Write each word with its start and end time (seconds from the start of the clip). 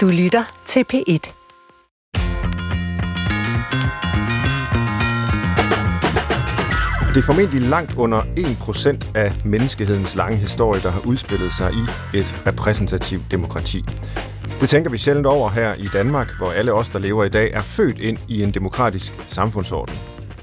Du 0.00 0.08
lytter 0.08 0.62
til 0.66 0.84
P1. 0.92 1.32
Det 7.08 7.16
er 7.16 7.22
formentlig 7.22 7.60
langt 7.60 7.94
under 7.96 8.20
1% 8.22 9.12
af 9.14 9.32
menneskehedens 9.44 10.16
lange 10.16 10.36
historie, 10.36 10.80
der 10.80 10.90
har 10.90 11.06
udspillet 11.06 11.52
sig 11.52 11.72
i 11.72 12.16
et 12.18 12.42
repræsentativt 12.46 13.22
demokrati. 13.30 13.84
Det 14.60 14.68
tænker 14.68 14.90
vi 14.90 14.98
sjældent 14.98 15.26
over 15.26 15.50
her 15.50 15.74
i 15.74 15.88
Danmark, 15.92 16.36
hvor 16.38 16.50
alle 16.50 16.72
os, 16.72 16.90
der 16.90 16.98
lever 16.98 17.24
i 17.24 17.28
dag, 17.28 17.50
er 17.52 17.60
født 17.60 17.98
ind 17.98 18.18
i 18.28 18.42
en 18.42 18.50
demokratisk 18.50 19.12
samfundsorden. 19.28 19.94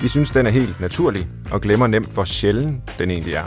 Vi 0.02 0.08
synes, 0.08 0.32
den 0.32 0.46
er 0.46 0.52
helt 0.52 0.80
naturlig, 0.80 1.28
og 1.52 1.62
glemmer 1.62 1.88
nemt, 1.88 2.14
hvor 2.14 2.24
sjælden 2.24 2.84
den 3.00 3.12
egentlig 3.12 3.34
er. 3.34 3.46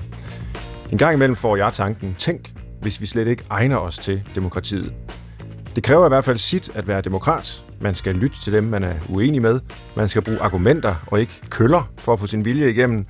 En 0.92 0.98
gang 0.98 1.14
imellem 1.14 1.36
får 1.36 1.56
jeg 1.56 1.72
tanken, 1.72 2.16
tænk, 2.18 2.52
hvis 2.82 3.00
vi 3.00 3.06
slet 3.06 3.28
ikke 3.28 3.44
egner 3.50 3.76
os 3.76 3.98
til 3.98 4.22
demokratiet. 4.34 4.94
Det 5.76 5.82
kræver 5.82 6.06
i 6.06 6.08
hvert 6.08 6.24
fald 6.24 6.38
sit 6.38 6.70
at 6.74 6.88
være 6.88 7.00
demokrat. 7.00 7.64
Man 7.80 7.94
skal 7.94 8.14
lytte 8.14 8.40
til 8.40 8.52
dem, 8.52 8.64
man 8.64 8.84
er 8.84 8.94
uenig 9.08 9.42
med. 9.42 9.60
Man 9.96 10.08
skal 10.08 10.22
bruge 10.22 10.40
argumenter 10.40 10.94
og 11.06 11.20
ikke 11.20 11.40
køller 11.50 11.90
for 11.98 12.12
at 12.12 12.20
få 12.20 12.26
sin 12.26 12.44
vilje 12.44 12.70
igennem. 12.70 13.06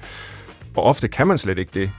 Og 0.77 0.83
ofte 0.85 1.09
kan 1.09 1.27
man 1.27 1.39
slet 1.39 1.59
ikke 1.59 1.71
det. 1.75 1.91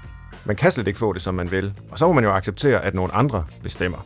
Man 0.45 0.55
kan 0.55 0.71
slet 0.71 0.87
ikke 0.87 0.99
få 0.99 1.13
det, 1.13 1.21
som 1.21 1.35
man 1.35 1.51
vil. 1.51 1.73
Og 1.91 1.97
så 1.97 2.07
må 2.07 2.13
man 2.13 2.23
jo 2.23 2.31
acceptere, 2.31 2.83
at 2.83 2.93
nogle 2.93 3.13
andre 3.13 3.45
bestemmer. 3.63 4.05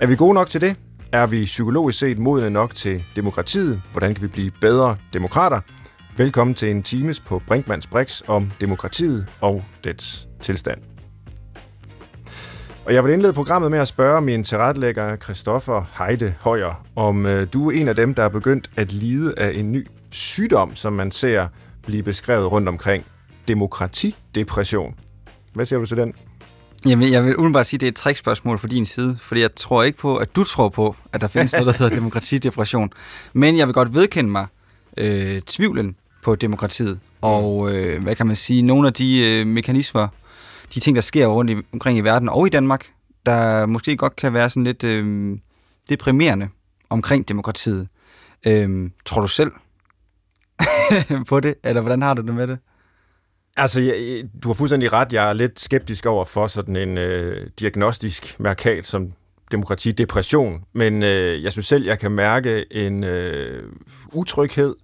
Er 0.00 0.06
vi 0.06 0.16
gode 0.16 0.34
nok 0.34 0.48
til 0.48 0.60
det? 0.60 0.76
Er 1.12 1.26
vi 1.26 1.44
psykologisk 1.44 1.98
set 1.98 2.18
modne 2.18 2.50
nok 2.50 2.74
til 2.74 3.04
demokratiet? 3.16 3.82
Hvordan 3.92 4.14
kan 4.14 4.22
vi 4.22 4.28
blive 4.28 4.50
bedre 4.60 4.96
demokrater? 5.12 5.60
Velkommen 6.16 6.54
til 6.54 6.70
en 6.70 6.82
times 6.82 7.20
på 7.20 7.42
Brinkmanns 7.46 7.86
Brix 7.86 8.22
om 8.26 8.52
demokratiet 8.60 9.26
og 9.40 9.64
dets 9.84 10.28
tilstand. 10.40 10.93
Og 12.86 12.94
jeg 12.94 13.04
vil 13.04 13.12
indlede 13.12 13.32
programmet 13.32 13.70
med 13.70 13.78
at 13.78 13.88
spørge 13.88 14.20
min 14.20 14.44
tilrettelægger 14.44 15.16
Christoffer 15.16 15.84
Heide 15.98 16.34
Højer, 16.40 16.84
om 16.96 17.26
øh, 17.26 17.46
du 17.52 17.70
er 17.70 17.72
en 17.72 17.88
af 17.88 17.96
dem, 17.96 18.14
der 18.14 18.22
er 18.22 18.28
begyndt 18.28 18.70
at 18.76 18.92
lide 18.92 19.34
af 19.36 19.52
en 19.54 19.72
ny 19.72 19.86
sygdom, 20.10 20.76
som 20.76 20.92
man 20.92 21.10
ser 21.10 21.48
blive 21.86 22.02
beskrevet 22.02 22.52
rundt 22.52 22.68
omkring. 22.68 23.04
Demokratidepression. 23.48 24.94
Hvad 25.54 25.66
siger 25.66 25.78
du 25.78 25.86
til 25.86 25.96
den? 25.96 26.14
Jamen, 26.86 27.12
jeg 27.12 27.24
vil 27.24 27.36
umiddelbart 27.36 27.66
sige, 27.66 27.76
at 27.76 27.80
det 27.80 27.86
er 27.86 27.90
et 27.90 27.96
trickspørgsmål 27.96 28.58
fra 28.58 28.68
din 28.68 28.86
side, 28.86 29.16
fordi 29.20 29.40
jeg 29.40 29.54
tror 29.54 29.82
ikke 29.82 29.98
på, 29.98 30.16
at 30.16 30.36
du 30.36 30.44
tror 30.44 30.68
på, 30.68 30.96
at 31.12 31.20
der 31.20 31.28
findes 31.28 31.52
noget, 31.52 31.66
der 31.66 31.72
hedder 31.72 31.96
demokratidepression. 32.00 32.90
Men 33.32 33.58
jeg 33.58 33.66
vil 33.66 33.74
godt 33.74 33.94
vedkende 33.94 34.30
mig 34.30 34.46
øh, 34.96 35.42
tvivlen 35.42 35.96
på 36.22 36.34
demokratiet, 36.34 36.98
og 37.20 37.74
øh, 37.74 38.02
hvad 38.02 38.14
kan 38.14 38.26
man 38.26 38.36
sige, 38.36 38.62
nogle 38.62 38.86
af 38.86 38.94
de 38.94 39.40
øh, 39.40 39.46
mekanismer, 39.46 40.08
de 40.74 40.80
ting, 40.80 40.96
der 40.96 41.02
sker 41.02 41.26
rundt 41.26 41.50
i, 41.50 41.56
omkring 41.72 41.98
i 41.98 42.00
verden 42.00 42.28
og 42.28 42.46
i 42.46 42.50
Danmark, 42.50 42.86
der 43.26 43.66
måske 43.66 43.96
godt 43.96 44.16
kan 44.16 44.32
være 44.32 44.50
sådan 44.50 44.64
lidt 44.64 44.84
øh, 44.84 45.36
deprimerende 45.88 46.48
omkring 46.90 47.28
demokratiet. 47.28 47.88
Øh, 48.46 48.90
tror 49.04 49.20
du 49.20 49.28
selv 49.28 49.52
på 51.28 51.40
det, 51.40 51.54
eller 51.64 51.80
hvordan 51.80 52.02
har 52.02 52.14
du 52.14 52.22
det 52.22 52.34
med 52.34 52.46
det? 52.46 52.58
Altså, 53.56 53.80
jeg, 53.80 54.24
du 54.42 54.48
har 54.48 54.54
fuldstændig 54.54 54.92
ret. 54.92 55.12
Jeg 55.12 55.28
er 55.28 55.32
lidt 55.32 55.60
skeptisk 55.60 56.06
over 56.06 56.24
for 56.24 56.46
sådan 56.46 56.76
en 56.76 56.98
øh, 56.98 57.46
diagnostisk 57.60 58.40
mærkat 58.40 58.86
som 58.86 59.12
demokratidepression, 59.50 60.64
men 60.72 61.02
øh, 61.02 61.42
jeg 61.42 61.52
synes 61.52 61.66
selv, 61.66 61.84
jeg 61.84 61.98
kan 61.98 62.10
mærke 62.10 62.72
en 62.72 63.04
øh, 63.04 63.62
utryghed 64.12 64.74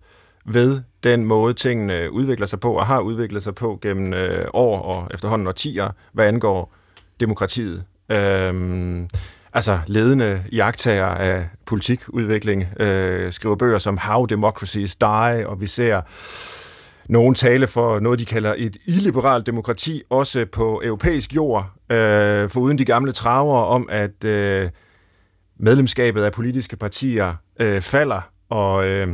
ved 0.47 0.83
den 1.05 1.25
måde, 1.25 1.55
tingene 1.55 2.13
udvikler 2.13 2.47
sig 2.47 2.61
på 2.61 2.73
og 2.73 2.87
har 2.87 3.01
udviklet 3.01 3.43
sig 3.43 3.55
på 3.55 3.79
gennem 3.83 4.15
øh, 4.15 4.47
år 4.53 4.81
og 4.81 5.09
efterhånden 5.15 5.49
årtier, 5.49 5.91
hvad 6.13 6.27
angår 6.27 6.73
demokratiet. 7.21 7.85
Øhm, 8.11 9.09
altså 9.53 9.79
ledende 9.87 10.43
jagttager 10.53 11.07
af 11.07 11.49
politikudvikling 11.67 12.81
øh, 12.81 13.33
skriver 13.33 13.57
bøger 13.57 13.79
som 13.79 13.99
How 13.99 14.25
Democracies 14.25 14.97
Die, 14.97 15.45
og 15.47 15.61
vi 15.61 15.67
ser 15.67 16.01
nogen 17.09 17.35
tale 17.35 17.67
for 17.67 18.01
noget, 18.01 18.19
de 18.19 18.25
kalder 18.25 18.55
et 18.59 18.77
illiberalt 18.87 19.47
demokrati, 19.47 20.03
også 20.11 20.47
på 20.53 20.83
europæisk 20.85 21.35
jord, 21.35 21.71
øh, 21.91 22.49
for 22.49 22.61
uden 22.61 22.79
de 22.79 22.85
gamle 22.85 23.13
traver 23.13 23.59
om, 23.59 23.89
at 23.91 24.25
øh, 24.25 24.69
medlemskabet 25.57 26.23
af 26.23 26.33
politiske 26.33 26.77
partier 26.77 27.35
øh, 27.61 27.81
falder, 27.81 28.21
og 28.49 28.87
øh, 28.87 29.09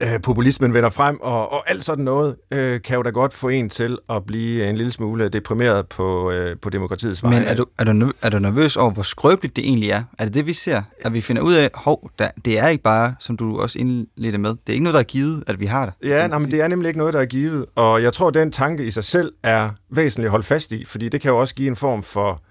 øh, 0.00 0.20
populismen 0.22 0.74
vender 0.74 0.90
frem, 0.90 1.20
og, 1.20 1.52
og 1.52 1.70
alt 1.70 1.84
sådan 1.84 2.04
noget 2.04 2.36
øh, 2.52 2.82
kan 2.82 2.96
jo 2.96 3.02
da 3.02 3.10
godt 3.10 3.34
få 3.34 3.48
en 3.48 3.68
til 3.68 3.98
at 4.10 4.26
blive 4.26 4.68
en 4.68 4.76
lille 4.76 4.90
smule 4.90 5.28
deprimeret 5.28 5.88
på, 5.88 6.30
øh, 6.30 6.56
på 6.62 6.70
demokratiets 6.70 7.22
vej. 7.22 7.32
Men 7.32 7.42
er 7.42 7.54
du, 7.54 7.66
er, 7.78 7.84
du, 7.84 8.12
er 8.22 8.28
du 8.28 8.38
nervøs 8.38 8.76
over, 8.76 8.90
hvor 8.90 9.02
skrøbeligt 9.02 9.56
det 9.56 9.64
egentlig 9.64 9.90
er? 9.90 10.02
Er 10.18 10.24
det 10.24 10.34
det, 10.34 10.46
vi 10.46 10.52
ser? 10.52 10.82
At 11.00 11.14
vi 11.14 11.20
finder 11.20 11.42
ud 11.42 11.54
af, 11.54 11.70
hov, 11.74 12.10
der, 12.18 12.30
det 12.44 12.58
er 12.58 12.68
ikke 12.68 12.82
bare, 12.82 13.14
som 13.20 13.36
du 13.36 13.60
også 13.60 13.78
indledte 13.78 14.38
med, 14.38 14.50
det 14.50 14.68
er 14.68 14.72
ikke 14.72 14.84
noget, 14.84 14.94
der 14.94 15.00
er 15.00 15.04
givet, 15.04 15.44
at 15.46 15.60
vi 15.60 15.66
har 15.66 15.84
det. 15.86 16.08
Ja, 16.08 16.26
nej, 16.26 16.38
men 16.38 16.50
det 16.50 16.60
er 16.60 16.68
nemlig 16.68 16.88
ikke 16.88 16.98
noget, 16.98 17.14
der 17.14 17.20
er 17.20 17.26
givet, 17.26 17.66
og 17.74 18.02
jeg 18.02 18.12
tror, 18.12 18.30
den 18.30 18.52
tanke 18.52 18.84
i 18.86 18.90
sig 18.90 19.04
selv 19.04 19.32
er 19.42 19.70
væsentligt 19.90 20.26
at 20.26 20.30
holde 20.30 20.46
fast 20.46 20.72
i, 20.72 20.84
fordi 20.84 21.08
det 21.08 21.20
kan 21.20 21.30
jo 21.30 21.38
også 21.38 21.54
give 21.54 21.68
en 21.68 21.76
form 21.76 22.02
for... 22.02 22.42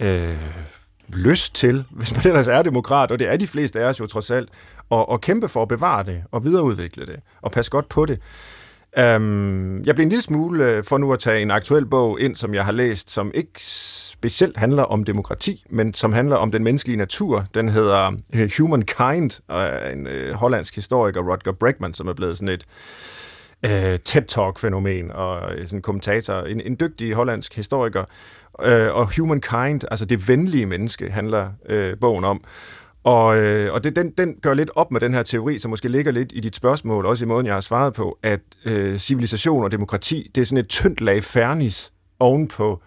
Øh, 0.00 0.36
lyst 1.14 1.54
til, 1.54 1.84
hvis 1.90 2.14
man 2.16 2.26
ellers 2.26 2.46
er 2.46 2.62
demokrat, 2.62 3.10
og 3.10 3.18
det 3.18 3.32
er 3.32 3.36
de 3.36 3.46
fleste 3.46 3.80
af 3.80 3.88
os 3.88 4.00
jo 4.00 4.06
trods 4.06 4.30
alt, 4.30 4.48
og, 4.90 5.08
og 5.08 5.20
kæmpe 5.20 5.48
for 5.48 5.62
at 5.62 5.68
bevare 5.68 6.04
det, 6.04 6.22
og 6.32 6.44
videreudvikle 6.44 7.06
det, 7.06 7.16
og 7.42 7.52
passe 7.52 7.70
godt 7.70 7.88
på 7.88 8.06
det. 8.06 8.20
Um, 9.16 9.82
jeg 9.84 9.94
blev 9.94 10.02
en 10.02 10.08
lille 10.08 10.22
smule, 10.22 10.64
øh, 10.64 10.84
for 10.84 10.98
nu 10.98 11.12
at 11.12 11.18
tage 11.18 11.42
en 11.42 11.50
aktuel 11.50 11.86
bog 11.86 12.20
ind, 12.20 12.36
som 12.36 12.54
jeg 12.54 12.64
har 12.64 12.72
læst, 12.72 13.10
som 13.10 13.30
ikke 13.34 13.50
specielt 14.18 14.56
handler 14.56 14.82
om 14.82 15.04
demokrati, 15.04 15.64
men 15.70 15.94
som 15.94 16.12
handler 16.12 16.36
om 16.36 16.52
den 16.52 16.64
menneskelige 16.64 16.96
natur. 16.96 17.46
Den 17.54 17.68
hedder 17.68 18.12
øh, 18.34 18.50
Humankind, 18.58 19.40
og 19.48 19.92
en 19.92 20.06
øh, 20.06 20.32
hollandsk 20.32 20.74
historiker, 20.74 21.20
Rodger 21.20 21.52
Bregman, 21.52 21.94
som 21.94 22.08
er 22.08 22.12
blevet 22.12 22.38
sådan 22.38 22.48
et 22.48 22.64
øh, 23.62 23.98
TED-talk-fænomen, 24.04 25.10
og 25.10 25.52
øh, 25.52 25.66
sådan 25.66 25.78
en 25.78 25.82
kommentator, 25.82 26.40
en, 26.40 26.60
en 26.60 26.76
dygtig 26.80 27.14
hollandsk 27.14 27.56
historiker. 27.56 28.04
Øh, 28.62 28.94
og 28.94 29.16
Humankind, 29.16 29.80
altså 29.90 30.04
det 30.04 30.28
venlige 30.28 30.66
menneske, 30.66 31.10
handler 31.10 31.50
øh, 31.68 31.96
bogen 32.00 32.24
om. 32.24 32.44
Og, 33.04 33.36
øh, 33.36 33.74
og 33.74 33.84
det, 33.84 33.96
den, 33.96 34.10
den 34.10 34.34
gør 34.42 34.54
lidt 34.54 34.70
op 34.76 34.90
med 34.90 35.00
den 35.00 35.14
her 35.14 35.22
teori, 35.22 35.58
som 35.58 35.70
måske 35.70 35.88
ligger 35.88 36.12
lidt 36.12 36.32
i 36.34 36.40
dit 36.40 36.56
spørgsmål, 36.56 37.06
også 37.06 37.24
i 37.24 37.28
måden, 37.28 37.46
jeg 37.46 37.54
har 37.54 37.60
svaret 37.60 37.94
på, 37.94 38.18
at 38.22 38.40
øh, 38.64 38.98
civilisation 38.98 39.64
og 39.64 39.72
demokrati, 39.72 40.30
det 40.34 40.40
er 40.40 40.44
sådan 40.44 40.58
et 40.64 40.68
tyndt 40.68 41.00
lag 41.00 41.24
fernis 41.24 41.92
ovenpå 42.20 42.82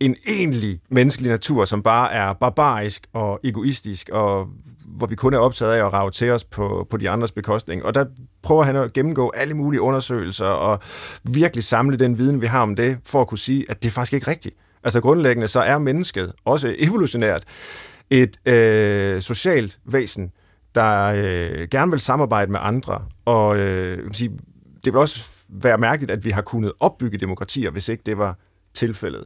en 0.00 0.16
egentlig 0.26 0.80
menneskelig 0.90 1.30
natur, 1.30 1.64
som 1.64 1.82
bare 1.82 2.12
er 2.12 2.32
barbarisk 2.32 3.06
og 3.12 3.40
egoistisk, 3.44 4.08
og 4.12 4.48
hvor 4.96 5.06
vi 5.06 5.14
kun 5.14 5.34
er 5.34 5.38
optaget 5.38 5.72
af 5.72 5.86
at 5.86 5.92
rave 5.92 6.10
til 6.10 6.30
os 6.30 6.44
på, 6.44 6.86
på 6.90 6.96
de 6.96 7.10
andres 7.10 7.32
bekostning. 7.32 7.84
Og 7.84 7.94
der 7.94 8.04
prøver 8.42 8.62
han 8.62 8.76
at 8.76 8.92
gennemgå 8.92 9.32
alle 9.36 9.54
mulige 9.54 9.80
undersøgelser 9.80 10.46
og 10.46 10.80
virkelig 11.24 11.64
samle 11.64 11.96
den 11.96 12.18
viden, 12.18 12.40
vi 12.40 12.46
har 12.46 12.62
om 12.62 12.76
det, 12.76 12.98
for 13.06 13.20
at 13.20 13.28
kunne 13.28 13.38
sige, 13.38 13.64
at 13.68 13.82
det 13.82 13.88
er 13.88 13.92
faktisk 13.92 14.12
ikke 14.12 14.30
rigtigt. 14.30 14.56
Altså 14.84 15.00
grundlæggende 15.00 15.48
så 15.48 15.60
er 15.60 15.78
mennesket, 15.78 16.32
også 16.44 16.74
evolutionært, 16.78 17.44
et 18.10 18.48
øh, 18.48 19.22
socialt 19.22 19.78
væsen, 19.84 20.32
der 20.74 21.02
øh, 21.04 21.68
gerne 21.70 21.90
vil 21.90 22.00
samarbejde 22.00 22.52
med 22.52 22.60
andre, 22.62 23.04
og 23.24 23.58
øh, 23.58 24.14
sige, 24.14 24.38
det 24.84 24.92
vil 24.92 25.00
også 25.00 25.28
være 25.48 25.78
mærkeligt, 25.78 26.10
at 26.10 26.24
vi 26.24 26.30
har 26.30 26.42
kunnet 26.42 26.72
opbygge 26.80 27.18
demokratier, 27.18 27.70
hvis 27.70 27.88
ikke 27.88 28.02
det 28.06 28.18
var 28.18 28.38
tilfældet. 28.74 29.24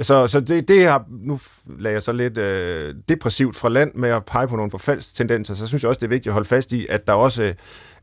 Så, 0.00 0.26
så 0.26 0.40
det, 0.40 0.68
det 0.68 0.86
har, 0.86 1.04
nu 1.10 1.38
lader 1.78 1.94
jeg 1.94 2.02
så 2.02 2.12
lidt 2.12 2.38
øh, 2.38 2.94
depressivt 3.08 3.56
fra 3.56 3.68
land 3.68 3.94
med 3.94 4.08
at 4.08 4.24
pege 4.24 4.48
på 4.48 4.56
nogle 4.56 4.70
forfalds 4.70 5.12
tendenser, 5.12 5.54
så 5.54 5.66
synes 5.66 5.82
jeg 5.82 5.88
også, 5.88 5.98
det 5.98 6.06
er 6.06 6.08
vigtigt 6.08 6.26
at 6.26 6.32
holde 6.32 6.48
fast 6.48 6.72
i, 6.72 6.86
at 6.90 7.06
der 7.06 7.12
også 7.12 7.54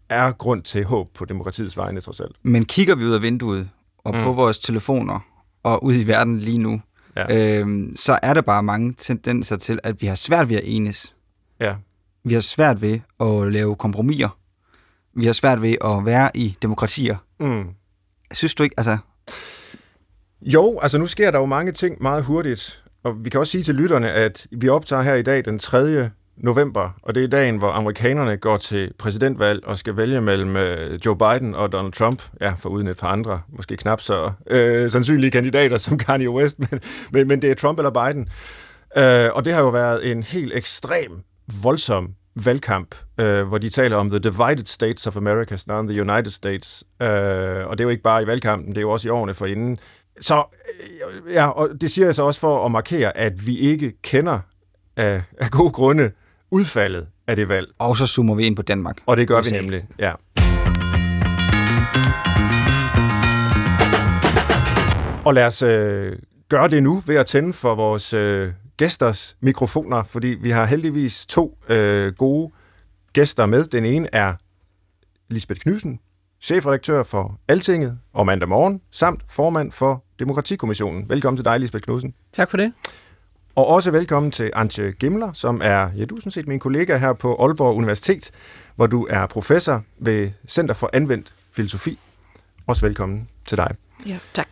er 0.10 0.32
grund 0.32 0.62
til 0.62 0.84
håb 0.84 1.08
på 1.14 1.26
demokratiets 1.26 1.78
vegne, 1.78 2.02
trods 2.02 2.20
alt. 2.20 2.36
Men 2.44 2.66
kigger 2.66 2.96
vi 2.96 3.06
ud 3.06 3.12
af 3.12 3.22
vinduet 3.22 3.70
og 3.98 4.16
mm. 4.16 4.24
på 4.24 4.32
vores 4.32 4.60
telefoner 4.60 5.20
og 5.64 5.84
ud 5.84 5.94
i 5.94 6.08
verden 6.08 6.40
lige 6.40 6.58
nu, 6.58 6.82
ja. 7.16 7.59
øhm, 7.59 7.96
så 7.96 8.19
er 8.24 8.34
der 8.34 8.41
bare 8.41 8.63
mange 8.63 8.94
tendenser 8.97 9.56
til, 9.56 9.79
at 9.84 10.01
vi 10.01 10.07
har 10.07 10.16
svært 10.16 10.50
ved 10.50 10.56
at 10.56 10.63
enes. 10.66 11.15
Ja. 11.60 11.75
Vi 12.24 12.33
har 12.33 12.42
svært 12.42 12.81
ved 12.81 13.00
at 13.19 13.54
lave 13.54 13.75
kompromiser. 13.75 14.38
Vi 15.13 15.25
har 15.25 15.33
svært 15.33 15.62
ved 15.62 15.75
at 15.86 16.06
være 16.06 16.31
i 16.33 16.57
demokratier. 16.62 17.15
Mm. 17.39 17.65
Synes 18.31 18.56
du 18.56 18.63
ikke, 18.63 18.74
altså... 18.77 18.98
Jo, 20.42 20.80
altså 20.81 20.98
nu 20.98 21.07
sker 21.07 21.31
der 21.31 21.39
jo 21.39 21.45
mange 21.45 21.71
ting 21.71 22.01
meget 22.01 22.24
hurtigt. 22.24 22.83
Og 23.04 23.25
vi 23.25 23.30
kan 23.30 23.39
også 23.39 23.51
sige 23.51 23.63
til 23.63 23.75
lytterne, 23.75 24.12
at 24.12 24.48
vi 24.51 24.69
optager 24.69 25.01
her 25.01 25.13
i 25.13 25.21
dag 25.21 25.45
den 25.45 25.59
3 25.59 26.09
november, 26.38 26.89
og 27.03 27.15
det 27.15 27.24
er 27.24 27.27
dagen, 27.27 27.57
hvor 27.57 27.71
amerikanerne 27.71 28.38
går 28.38 28.57
til 28.57 28.91
præsidentvalg 29.00 29.65
og 29.65 29.77
skal 29.77 29.97
vælge 29.97 30.21
mellem 30.21 30.57
øh, 30.57 31.00
Joe 31.06 31.18
Biden 31.18 31.56
og 31.56 31.71
Donald 31.71 31.94
Trump, 31.94 32.24
ja, 32.41 32.53
for 32.57 32.69
uden 32.69 32.88
et 32.88 32.97
par 32.97 33.07
andre, 33.07 33.41
måske 33.50 33.77
knap 33.77 34.01
så 34.01 34.31
øh, 34.47 34.89
sandsynlige 34.89 35.31
kandidater 35.31 35.77
som 35.77 35.97
Kanye 35.97 36.30
West, 36.30 36.59
men, 36.71 36.80
men, 37.12 37.27
men 37.27 37.41
det 37.41 37.51
er 37.51 37.56
Trump 37.56 37.80
eller 37.80 37.89
Biden. 37.91 38.30
Øh, 38.97 39.30
og 39.33 39.45
det 39.45 39.53
har 39.53 39.62
jo 39.62 39.69
været 39.69 40.12
en 40.12 40.24
helt 40.24 40.53
ekstrem, 40.56 41.12
voldsom 41.63 42.09
valgkamp, 42.35 42.95
øh, 43.18 43.47
hvor 43.47 43.57
de 43.57 43.69
taler 43.69 43.97
om 43.97 44.09
the 44.09 44.19
divided 44.19 44.65
states 44.65 45.07
of 45.07 45.18
America, 45.18 45.57
snarere 45.57 45.88
the 45.88 46.01
United 46.01 46.31
States. 46.31 46.83
Øh, 47.01 47.07
og 47.68 47.77
det 47.77 47.80
er 47.80 47.83
jo 47.83 47.89
ikke 47.89 48.03
bare 48.03 48.24
i 48.24 48.27
valgkampen, 48.27 48.69
det 48.69 48.77
er 48.77 48.81
jo 48.81 48.91
også 48.91 49.07
i 49.07 49.12
årene 49.12 49.33
forinden. 49.33 49.80
Så 50.21 50.44
øh, 51.25 51.33
ja, 51.33 51.47
og 51.47 51.69
det 51.81 51.91
siger 51.91 52.06
jeg 52.06 52.15
så 52.15 52.24
også 52.24 52.39
for 52.39 52.65
at 52.65 52.71
markere, 52.71 53.18
at 53.18 53.47
vi 53.47 53.57
ikke 53.57 54.01
kender 54.01 54.39
af, 54.97 55.24
af 55.38 55.51
gode 55.51 55.71
grunde 55.71 56.12
udfaldet 56.54 57.08
af 57.28 57.36
det 57.36 57.50
valg. 57.50 57.68
Og 57.80 57.98
så 57.98 58.08
zoomer 58.08 58.36
vi 58.36 58.44
ind 58.44 58.56
på 58.56 58.62
Danmark. 58.62 58.98
Og 59.06 59.18
det 59.18 59.28
gør 59.28 59.42
vi 59.42 59.50
nemlig, 59.62 59.88
ja. 60.00 60.14
Og 65.26 65.34
lad 65.34 65.46
os 65.46 65.62
øh, 65.62 66.20
gøre 66.50 66.68
det 66.68 66.84
nu 66.84 67.04
ved 67.06 67.16
at 67.16 67.26
tænde 67.26 67.54
for 67.54 67.76
vores 67.76 68.14
øh, 68.14 68.52
gæsters 68.78 69.38
mikrofoner, 69.42 70.04
fordi 70.04 70.28
vi 70.28 70.50
har 70.50 70.66
heldigvis 70.66 71.26
to 71.26 71.58
øh, 71.70 72.14
gode 72.14 72.52
gæster 73.14 73.46
med. 73.46 73.66
Den 73.66 73.86
ene 73.86 74.08
er 74.16 74.34
Lisbeth 75.30 75.62
Knudsen, 75.62 76.00
chefredaktør 76.42 77.04
for 77.04 77.40
Altinget 77.48 78.00
og 78.14 78.26
mandag 78.26 78.50
morgen, 78.50 78.82
samt 78.92 79.22
formand 79.30 79.72
for 79.72 80.04
Demokratikommissionen. 80.20 81.10
Velkommen 81.10 81.38
til 81.38 81.46
dig, 81.46 81.60
Lisbeth 81.60 81.84
Knudsen. 81.84 82.14
Tak 82.34 82.50
for 82.50 82.58
det. 82.58 82.74
Og 83.56 83.68
også 83.68 83.92
velkommen 83.92 84.32
til 84.32 84.52
Antje 84.54 84.92
Gimler, 84.92 85.34
som 85.34 85.62
er, 85.64 85.90
ja, 85.98 86.06
du 86.06 86.16
er 86.16 86.20
sådan 86.20 86.32
set 86.32 86.48
min 86.48 86.60
kollega 86.60 86.98
her 86.98 87.14
på 87.14 87.36
Aalborg 87.36 87.76
Universitet, 87.76 88.32
hvor 88.76 88.88
du 88.88 89.08
er 89.10 89.26
professor 89.26 89.84
ved 90.00 90.32
Center 90.48 90.74
for 90.74 90.90
Anvendt 90.94 91.34
Filosofi. 91.52 92.00
Også 92.68 92.86
velkommen 92.86 93.28
til 93.46 93.58
dig. 93.58 93.76
Ja, 94.06 94.18
tak. 94.34 94.48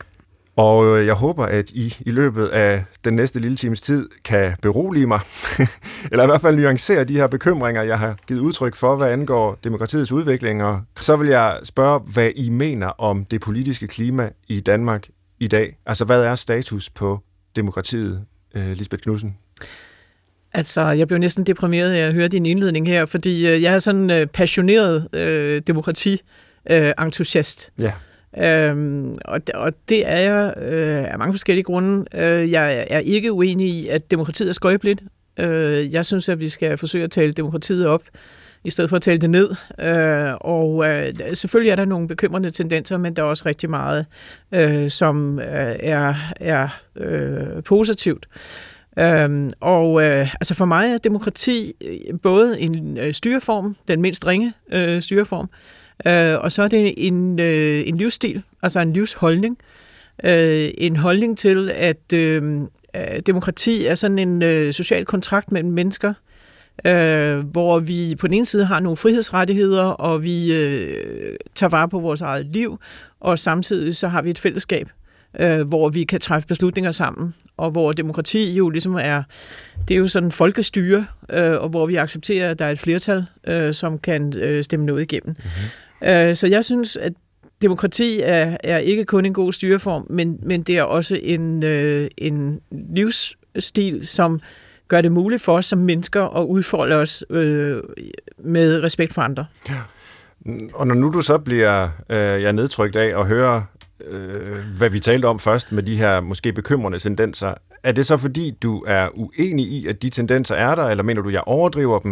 Og 0.55 0.85
øh, 0.85 1.05
jeg 1.05 1.13
håber, 1.13 1.45
at 1.45 1.69
I 1.69 1.97
i 1.99 2.11
løbet 2.11 2.47
af 2.47 2.83
den 3.03 3.13
næste 3.15 3.39
lille 3.39 3.57
times 3.57 3.81
tid 3.81 4.09
kan 4.23 4.55
berolige 4.61 5.07
mig, 5.07 5.19
eller 6.11 6.23
i 6.23 6.27
hvert 6.27 6.41
fald 6.41 6.59
nuancere 6.59 7.03
de 7.03 7.15
her 7.15 7.27
bekymringer, 7.27 7.81
jeg 7.81 7.99
har 7.99 8.17
givet 8.27 8.39
udtryk 8.39 8.75
for, 8.75 8.95
hvad 8.95 9.11
angår 9.11 9.57
demokratiets 9.63 10.11
udvikling. 10.11 10.63
Og 10.63 10.81
så 10.99 11.15
vil 11.15 11.27
jeg 11.27 11.59
spørge, 11.63 11.99
hvad 11.99 12.31
I 12.35 12.49
mener 12.49 12.87
om 12.87 13.25
det 13.25 13.41
politiske 13.41 13.87
klima 13.87 14.29
i 14.47 14.59
Danmark 14.59 15.07
i 15.39 15.47
dag. 15.47 15.77
Altså, 15.85 16.05
hvad 16.05 16.23
er 16.23 16.35
status 16.35 16.89
på 16.89 17.19
demokratiet, 17.55 18.25
øh, 18.55 18.71
Lisbeth 18.71 19.03
Knudsen? 19.03 19.37
Altså, 20.53 20.81
jeg 20.81 21.07
blev 21.07 21.19
næsten 21.19 21.43
deprimeret 21.43 21.91
af 21.91 22.07
at 22.07 22.13
høre 22.13 22.27
din 22.27 22.45
indledning 22.45 22.87
her, 22.87 23.05
fordi 23.05 23.47
øh, 23.47 23.61
jeg 23.61 23.73
er 23.73 23.79
sådan 23.79 24.09
øh, 24.09 24.27
passioneret 24.27 25.07
øh, 25.13 25.61
demokrati-entusiast. 25.67 27.71
ja. 27.79 27.91
Øhm, 28.37 29.15
og, 29.25 29.41
og 29.53 29.73
det 29.89 30.07
er 30.07 30.19
jeg 30.19 30.53
øh, 30.57 31.11
af 31.11 31.17
mange 31.17 31.33
forskellige 31.33 31.63
grunde. 31.63 32.05
Øh, 32.13 32.51
jeg 32.51 32.87
er 32.89 32.99
ikke 32.99 33.31
uenig 33.31 33.67
i, 33.67 33.87
at 33.87 34.11
demokratiet 34.11 34.49
er 34.49 34.53
skrøbeligt. 34.53 35.03
Øh, 35.39 35.93
jeg 35.93 36.05
synes, 36.05 36.29
at 36.29 36.39
vi 36.39 36.49
skal 36.49 36.77
forsøge 36.77 37.03
at 37.03 37.11
tale 37.11 37.31
demokratiet 37.31 37.87
op, 37.87 38.03
i 38.63 38.69
stedet 38.69 38.89
for 38.89 38.97
at 38.97 39.01
tale 39.01 39.17
det 39.17 39.29
ned. 39.29 39.49
Øh, 39.79 40.33
og 40.41 40.87
øh, 40.87 41.13
selvfølgelig 41.33 41.71
er 41.71 41.75
der 41.75 41.85
nogle 41.85 42.07
bekymrende 42.07 42.49
tendenser, 42.49 42.97
men 42.97 43.15
der 43.15 43.21
er 43.21 43.27
også 43.27 43.43
rigtig 43.45 43.69
meget, 43.69 44.05
øh, 44.51 44.89
som 44.89 45.39
øh, 45.39 45.75
er, 45.79 46.13
er 46.39 46.67
øh, 46.95 47.63
positivt. 47.63 48.27
Øhm, 48.99 49.51
og 49.59 50.03
øh, 50.03 50.33
altså 50.33 50.55
for 50.55 50.65
mig 50.65 50.93
er 50.93 50.97
demokrati 50.97 51.73
øh, 51.85 52.19
både 52.23 52.59
en 52.59 52.97
øh, 52.97 53.13
styreform, 53.13 53.75
den 53.87 54.01
mindst 54.01 54.27
ringe 54.27 54.53
øh, 54.71 55.01
styreform, 55.01 55.49
Øh, 56.07 56.39
og 56.39 56.51
så 56.51 56.63
er 56.63 56.67
det 56.67 56.93
en, 56.97 57.39
øh, 57.39 57.87
en 57.87 57.97
livsstil, 57.97 58.43
altså 58.63 58.79
en 58.79 58.93
livsholdning. 58.93 59.57
Øh, 60.23 60.69
en 60.77 60.95
holdning 60.95 61.37
til, 61.37 61.71
at 61.75 62.13
øh, 62.13 62.61
øh 62.95 63.19
demokrati 63.25 63.85
er 63.85 63.95
sådan 63.95 64.19
en 64.19 64.41
øh, 64.41 64.73
social 64.73 65.05
kontrakt 65.05 65.51
mellem 65.51 65.71
mennesker, 65.71 66.09
øh, 66.09 66.30
hvor 67.51 67.79
vi 67.79 68.15
på 68.19 68.27
den 68.27 68.33
ene 68.33 68.45
side 68.45 68.65
har 68.65 68.79
nogle 68.79 68.97
frihedsrettigheder, 68.97 69.83
og 69.83 70.23
vi 70.23 70.53
øh, 70.53 71.35
tager 71.55 71.69
vare 71.69 71.89
på 71.89 71.99
vores 71.99 72.21
eget 72.21 72.45
liv, 72.45 72.79
og 73.19 73.39
samtidig 73.39 73.95
så 73.95 74.07
har 74.07 74.21
vi 74.21 74.29
et 74.29 74.39
fællesskab, 74.39 74.89
øh, 75.39 75.67
hvor 75.67 75.89
vi 75.89 76.03
kan 76.03 76.19
træffe 76.19 76.47
beslutninger 76.47 76.91
sammen, 76.91 77.33
og 77.57 77.71
hvor 77.71 77.91
demokrati 77.91 78.53
jo 78.53 78.69
ligesom 78.69 78.95
er, 78.95 79.23
det 79.87 79.93
er 79.93 79.99
jo 79.99 80.07
sådan 80.07 80.31
folkestyre, 80.31 81.05
øh, 81.29 81.53
og 81.61 81.69
hvor 81.69 81.85
vi 81.85 81.95
accepterer, 81.95 82.51
at 82.51 82.59
der 82.59 82.65
er 82.65 82.71
et 82.71 82.79
flertal, 82.79 83.25
øh, 83.47 83.73
som 83.73 83.99
kan 83.99 84.33
øh, 84.37 84.63
stemme 84.63 84.85
noget 84.85 85.01
igennem. 85.01 85.35
Mm-hmm. 85.37 86.29
Øh, 86.29 86.35
så 86.35 86.47
jeg 86.47 86.65
synes, 86.65 86.97
at 86.97 87.13
demokrati 87.61 88.21
er, 88.23 88.57
er 88.63 88.77
ikke 88.77 89.05
kun 89.05 89.25
en 89.25 89.33
god 89.33 89.53
styreform, 89.53 90.07
men, 90.09 90.39
men 90.43 90.61
det 90.61 90.77
er 90.77 90.83
også 90.83 91.19
en, 91.23 91.63
øh, 91.63 92.09
en 92.17 92.59
livsstil, 92.71 94.07
som 94.07 94.39
gør 94.91 95.01
det 95.01 95.11
muligt 95.11 95.41
for 95.41 95.57
os 95.57 95.65
som 95.65 95.79
mennesker 95.79 96.37
at 96.37 96.45
udfolde 96.45 96.95
os 96.95 97.23
øh, 97.29 97.77
med 98.37 98.83
respekt 98.83 99.13
for 99.13 99.21
andre. 99.21 99.45
Ja. 99.69 99.77
Og 100.73 100.87
når 100.87 100.95
nu 100.95 101.11
du 101.11 101.21
så 101.21 101.37
bliver 101.37 101.89
øh, 102.09 102.17
jeg 102.17 102.53
nedtrykt 102.53 102.95
af 102.95 103.19
at 103.19 103.27
høre, 103.27 103.65
øh, 104.07 104.57
hvad 104.77 104.89
vi 104.89 104.99
talte 104.99 105.25
om 105.25 105.39
først 105.39 105.71
med 105.71 105.83
de 105.83 105.95
her 105.95 106.21
måske 106.21 106.53
bekymrende 106.53 106.99
tendenser, 106.99 107.53
er 107.83 107.91
det 107.91 108.05
så 108.05 108.17
fordi, 108.17 108.51
du 108.63 108.83
er 108.87 109.09
uenig 109.13 109.65
i, 109.65 109.87
at 109.87 110.01
de 110.01 110.09
tendenser 110.09 110.55
er 110.55 110.75
der, 110.75 110.87
eller 110.87 111.03
mener 111.03 111.21
du, 111.21 111.29
jeg 111.29 111.43
overdriver 111.45 111.99
dem? 111.99 112.11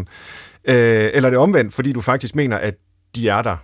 Øh, 0.66 1.10
eller 1.14 1.28
er 1.28 1.30
det 1.30 1.40
omvendt, 1.40 1.74
fordi 1.74 1.94
du 1.94 2.02
faktisk 2.02 2.36
mener, 2.36 2.58
at 2.58 2.76
de 3.16 3.30
er 3.30 3.42
der? 3.42 3.58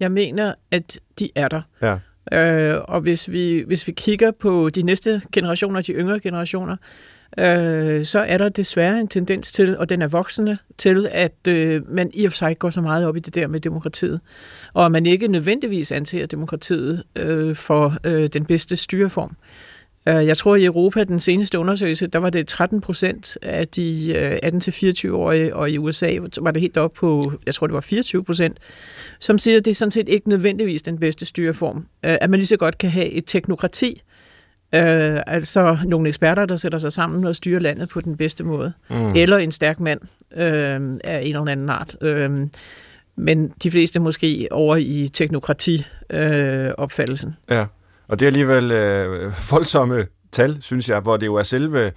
Jeg 0.00 0.12
mener, 0.12 0.54
at 0.70 0.98
de 1.18 1.30
er 1.34 1.48
der. 1.48 1.62
Ja. 1.82 1.98
Øh, 2.32 2.80
og 2.88 3.00
hvis 3.00 3.30
vi, 3.30 3.64
hvis 3.66 3.86
vi 3.86 3.92
kigger 3.92 4.30
på 4.30 4.68
de 4.68 4.82
næste 4.82 5.22
generationer, 5.32 5.80
de 5.80 5.92
yngre 5.92 6.20
generationer, 6.20 6.76
øh, 7.38 8.04
så 8.04 8.18
er 8.18 8.38
der 8.38 8.48
desværre 8.48 9.00
en 9.00 9.08
tendens 9.08 9.52
til, 9.52 9.78
og 9.78 9.88
den 9.88 10.02
er 10.02 10.08
voksende, 10.08 10.58
til 10.78 11.08
at 11.10 11.48
øh, 11.48 11.88
man 11.88 12.10
i 12.14 12.24
og 12.24 12.32
for 12.32 12.36
sig 12.36 12.58
går 12.58 12.70
så 12.70 12.80
meget 12.80 13.06
op 13.06 13.16
i 13.16 13.20
det 13.20 13.34
der 13.34 13.46
med 13.46 13.60
demokratiet. 13.60 14.20
Og 14.74 14.84
at 14.84 14.92
man 14.92 15.06
ikke 15.06 15.28
nødvendigvis 15.28 15.92
anser 15.92 16.26
demokratiet 16.26 17.02
øh, 17.16 17.56
for 17.56 17.94
øh, 18.04 18.26
den 18.26 18.44
bedste 18.44 18.76
styreform. 18.76 19.36
Øh, 20.08 20.26
jeg 20.26 20.36
tror, 20.36 20.56
i 20.56 20.64
Europa, 20.64 21.04
den 21.04 21.20
seneste 21.20 21.58
undersøgelse, 21.58 22.06
der 22.06 22.18
var 22.18 22.30
det 22.30 22.46
13 22.46 22.80
procent 22.80 23.38
af 23.42 23.68
de 23.68 24.14
øh, 24.16 24.52
18-24-årige, 24.54 25.56
og 25.56 25.70
i 25.70 25.78
USA 25.78 26.18
var 26.40 26.50
det 26.50 26.60
helt 26.60 26.76
op 26.76 26.92
på, 26.92 27.32
jeg 27.46 27.54
tror, 27.54 27.66
det 27.66 27.74
var 27.74 27.80
24 27.80 28.24
procent, 28.24 28.58
som 29.20 29.38
siger, 29.38 29.56
at 29.56 29.64
det 29.64 29.70
er 29.70 29.74
sådan 29.74 29.90
set 29.90 30.08
ikke 30.08 30.28
nødvendigvis 30.28 30.82
den 30.82 30.98
bedste 30.98 31.26
styreform. 31.26 31.76
Øh, 31.76 32.16
at 32.20 32.30
man 32.30 32.38
lige 32.38 32.46
så 32.46 32.56
godt 32.56 32.78
kan 32.78 32.90
have 32.90 33.06
et 33.06 33.24
teknokrati, 33.26 34.02
altså 34.72 35.78
nogle 35.84 36.08
eksperter, 36.08 36.46
der 36.46 36.56
sætter 36.56 36.78
sig 36.78 36.92
sammen 36.92 37.24
og 37.24 37.36
styrer 37.36 37.60
landet 37.60 37.88
på 37.88 38.00
den 38.00 38.16
bedste 38.16 38.44
måde. 38.44 38.72
Mm. 38.90 39.14
Eller 39.14 39.38
en 39.38 39.52
stærk 39.52 39.80
mand 39.80 40.00
af 40.30 41.20
en 41.22 41.36
eller 41.36 41.52
anden 41.52 41.68
art. 41.68 41.96
men 43.16 43.52
de 43.62 43.70
fleste 43.70 44.00
måske 44.00 44.48
over 44.50 44.76
i 44.76 45.08
teknokrati-opfattelsen. 45.08 47.36
ja. 47.50 47.66
Og 48.08 48.18
det 48.18 48.26
er 48.26 48.28
alligevel 48.28 48.72
øh, 48.72 49.32
voldsomme 49.50 50.06
tal, 50.32 50.62
synes 50.62 50.88
jeg, 50.88 51.00
hvor 51.00 51.16
det 51.16 51.26
jo 51.26 51.34
er 51.34 51.42
selve 51.42 51.92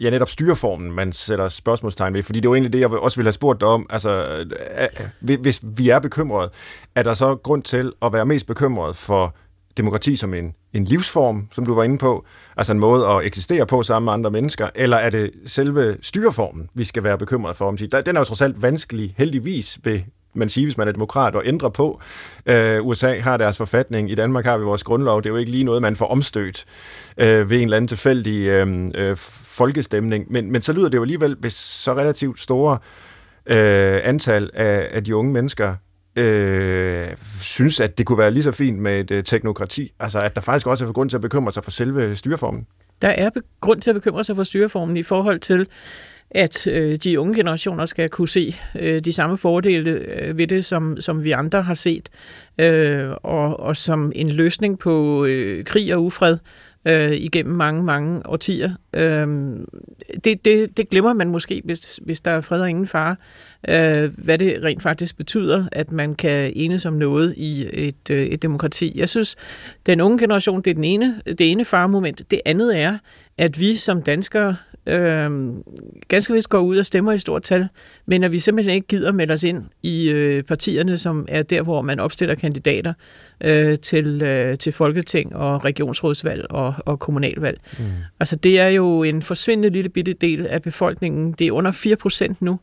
ja, 0.00 0.10
netop 0.10 0.28
styreformen, 0.28 0.92
man 0.92 1.12
sætter 1.12 1.48
spørgsmålstegn 1.48 2.14
ved. 2.14 2.22
Fordi 2.22 2.40
det 2.40 2.46
er 2.46 2.50
jo 2.50 2.54
egentlig 2.54 2.72
det, 2.72 2.80
jeg 2.80 2.90
også 2.90 3.16
ville 3.16 3.26
have 3.26 3.32
spurgt 3.32 3.60
dig 3.60 3.68
om. 3.68 3.86
Altså, 3.90 4.44
øh, 5.22 5.40
hvis 5.40 5.60
vi 5.76 5.88
er 5.88 5.98
bekymrede, 5.98 6.50
er 6.94 7.02
der 7.02 7.14
så 7.14 7.36
grund 7.36 7.62
til 7.62 7.92
at 8.02 8.12
være 8.12 8.26
mest 8.26 8.46
bekymret 8.46 8.96
for 8.96 9.34
demokrati 9.76 10.16
som 10.16 10.34
en, 10.34 10.54
en 10.72 10.84
livsform, 10.84 11.48
som 11.52 11.66
du 11.66 11.74
var 11.74 11.82
inde 11.82 11.98
på, 11.98 12.24
altså 12.56 12.72
en 12.72 12.78
måde 12.78 13.06
at 13.06 13.24
eksistere 13.24 13.66
på 13.66 13.82
sammen 13.82 14.04
med 14.04 14.12
andre 14.12 14.30
mennesker, 14.30 14.68
eller 14.74 14.96
er 14.96 15.10
det 15.10 15.30
selve 15.46 15.96
styreformen, 16.02 16.68
vi 16.74 16.84
skal 16.84 17.04
være 17.04 17.18
bekymret 17.18 17.56
for? 17.56 17.70
Den 17.70 18.16
er 18.16 18.20
jo 18.20 18.24
trods 18.24 18.42
alt 18.42 18.62
vanskelig, 18.62 19.14
heldigvis, 19.18 19.78
ved 19.84 20.00
man 20.34 20.48
sige, 20.48 20.66
hvis 20.66 20.76
man 20.76 20.88
er 20.88 20.92
demokrat, 20.92 21.34
og 21.34 21.42
ændre 21.46 21.70
på. 21.70 22.00
Øh, 22.46 22.86
USA 22.86 23.20
har 23.20 23.36
deres 23.36 23.56
forfatning, 23.56 24.10
i 24.10 24.14
Danmark 24.14 24.44
har 24.44 24.58
vi 24.58 24.64
vores 24.64 24.82
grundlov. 24.82 25.22
Det 25.22 25.28
er 25.28 25.30
jo 25.30 25.36
ikke 25.36 25.50
lige 25.50 25.64
noget, 25.64 25.82
man 25.82 25.96
får 25.96 26.06
omstødt 26.06 26.64
øh, 27.16 27.50
ved 27.50 27.56
en 27.56 27.64
eller 27.64 27.76
anden 27.76 27.88
tilfældig 27.88 28.46
øh, 28.46 28.90
øh, 28.94 29.16
folkestemning. 29.16 30.32
Men, 30.32 30.52
men 30.52 30.62
så 30.62 30.72
lyder 30.72 30.88
det 30.88 30.96
jo 30.96 31.02
alligevel, 31.02 31.36
hvis 31.40 31.52
så 31.52 31.94
relativt 31.94 32.40
store 32.40 32.78
øh, 33.46 34.00
antal 34.04 34.50
af, 34.54 34.88
af 34.92 35.04
de 35.04 35.16
unge 35.16 35.32
mennesker 35.32 35.74
øh, 36.16 37.06
synes, 37.40 37.80
at 37.80 37.98
det 37.98 38.06
kunne 38.06 38.18
være 38.18 38.30
lige 38.30 38.42
så 38.42 38.52
fint 38.52 38.78
med 38.78 39.00
et 39.00 39.10
øh, 39.10 39.24
teknokrati. 39.24 39.92
Altså, 40.00 40.18
at 40.18 40.34
der 40.34 40.40
faktisk 40.40 40.66
også 40.66 40.86
er 40.86 40.92
grund 40.92 41.10
til 41.10 41.16
at 41.16 41.20
bekymre 41.20 41.52
sig 41.52 41.64
for 41.64 41.70
selve 41.70 42.16
styreformen. 42.16 42.66
Der 43.02 43.08
er 43.08 43.30
grund 43.60 43.80
til 43.80 43.90
at 43.90 43.94
bekymre 43.94 44.24
sig 44.24 44.36
for 44.36 44.42
styreformen 44.42 44.96
i 44.96 45.02
forhold 45.02 45.38
til, 45.40 45.66
at 46.30 46.66
øh, 46.66 46.96
de 46.96 47.20
unge 47.20 47.34
generationer 47.34 47.86
skal 47.86 48.08
kunne 48.08 48.28
se 48.28 48.54
øh, 48.78 49.00
de 49.00 49.12
samme 49.12 49.38
fordele 49.38 49.90
øh, 49.90 50.38
ved 50.38 50.46
det, 50.46 50.64
som, 50.64 51.00
som 51.00 51.24
vi 51.24 51.30
andre 51.30 51.62
har 51.62 51.74
set, 51.74 52.08
øh, 52.58 53.10
og, 53.22 53.60
og 53.60 53.76
som 53.76 54.12
en 54.14 54.28
løsning 54.28 54.78
på 54.78 55.24
øh, 55.24 55.64
krig 55.64 55.94
og 55.94 56.04
ufred 56.04 56.38
øh, 56.88 57.12
igennem 57.12 57.54
mange, 57.54 57.84
mange 57.84 58.26
årtier. 58.26 58.70
Øh, 58.92 59.26
det, 60.24 60.44
det, 60.44 60.76
det 60.76 60.90
glemmer 60.90 61.12
man 61.12 61.28
måske, 61.28 61.62
hvis, 61.64 62.00
hvis 62.02 62.20
der 62.20 62.30
er 62.30 62.40
fred 62.40 62.60
og 62.60 62.70
ingen 62.70 62.86
fare, 62.86 63.16
øh, 63.68 64.10
hvad 64.18 64.38
det 64.38 64.64
rent 64.64 64.82
faktisk 64.82 65.16
betyder, 65.16 65.64
at 65.72 65.92
man 65.92 66.14
kan 66.14 66.52
enes 66.56 66.86
om 66.86 66.94
noget 66.94 67.34
i 67.36 67.66
et, 67.72 68.10
øh, 68.10 68.26
et 68.26 68.42
demokrati. 68.42 68.92
Jeg 68.94 69.08
synes, 69.08 69.36
den 69.86 70.00
unge 70.00 70.18
generation, 70.18 70.62
det 70.62 70.70
er 70.70 70.74
den 70.74 70.84
ene, 70.84 71.20
det 71.26 71.50
ene 71.50 71.64
faremoment. 71.64 72.30
Det 72.30 72.40
andet 72.44 72.78
er, 72.78 72.98
at 73.38 73.60
vi 73.60 73.74
som 73.74 74.02
danskere 74.02 74.56
øh, 74.86 75.30
ganske 76.08 76.34
vist 76.34 76.48
går 76.48 76.60
ud 76.60 76.76
og 76.76 76.86
stemmer 76.86 77.12
i 77.12 77.18
stort 77.18 77.42
tal, 77.42 77.68
men 78.06 78.24
at 78.24 78.32
vi 78.32 78.38
simpelthen 78.38 78.74
ikke 78.74 78.86
gider 78.86 79.12
melde 79.12 79.34
os 79.34 79.42
ind 79.42 79.64
i 79.82 80.10
øh, 80.10 80.42
partierne, 80.42 80.98
som 80.98 81.26
er 81.28 81.42
der, 81.42 81.62
hvor 81.62 81.82
man 81.82 82.00
opstiller 82.00 82.34
kandidater 82.34 82.92
øh, 83.44 83.78
til, 83.78 84.22
øh, 84.22 84.58
til 84.58 84.72
folketing 84.72 85.36
og 85.36 85.64
regionsrådsvalg 85.64 86.46
og, 86.50 86.74
og 86.78 86.98
kommunalvalg. 86.98 87.60
Mm. 87.78 87.84
Altså 88.20 88.36
det 88.36 88.60
er 88.60 88.68
jo 88.68 89.02
en 89.02 89.22
forsvindende 89.22 89.70
lille 89.70 89.88
bitte 89.88 90.12
del 90.12 90.46
af 90.46 90.62
befolkningen. 90.62 91.32
Det 91.32 91.46
er 91.46 91.52
under 91.52 91.70
4 91.70 91.96
procent 91.96 92.42
nu, 92.42 92.60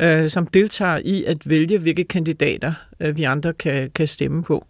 øh, 0.00 0.28
som 0.28 0.46
deltager 0.46 1.00
i 1.04 1.24
at 1.24 1.48
vælge, 1.48 1.78
hvilke 1.78 2.04
kandidater 2.04 2.72
øh, 3.00 3.16
vi 3.16 3.22
andre 3.22 3.52
kan, 3.52 3.90
kan 3.94 4.06
stemme 4.06 4.42
på. 4.42 4.66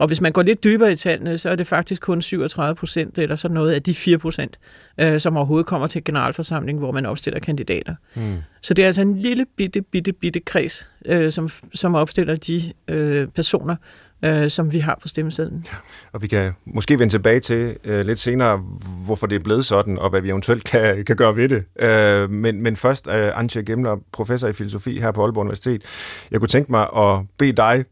Og 0.00 0.06
hvis 0.06 0.20
man 0.20 0.32
går 0.32 0.42
lidt 0.42 0.64
dybere 0.64 0.92
i 0.92 0.96
tallene, 0.96 1.38
så 1.38 1.50
er 1.50 1.56
det 1.56 1.66
faktisk 1.66 2.02
kun 2.02 2.22
37 2.22 2.74
procent, 2.74 3.18
eller 3.18 3.36
så 3.36 3.48
noget 3.48 3.72
af 3.72 3.82
de 3.82 3.94
4 3.94 4.18
procent, 4.18 4.58
øh, 5.00 5.20
som 5.20 5.36
overhovedet 5.36 5.66
kommer 5.66 5.86
til 5.86 6.04
generalforsamling, 6.04 6.78
hvor 6.78 6.92
man 6.92 7.06
opstiller 7.06 7.40
kandidater. 7.40 7.94
Mm. 8.14 8.36
Så 8.62 8.74
det 8.74 8.82
er 8.82 8.86
altså 8.86 9.02
en 9.02 9.18
lille 9.18 9.46
bitte, 9.56 9.82
bitte, 9.82 10.12
bitte 10.12 10.40
kreds, 10.40 10.88
øh, 11.06 11.32
som, 11.32 11.48
som 11.74 11.94
opstiller 11.94 12.36
de 12.36 12.72
øh, 12.88 13.28
personer, 13.28 13.76
øh, 14.24 14.50
som 14.50 14.72
vi 14.72 14.78
har 14.78 14.98
på 15.02 15.08
stemmesedlen. 15.08 15.66
Ja, 15.72 15.76
og 16.12 16.22
vi 16.22 16.26
kan 16.26 16.52
måske 16.64 16.98
vende 16.98 17.12
tilbage 17.12 17.40
til 17.40 17.76
øh, 17.84 18.06
lidt 18.06 18.18
senere, 18.18 18.62
hvorfor 19.06 19.26
det 19.26 19.36
er 19.36 19.40
blevet 19.40 19.64
sådan, 19.64 19.98
og 19.98 20.10
hvad 20.10 20.20
vi 20.20 20.28
eventuelt 20.30 20.64
kan, 20.64 21.04
kan 21.04 21.16
gøre 21.16 21.36
ved 21.36 21.48
det. 21.48 21.64
Øh, 21.80 22.30
men, 22.30 22.62
men 22.62 22.76
først, 22.76 23.06
øh, 23.06 23.38
Antje 23.38 23.62
Gemler, 23.62 23.96
professor 24.12 24.48
i 24.48 24.52
filosofi 24.52 25.00
her 25.00 25.12
på 25.12 25.22
Aalborg 25.22 25.40
Universitet. 25.40 25.82
Jeg 26.30 26.40
kunne 26.40 26.48
tænke 26.48 26.72
mig 26.72 26.88
at 26.96 27.20
bede 27.38 27.52
dig 27.52 27.84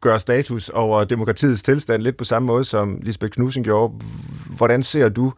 gøre 0.00 0.20
status 0.20 0.68
over 0.68 1.04
demokratiets 1.04 1.62
tilstand, 1.62 2.02
lidt 2.02 2.16
på 2.16 2.24
samme 2.24 2.46
måde 2.46 2.64
som 2.64 2.98
Lisbeth 3.02 3.30
Knudsen 3.30 3.64
gjorde. 3.64 3.94
Hvordan 4.56 4.82
ser 4.82 5.08
du 5.08 5.32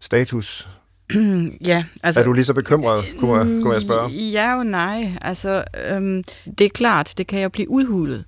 status 0.00 0.68
ja, 1.66 1.84
altså... 2.02 2.20
Er 2.20 2.24
du 2.24 2.32
lige 2.32 2.44
så 2.44 2.54
bekymret, 2.54 3.04
kunne 3.18 3.38
jeg, 3.38 3.62
kunne 3.62 3.72
jeg 3.72 3.82
spørge? 3.82 4.10
Ja 4.10 4.58
og 4.58 4.66
nej. 4.66 5.12
Altså, 5.22 5.64
øhm, 5.90 6.22
det 6.58 6.64
er 6.64 6.68
klart, 6.68 7.14
det 7.16 7.26
kan 7.26 7.42
jo 7.42 7.48
blive 7.48 7.70
udhulet. 7.70 8.24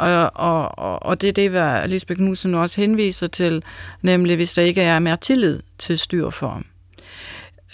Og, 0.00 0.30
og, 0.34 0.78
og, 0.78 1.02
og 1.02 1.20
det 1.20 1.28
er 1.28 1.32
det, 1.32 1.50
hvad 1.50 1.88
Lisbeth 1.88 2.18
Knudsen 2.18 2.54
også 2.54 2.80
henviser 2.80 3.26
til, 3.26 3.62
nemlig 4.02 4.36
hvis 4.36 4.54
der 4.54 4.62
ikke 4.62 4.82
er 4.82 4.98
mere 4.98 5.16
tillid 5.16 5.60
til 5.78 5.98
styrform. 5.98 6.64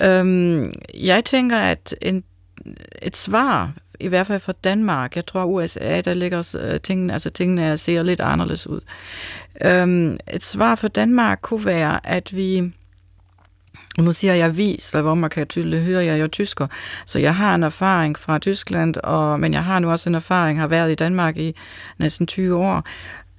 Øhm, 0.03 0.73
jeg 0.95 1.25
tænker, 1.25 1.57
at 1.57 1.97
en, 2.03 2.25
et 3.03 3.17
svar, 3.17 3.73
i 4.01 4.09
hvert 4.09 4.27
fald 4.27 4.41
for 4.41 4.53
Danmark, 4.53 5.17
jeg 5.17 5.27
tror 5.27 5.45
USA, 5.45 6.01
der 6.01 6.15
ligger 6.15 6.57
øh, 6.61 6.81
tingene, 6.81 7.13
altså 7.13 7.31
tingene 7.31 7.79
ser 7.79 8.03
lidt 8.03 8.21
anderledes 8.21 8.67
ud. 8.67 8.81
Øhm, 9.65 10.17
et 10.33 10.45
svar 10.45 10.75
for 10.75 10.89
Danmark 10.89 11.39
kunne 11.43 11.65
være, 11.65 12.07
at 12.07 12.37
vi 12.37 12.73
og 13.99 14.05
nu 14.05 14.13
siger 14.13 14.35
jeg 14.35 14.57
vi, 14.57 14.81
man 14.95 15.31
kan 15.31 15.47
tydeligt 15.47 15.83
høre, 15.83 16.05
jeg 16.05 16.13
er 16.13 16.17
jo 16.17 16.29
tysker. 16.29 16.67
Så 17.07 17.19
jeg 17.19 17.37
har 17.37 17.55
en 17.55 17.63
erfaring 17.63 18.19
fra 18.19 18.39
Tyskland, 18.39 18.97
og, 18.97 19.41
men 19.41 19.53
jeg 19.53 19.65
har 19.65 19.79
nu 19.79 19.91
også 19.91 20.09
en 20.09 20.15
erfaring, 20.15 20.61
har 20.61 20.67
været 20.67 20.93
i 20.93 20.95
Danmark 20.95 21.37
i 21.37 21.57
næsten 21.99 22.27
20 22.27 22.57
år. 22.57 22.85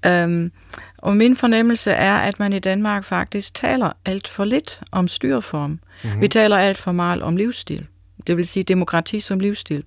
Um, 0.07 0.51
og 0.97 1.17
min 1.17 1.35
fornemmelse 1.35 1.91
er, 1.91 2.17
at 2.17 2.39
man 2.39 2.53
i 2.53 2.59
Danmark 2.59 3.03
faktisk 3.03 3.53
taler 3.53 3.91
alt 4.05 4.27
for 4.27 4.45
lidt 4.45 4.81
om 4.91 5.07
styreform. 5.07 5.79
Mm-hmm. 6.03 6.21
Vi 6.21 6.27
taler 6.27 6.57
alt 6.57 6.77
for 6.77 6.91
meget 6.91 7.21
om 7.21 7.37
livsstil. 7.37 7.85
Det 8.27 8.37
vil 8.37 8.47
sige 8.47 8.63
demokrati 8.63 9.19
som 9.19 9.39
livsstil. 9.39 9.83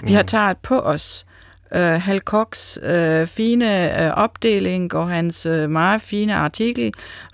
Mm. 0.00 0.08
Vi 0.08 0.12
har 0.12 0.22
mhm. 0.22 0.28
taget 0.28 0.56
på 0.56 0.80
os 0.80 1.26
uh, 1.74 1.80
Hal 1.80 2.20
Cox 2.20 2.76
uh, 2.76 3.26
fine 3.26 3.90
uh, 3.98 4.22
opdeling 4.22 4.94
og 4.94 5.10
hans 5.10 5.46
uh, 5.46 5.70
meget 5.70 6.02
fine 6.02 6.34
artikel 6.34 6.92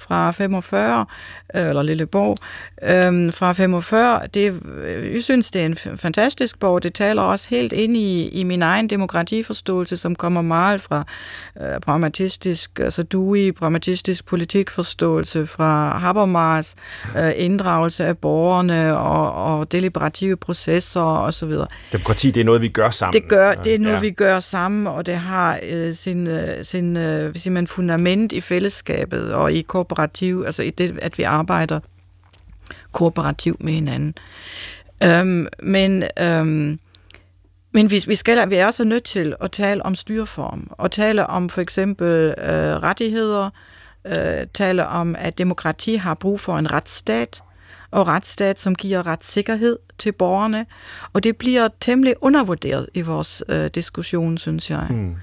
fra 0.08 0.30
45, 0.30 1.06
øh, 1.54 1.68
eller 1.68 1.82
Lille 1.82 2.06
Borg, 2.06 2.36
øh, 2.82 3.32
fra 3.32 3.52
45. 3.52 4.20
Det, 4.34 4.62
øh, 4.84 5.14
jeg 5.14 5.24
synes, 5.24 5.50
det 5.50 5.62
er 5.62 5.66
en 5.66 5.76
fantastisk 5.98 6.58
bog. 6.58 6.82
Det 6.82 6.94
taler 6.94 7.22
også 7.22 7.46
helt 7.50 7.72
ind 7.72 7.96
i, 7.96 8.28
i 8.28 8.42
min 8.42 8.62
egen 8.62 8.90
demokratiforståelse, 8.90 9.96
som 9.96 10.14
kommer 10.14 10.42
meget 10.42 10.80
fra 10.80 11.04
øh, 11.60 11.80
pragmatistisk, 11.80 12.80
altså 12.80 13.02
Dewey, 13.02 13.52
pragmatistisk 13.52 14.26
politikforståelse, 14.26 15.46
fra 15.46 15.98
Habermas, 15.98 16.74
øh, 17.18 17.32
inddragelse 17.36 18.04
af 18.06 18.18
borgerne 18.18 18.98
og, 18.98 19.32
og 19.32 19.72
deliberative 19.72 20.36
processer 20.36 21.00
osv. 21.00 21.52
Demokrati, 21.92 22.30
det 22.30 22.40
er 22.40 22.44
noget, 22.44 22.62
vi 22.62 22.68
gør 22.68 22.90
sammen. 22.90 23.22
Det, 23.22 23.30
gør, 23.30 23.54
det 23.54 23.74
er 23.74 23.78
noget, 23.78 23.96
ja. 23.96 24.00
vi 24.00 24.10
gør 24.10 24.27
sammen, 24.40 24.86
og 24.86 25.06
det 25.06 25.14
har 25.14 25.58
øh, 25.62 25.94
sin, 25.94 26.26
øh, 26.26 26.64
sin 26.64 26.96
øh, 26.96 27.34
man, 27.50 27.66
fundament 27.66 28.32
i 28.32 28.40
fællesskabet 28.40 29.32
og 29.34 29.52
i 29.52 29.62
kooperativ, 29.62 30.42
altså 30.46 30.62
i 30.62 30.70
det, 30.70 30.98
at 31.02 31.18
vi 31.18 31.22
arbejder 31.22 31.80
kooperativt 32.92 33.62
med 33.62 33.72
hinanden. 33.72 34.14
Øhm, 35.04 35.46
men 35.62 36.04
øhm, 36.20 36.78
men 37.72 37.90
vi, 37.90 38.04
vi, 38.06 38.14
skal, 38.14 38.50
vi 38.50 38.54
er 38.54 38.66
også 38.66 38.84
nødt 38.84 39.04
til 39.04 39.34
at 39.40 39.50
tale 39.50 39.86
om 39.86 39.94
styreform, 39.94 40.70
og 40.70 40.90
tale 40.90 41.26
om 41.26 41.48
for 41.48 41.60
eksempel 41.60 42.34
øh, 42.38 42.76
rettigheder, 42.82 43.50
øh, 44.04 44.46
tale 44.54 44.86
om, 44.86 45.16
at 45.18 45.38
demokrati 45.38 45.94
har 45.94 46.14
brug 46.14 46.40
for 46.40 46.58
en 46.58 46.72
retsstat, 46.72 47.42
og 47.90 48.06
retsstat, 48.06 48.60
som 48.60 48.74
giver 48.74 49.06
retssikkerhed 49.06 49.78
til 49.98 50.12
borgerne, 50.12 50.66
og 51.12 51.24
det 51.24 51.36
bliver 51.36 51.68
temmelig 51.80 52.14
undervurderet 52.20 52.88
i 52.94 53.00
vores 53.00 53.42
øh, 53.48 53.66
diskussion, 53.74 54.38
synes 54.38 54.70
jeg. 54.70 54.86
Mm. 54.90 55.16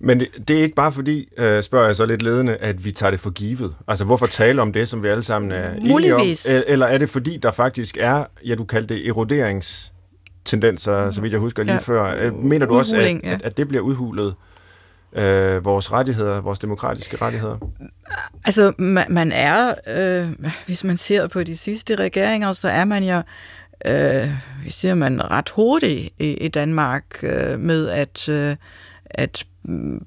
Men 0.00 0.20
det, 0.20 0.28
det 0.48 0.58
er 0.58 0.62
ikke 0.62 0.74
bare 0.74 0.92
fordi, 0.92 1.28
øh, 1.36 1.62
spørger 1.62 1.86
jeg 1.86 1.96
så 1.96 2.06
lidt 2.06 2.22
ledende, 2.22 2.56
at 2.56 2.84
vi 2.84 2.92
tager 2.92 3.10
det 3.10 3.20
for 3.20 3.30
givet. 3.30 3.74
Altså, 3.88 4.04
hvorfor 4.04 4.26
tale 4.26 4.62
om 4.62 4.72
det, 4.72 4.88
som 4.88 5.02
vi 5.02 5.08
alle 5.08 5.22
sammen 5.22 5.52
er 5.52 5.72
enige 5.74 6.14
om? 6.14 6.26
Eller 6.66 6.86
er 6.86 6.98
det 6.98 7.10
fordi, 7.10 7.36
der 7.36 7.50
faktisk 7.50 7.96
er, 8.00 8.24
ja, 8.46 8.54
du 8.54 8.64
kaldte 8.64 8.94
det 8.94 9.08
eroderings 9.08 9.92
tendenser, 10.44 11.10
så 11.10 11.20
vidt 11.20 11.32
jeg 11.32 11.40
husker 11.40 11.62
lige 11.62 11.72
ja. 11.72 11.78
før. 11.78 12.26
Øh, 12.26 12.34
mener 12.34 12.66
du 12.66 12.78
også, 12.78 12.96
at, 12.96 13.02
ja. 13.02 13.32
at, 13.32 13.42
at 13.42 13.56
det 13.56 13.68
bliver 13.68 13.82
udhulet? 13.82 14.34
Øh, 15.12 15.64
vores 15.64 15.92
rettigheder, 15.92 16.40
vores 16.40 16.58
demokratiske 16.58 17.16
rettigheder? 17.16 17.56
Altså, 18.44 18.72
man, 18.78 19.04
man 19.10 19.32
er, 19.32 19.74
øh, 19.86 20.28
hvis 20.66 20.84
man 20.84 20.96
ser 20.96 21.26
på 21.26 21.42
de 21.42 21.56
sidste 21.56 21.94
regeringer, 21.94 22.52
så 22.52 22.68
er 22.68 22.84
man 22.84 23.04
jo, 23.04 23.22
øh, 23.86 24.30
siger 24.68 24.94
man, 24.94 25.30
ret 25.30 25.48
hurtig 25.48 26.10
i, 26.18 26.24
i 26.24 26.48
Danmark 26.48 27.04
øh, 27.22 27.60
med 27.60 27.88
at, 27.88 28.28
øh, 28.28 28.56
at 29.14 29.44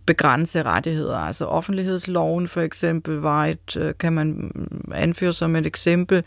begrænse 0.06 0.64
rettigheder. 0.64 1.18
Altså 1.18 1.46
offentlighedsloven 1.46 2.48
for 2.48 2.62
eksempel 2.62 3.16
var 3.16 3.46
et, 3.46 3.78
øh, 3.78 3.94
kan 4.00 4.14
man 4.14 4.52
anføre 4.94 5.34
som 5.34 5.56
et 5.56 5.66
eksempel. 5.66 6.24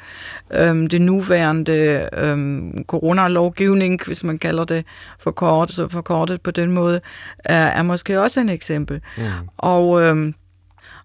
Øhm, 0.51 0.87
det 0.87 1.01
nuværende 1.01 2.09
øhm, 2.13 2.85
coronalovgivning, 2.85 4.01
hvis 4.07 4.25
man 4.25 4.39
kalder 4.39 4.65
det 4.65 4.85
forkortet, 5.19 5.77
så 5.77 5.89
forkortet 5.89 6.41
på 6.41 6.51
den 6.51 6.73
måde, 6.73 7.01
er, 7.39 7.67
er 7.67 7.83
måske 7.83 8.21
også 8.21 8.41
en 8.41 8.49
eksempel. 8.49 9.01
Mm. 9.17 9.25
Og 9.57 10.03
øhm, 10.03 10.35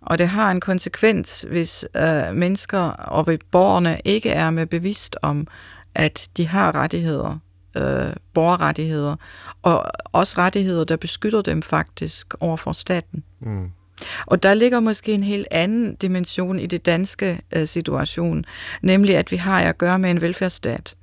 og 0.06 0.18
det 0.18 0.28
har 0.28 0.52
en 0.52 0.62
konsekvens, 0.62 1.46
hvis 1.50 1.86
øh, 1.96 2.36
mennesker 2.36 2.80
og 2.80 3.28
borgerne 3.52 3.98
ikke 4.06 4.30
er 4.30 4.50
med 4.50 4.66
bevidst 4.66 5.18
om, 5.22 5.48
at 5.96 6.30
de 6.38 6.48
har 6.48 6.76
rettigheder, 6.76 7.40
øh, 7.76 8.14
borgerrettigheder, 8.34 9.16
og 9.62 9.92
også 10.06 10.36
rettigheder, 10.38 10.84
der 10.84 10.98
beskytter 10.98 11.42
dem 11.42 11.62
faktisk 11.62 12.34
over 12.40 12.58
for 12.58 12.72
staten. 12.72 13.24
Mm. 13.40 13.72
Og 14.26 14.44
der 14.44 14.54
ligger 14.54 14.80
måske 14.80 15.14
en 15.14 15.24
helt 15.24 15.48
anden 15.52 15.96
dimension 15.96 16.60
i 16.60 16.66
det 16.66 16.86
danske 16.86 17.42
øh, 17.52 17.68
situation, 17.68 18.46
nemlig 18.82 19.18
at 19.18 19.32
vi 19.32 19.36
har 19.36 19.62
at 19.62 19.78
gøre 19.78 20.00
med 20.00 20.12
en 20.12 20.22
velfærdsstat. 20.22 20.96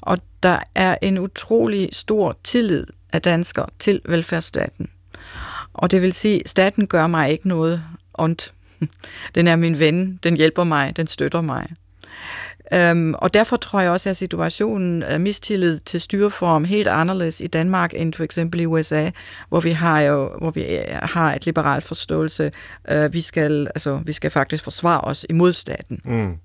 Og 0.00 0.18
der 0.42 0.58
er 0.74 0.96
en 1.02 1.18
utrolig 1.18 1.88
stor 1.92 2.38
tillid 2.44 2.86
af 3.12 3.22
danskere 3.22 3.66
til 3.78 4.00
velfærdsstaten. 4.04 4.88
Og 5.72 5.90
det 5.90 6.02
vil 6.02 6.12
sige, 6.12 6.40
at 6.40 6.48
staten 6.48 6.86
gør 6.86 7.06
mig 7.06 7.30
ikke 7.30 7.48
noget 7.48 7.82
ondt. 8.14 8.54
Den 9.34 9.48
er 9.48 9.56
min 9.56 9.78
ven, 9.78 10.20
den 10.22 10.36
hjælper 10.36 10.64
mig, 10.64 10.96
den 10.96 11.06
støtter 11.06 11.40
mig. 11.40 11.68
Øhm, 12.72 13.14
og 13.14 13.34
derfor 13.34 13.56
tror 13.56 13.80
jeg 13.80 13.90
også, 13.90 14.10
at 14.10 14.16
situationen 14.16 15.02
er 15.02 15.18
mistillid 15.18 15.78
til 15.78 16.00
styreform 16.00 16.64
helt 16.64 16.88
anderledes 16.88 17.40
i 17.40 17.46
Danmark 17.46 17.92
end 17.94 18.14
for 18.14 18.24
eksempel 18.24 18.60
i 18.60 18.66
USA, 18.66 19.10
hvor 19.48 19.60
vi 19.60 19.70
har 19.70 20.00
jo 20.00 20.30
hvor 20.38 20.50
vi 20.50 20.62
øh, 20.62 20.84
har 21.02 21.34
et 21.34 21.46
liberalt 21.46 21.84
forståelse. 21.84 22.52
Øh, 22.90 23.12
vi 23.12 23.20
skal 23.20 23.68
altså 23.74 24.00
vi 24.04 24.12
skal 24.12 24.30
faktisk 24.30 24.64
forsvare 24.64 25.00
os 25.00 25.26
imod 25.30 25.52
staten. 25.52 26.00
Mm. 26.04 26.36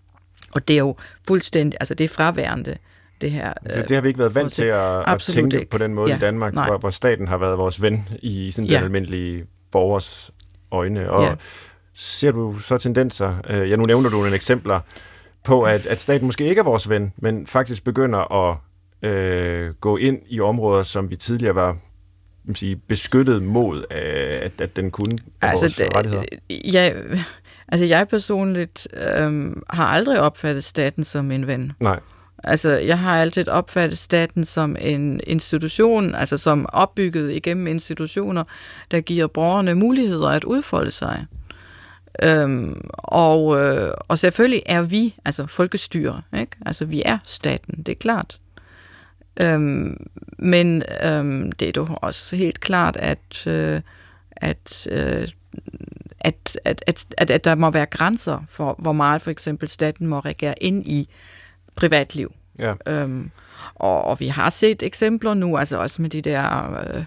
Og 0.52 0.68
det 0.68 0.74
er 0.74 0.78
jo 0.78 0.96
fuldstændig, 1.28 1.78
altså 1.80 1.94
det 1.94 2.04
er 2.04 2.08
fraværende 2.08 2.78
det 3.22 3.32
her. 3.32 3.54
Altså, 3.66 3.82
det 3.82 3.92
har 3.92 4.02
vi 4.02 4.08
ikke 4.08 4.20
været 4.20 4.36
vant 4.36 4.54
til 4.54 4.64
at, 4.64 5.14
at 5.14 5.20
tænke 5.20 5.60
ikke. 5.60 5.70
på 5.70 5.78
den 5.78 5.94
måde 5.94 6.12
ja, 6.12 6.18
i 6.18 6.20
Danmark, 6.20 6.54
hvor, 6.54 6.78
hvor 6.78 6.90
staten 6.90 7.28
har 7.28 7.38
været 7.38 7.58
vores 7.58 7.82
ven 7.82 8.08
i 8.22 8.52
sådan 8.52 8.68
ja. 8.68 8.76
den 8.76 8.84
almindelige 8.84 9.46
borgers 9.72 10.32
øjne. 10.72 11.12
Og 11.12 11.24
ja. 11.24 11.36
ser 11.94 12.32
du 12.32 12.60
så 12.60 12.78
tendenser? 12.78 13.36
Øh, 13.50 13.70
ja, 13.70 13.76
nu 13.76 13.86
nævner 13.86 14.10
du 14.10 14.18
nogle 14.18 14.36
eksempler 14.36 14.80
på, 15.44 15.64
at, 15.64 15.86
at 15.86 16.02
staten 16.02 16.26
måske 16.26 16.50
ikke 16.50 16.60
er 16.60 16.64
vores 16.64 16.90
ven, 16.90 17.14
men 17.18 17.48
faktisk 17.48 17.84
begynder 17.84 18.50
at 18.50 18.58
øh, 19.10 19.74
gå 19.74 19.98
ind 19.98 20.20
i 20.30 20.40
områder, 20.40 20.84
som 20.84 21.10
vi 21.10 21.16
tidligere 21.16 21.56
var 21.56 21.78
sige, 22.56 22.76
beskyttet 22.76 23.44
mod, 23.44 23.84
at, 23.90 24.62
at 24.62 24.76
den 24.76 24.92
kunne 24.92 25.18
altså, 25.42 25.66
vores 25.66 25.76
det, 25.76 25.96
rettigheder? 25.96 26.24
Ja, 26.50 26.94
altså 27.68 27.86
jeg 27.86 28.08
personligt 28.08 28.88
øh, 28.94 29.52
har 29.70 29.86
aldrig 29.86 30.20
opfattet 30.20 30.64
staten 30.64 31.04
som 31.04 31.32
en 31.32 31.48
ven. 31.48 31.72
Nej. 31.80 32.00
Altså, 32.44 32.70
jeg 32.70 33.00
har 33.00 33.22
altid 33.22 33.48
opfattet 33.48 33.98
staten 33.98 34.46
som 34.46 34.76
en 34.80 35.22
institution, 35.28 36.16
altså 36.16 36.38
som 36.38 36.66
opbygget 36.74 37.32
igennem 37.32 37.68
institutioner, 37.68 38.44
der 38.92 39.02
giver 39.02 39.28
borgerne 39.28 39.76
muligheder 39.76 40.28
at 40.28 40.44
udfolde 40.44 40.92
sig. 40.92 41.26
Øhm, 42.24 42.82
og, 42.94 43.60
øh, 43.60 43.92
og 44.08 44.20
selvfølgelig 44.20 44.64
er 44.66 44.82
vi, 44.82 45.16
altså 45.26 45.46
folkestyre, 45.48 46.22
ikke? 46.40 46.58
altså 46.66 46.86
vi 46.86 47.02
er 47.06 47.18
staten, 47.26 47.84
det 47.84 47.92
er 47.92 47.96
klart. 48.00 48.40
Øhm, 49.42 50.08
men 50.38 50.84
øhm, 51.04 51.52
det 51.52 51.68
er 51.68 51.72
dog 51.72 52.00
også 52.02 52.36
helt 52.36 52.60
klart, 52.60 52.98
at, 52.98 53.48
øh, 53.48 53.82
at, 54.32 54.88
øh, 54.92 55.28
at, 56.20 56.58
at, 56.66 56.84
at, 56.88 57.06
at, 57.18 57.32
at 57.32 57.44
der 57.44 57.56
må 57.56 57.72
være 57.72 57.86
grænser 57.86 58.46
for, 58.50 58.76
hvor 58.80 58.94
meget 58.94 59.22
for 59.22 59.32
eksempel 59.32 59.68
staten 59.68 60.08
må 60.08 60.20
regere 60.20 60.64
ind 60.64 60.88
i 60.88 61.10
privatliv. 61.76 62.34
Ja. 62.60 62.74
Øhm, 62.88 63.32
og, 63.76 64.04
og 64.04 64.20
vi 64.20 64.28
har 64.28 64.50
set 64.50 64.84
eksempler 64.84 65.34
nu, 65.34 65.58
altså 65.58 65.78
også 65.78 66.02
med 66.02 66.10
de 66.10 66.22
der 66.22 66.72
øh, 66.80 67.04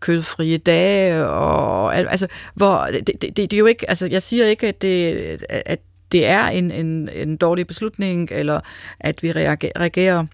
kødfrie 0.00 0.58
dage, 0.58 1.26
og 1.26 1.96
altså, 1.96 2.26
hvor 2.54 2.88
det, 2.92 3.06
det, 3.06 3.22
det, 3.22 3.36
det 3.36 3.52
er 3.52 3.58
jo 3.58 3.66
ikke, 3.66 3.90
altså 3.90 4.06
jeg 4.06 4.22
siger 4.22 4.46
ikke, 4.46 4.68
at 4.68 4.82
det, 4.82 5.44
at 5.48 5.78
det 6.12 6.26
er 6.26 6.46
en, 6.46 6.70
en, 6.70 7.08
en 7.08 7.36
dårlig 7.36 7.66
beslutning, 7.66 8.28
eller 8.32 8.60
at 9.00 9.22
vi 9.22 9.32
reagerer 9.32 10.26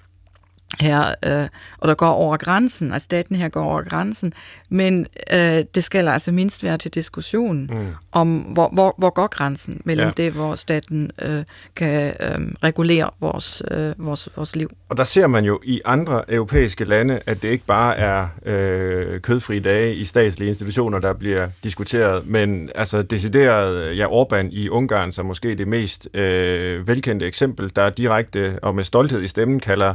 her, 0.80 1.14
øh, 1.26 1.48
og 1.78 1.88
der 1.88 1.94
går 1.94 2.06
over 2.06 2.36
grænsen, 2.36 2.92
altså 2.92 3.04
staten 3.04 3.36
her 3.36 3.48
går 3.48 3.64
over 3.64 3.82
grænsen, 3.82 4.32
men 4.68 5.06
øh, 5.32 5.64
det 5.74 5.84
skal 5.84 6.08
altså 6.08 6.32
mindst 6.32 6.62
være 6.62 6.78
til 6.78 6.90
diskussion 6.90 7.66
mm. 7.70 7.86
om, 8.12 8.38
hvor, 8.38 8.68
hvor, 8.72 8.94
hvor 8.98 9.10
går 9.10 9.26
grænsen 9.26 9.80
mellem 9.84 10.06
ja. 10.06 10.22
det, 10.22 10.32
hvor 10.32 10.54
staten 10.54 11.10
øh, 11.22 11.44
kan 11.76 12.14
øh, 12.20 12.52
regulere 12.64 13.10
vores, 13.20 13.62
øh, 13.70 13.92
vores, 13.98 14.28
vores 14.36 14.56
liv. 14.56 14.70
Og 14.88 14.96
der 14.96 15.04
ser 15.04 15.26
man 15.26 15.44
jo 15.44 15.60
i 15.64 15.80
andre 15.84 16.32
europæiske 16.32 16.84
lande, 16.84 17.20
at 17.26 17.42
det 17.42 17.48
ikke 17.48 17.66
bare 17.66 17.96
er 17.96 18.28
øh, 18.46 19.20
kødfri 19.20 19.58
dage 19.58 19.94
i 19.94 20.04
statslige 20.04 20.48
institutioner, 20.48 20.98
der 20.98 21.12
bliver 21.12 21.48
diskuteret, 21.64 22.26
men 22.26 22.70
altså 22.74 23.02
decideret, 23.02 23.96
ja, 23.98 24.06
Orbán 24.06 24.48
i 24.50 24.68
Ungarn, 24.68 25.12
som 25.12 25.26
måske 25.26 25.54
det 25.54 25.68
mest 25.68 26.08
øh, 26.14 26.88
velkendte 26.88 27.26
eksempel, 27.26 27.72
der 27.76 27.90
direkte 27.90 28.58
og 28.62 28.74
med 28.74 28.84
stolthed 28.84 29.22
i 29.22 29.26
stemmen 29.26 29.60
kalder 29.60 29.94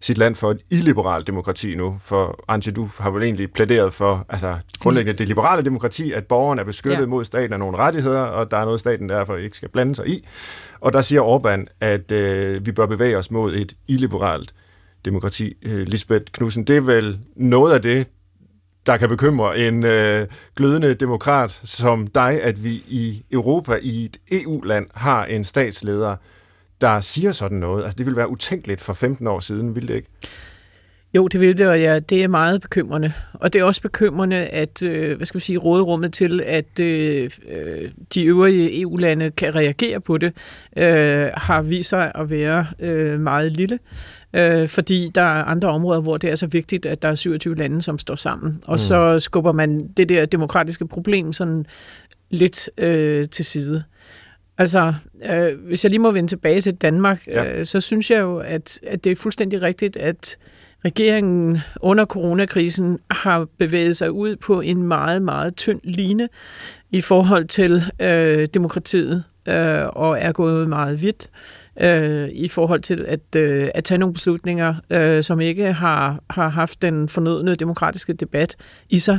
sit 0.00 0.18
land 0.18 0.34
for 0.34 0.50
et 0.50 0.60
illiberalt 0.70 1.26
demokrati 1.26 1.74
nu. 1.74 1.96
For 2.00 2.44
Antje, 2.48 2.72
du 2.72 2.88
har 2.98 3.10
vel 3.10 3.22
egentlig 3.22 3.52
plæderet 3.52 3.92
for 3.92 4.26
altså, 4.28 4.56
grundlæggende 4.78 5.18
det 5.18 5.28
liberale 5.28 5.64
demokrati, 5.64 6.12
at 6.12 6.26
borgerne 6.26 6.60
er 6.60 6.64
beskyttet 6.64 7.00
ja. 7.00 7.06
mod 7.06 7.24
staten 7.24 7.52
af 7.52 7.58
nogle 7.58 7.78
rettigheder, 7.78 8.22
og 8.22 8.50
der 8.50 8.56
er 8.56 8.64
noget, 8.64 8.80
staten 8.80 9.08
derfor 9.08 9.36
ikke 9.36 9.56
skal 9.56 9.68
blande 9.68 9.94
sig 9.94 10.08
i. 10.08 10.26
Og 10.80 10.92
der 10.92 11.02
siger 11.02 11.22
Orbán, 11.22 11.76
at 11.80 12.12
øh, 12.12 12.66
vi 12.66 12.72
bør 12.72 12.86
bevæge 12.86 13.18
os 13.18 13.30
mod 13.30 13.54
et 13.54 13.72
illiberalt 13.88 14.54
demokrati. 15.04 15.54
Øh, 15.62 15.86
Lisbeth 15.86 16.24
Knudsen, 16.32 16.64
det 16.64 16.76
er 16.76 16.80
vel 16.80 17.18
noget 17.36 17.72
af 17.72 17.82
det, 17.82 18.06
der 18.86 18.96
kan 18.96 19.08
bekymre 19.08 19.58
en 19.58 19.84
øh, 19.84 20.26
glødende 20.56 20.94
demokrat 20.94 21.60
som 21.64 22.06
dig, 22.06 22.42
at 22.42 22.64
vi 22.64 22.70
i 22.88 23.24
Europa, 23.32 23.78
i 23.82 24.04
et 24.04 24.16
EU-land, 24.32 24.86
har 24.94 25.24
en 25.24 25.44
statsleder, 25.44 26.16
der 26.84 27.00
siger 27.00 27.32
sådan 27.32 27.58
noget. 27.58 27.82
Altså, 27.82 27.96
det 27.96 28.06
ville 28.06 28.16
være 28.16 28.30
utænkeligt 28.30 28.80
for 28.80 28.92
15 28.92 29.26
år 29.26 29.40
siden, 29.40 29.74
ville 29.74 29.88
det 29.88 29.94
ikke? 29.94 30.08
Jo, 31.14 31.28
det 31.28 31.40
vil 31.40 31.58
det, 31.58 31.68
og 31.68 31.80
ja, 31.80 31.98
det 31.98 32.24
er 32.24 32.28
meget 32.28 32.60
bekymrende. 32.60 33.12
Og 33.32 33.52
det 33.52 33.60
er 33.60 33.64
også 33.64 33.82
bekymrende, 33.82 34.36
at 34.36 34.82
øh, 34.82 35.16
hvad 35.16 35.26
skal 35.26 35.38
vi 35.38 35.44
sige, 35.44 35.58
råderummet 35.58 36.12
til, 36.12 36.40
at 36.46 36.80
øh, 36.80 37.30
øh 37.48 37.90
de 38.14 38.24
øvrige 38.24 38.80
EU-lande 38.80 39.30
kan 39.30 39.54
reagere 39.54 40.00
på 40.00 40.18
det, 40.18 40.32
øh, 40.76 41.28
har 41.34 41.62
vist 41.62 41.88
sig 41.88 42.12
at 42.14 42.30
være 42.30 42.66
øh, 42.78 43.20
meget 43.20 43.56
lille. 43.56 43.78
Øh, 44.32 44.68
fordi 44.68 45.08
der 45.14 45.22
er 45.22 45.44
andre 45.44 45.68
områder, 45.68 46.00
hvor 46.00 46.16
det 46.16 46.30
er 46.30 46.36
så 46.36 46.46
vigtigt, 46.46 46.86
at 46.86 47.02
der 47.02 47.08
er 47.08 47.14
27 47.14 47.54
lande, 47.54 47.82
som 47.82 47.98
står 47.98 48.14
sammen. 48.14 48.62
Og 48.66 48.74
mm. 48.74 48.78
så 48.78 49.18
skubber 49.18 49.52
man 49.52 49.88
det 49.96 50.08
der 50.08 50.26
demokratiske 50.26 50.86
problem 50.86 51.32
sådan 51.32 51.66
lidt 52.30 52.70
øh, 52.78 53.28
til 53.28 53.44
side. 53.44 53.84
Altså, 54.58 54.94
øh, 55.30 55.66
hvis 55.66 55.84
jeg 55.84 55.90
lige 55.90 56.00
må 56.00 56.10
vende 56.10 56.28
tilbage 56.28 56.60
til 56.60 56.74
Danmark, 56.74 57.26
ja. 57.26 57.58
øh, 57.58 57.66
så 57.66 57.80
synes 57.80 58.10
jeg 58.10 58.20
jo, 58.20 58.38
at, 58.38 58.80
at 58.86 59.04
det 59.04 59.12
er 59.12 59.16
fuldstændig 59.16 59.62
rigtigt, 59.62 59.96
at 59.96 60.36
regeringen 60.84 61.58
under 61.80 62.04
coronakrisen 62.04 62.98
har 63.10 63.46
bevæget 63.58 63.96
sig 63.96 64.12
ud 64.12 64.36
på 64.36 64.60
en 64.60 64.82
meget, 64.82 65.22
meget 65.22 65.56
tynd 65.56 65.80
line 65.84 66.28
i 66.90 67.00
forhold 67.00 67.44
til 67.44 67.82
øh, 68.00 68.46
demokratiet, 68.54 69.24
øh, 69.48 69.86
og 69.86 70.18
er 70.20 70.32
gået 70.32 70.68
meget 70.68 71.02
vidt 71.02 71.30
øh, 71.80 72.28
i 72.32 72.48
forhold 72.48 72.80
til 72.80 73.04
at, 73.08 73.36
øh, 73.36 73.68
at 73.74 73.84
tage 73.84 73.98
nogle 73.98 74.12
beslutninger, 74.12 74.74
øh, 74.90 75.22
som 75.22 75.40
ikke 75.40 75.72
har, 75.72 76.18
har 76.30 76.48
haft 76.48 76.82
den 76.82 77.08
fornødne 77.08 77.54
demokratiske 77.54 78.12
debat 78.12 78.56
i 78.88 78.98
sig 78.98 79.18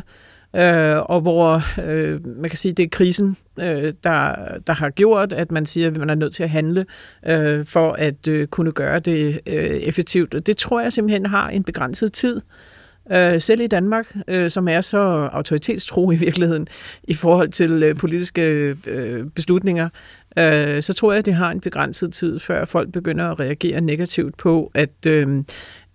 øh, 0.55 0.97
og 0.97 1.21
hvor 1.21 1.61
øh, 1.85 2.27
man 2.27 2.49
kan 2.49 2.57
sige, 2.57 2.73
det 2.73 2.83
er 2.83 2.89
krisen, 2.89 3.37
øh, 3.59 3.93
der, 4.03 4.35
der 4.67 4.73
har 4.73 4.89
gjort, 4.89 5.33
at 5.33 5.51
man 5.51 5.65
siger, 5.65 5.87
at 5.87 5.97
man 5.97 6.09
er 6.09 6.15
nødt 6.15 6.33
til 6.33 6.43
at 6.43 6.49
handle 6.49 6.85
øh, 7.27 7.65
for 7.65 7.91
at 7.91 8.27
øh, 8.27 8.47
kunne 8.47 8.71
gøre 8.71 8.99
det 8.99 9.39
øh, 9.47 9.55
effektivt. 9.55 10.35
Og 10.35 10.47
det 10.47 10.57
tror 10.57 10.81
jeg 10.81 10.93
simpelthen 10.93 11.25
har 11.25 11.49
en 11.49 11.63
begrænset 11.63 12.13
tid. 12.13 12.41
Øh, 13.11 13.41
selv 13.41 13.61
i 13.61 13.67
Danmark, 13.67 14.15
øh, 14.27 14.49
som 14.49 14.67
er 14.67 14.81
så 14.81 15.29
autoritetstro 15.31 16.11
i 16.11 16.15
virkeligheden 16.15 16.67
i 17.03 17.13
forhold 17.13 17.49
til 17.49 17.83
øh, 17.83 17.97
politiske 17.97 18.75
øh, 18.87 19.25
beslutninger, 19.25 19.89
øh, 20.39 20.81
så 20.81 20.93
tror 20.93 21.11
jeg, 21.11 21.19
at 21.19 21.25
det 21.25 21.33
har 21.33 21.51
en 21.51 21.59
begrænset 21.59 22.13
tid, 22.13 22.39
før 22.39 22.65
folk 22.65 22.91
begynder 22.91 23.31
at 23.31 23.39
reagere 23.39 23.81
negativt 23.81 24.37
på, 24.37 24.71
at, 24.73 25.05
øh, 25.07 25.43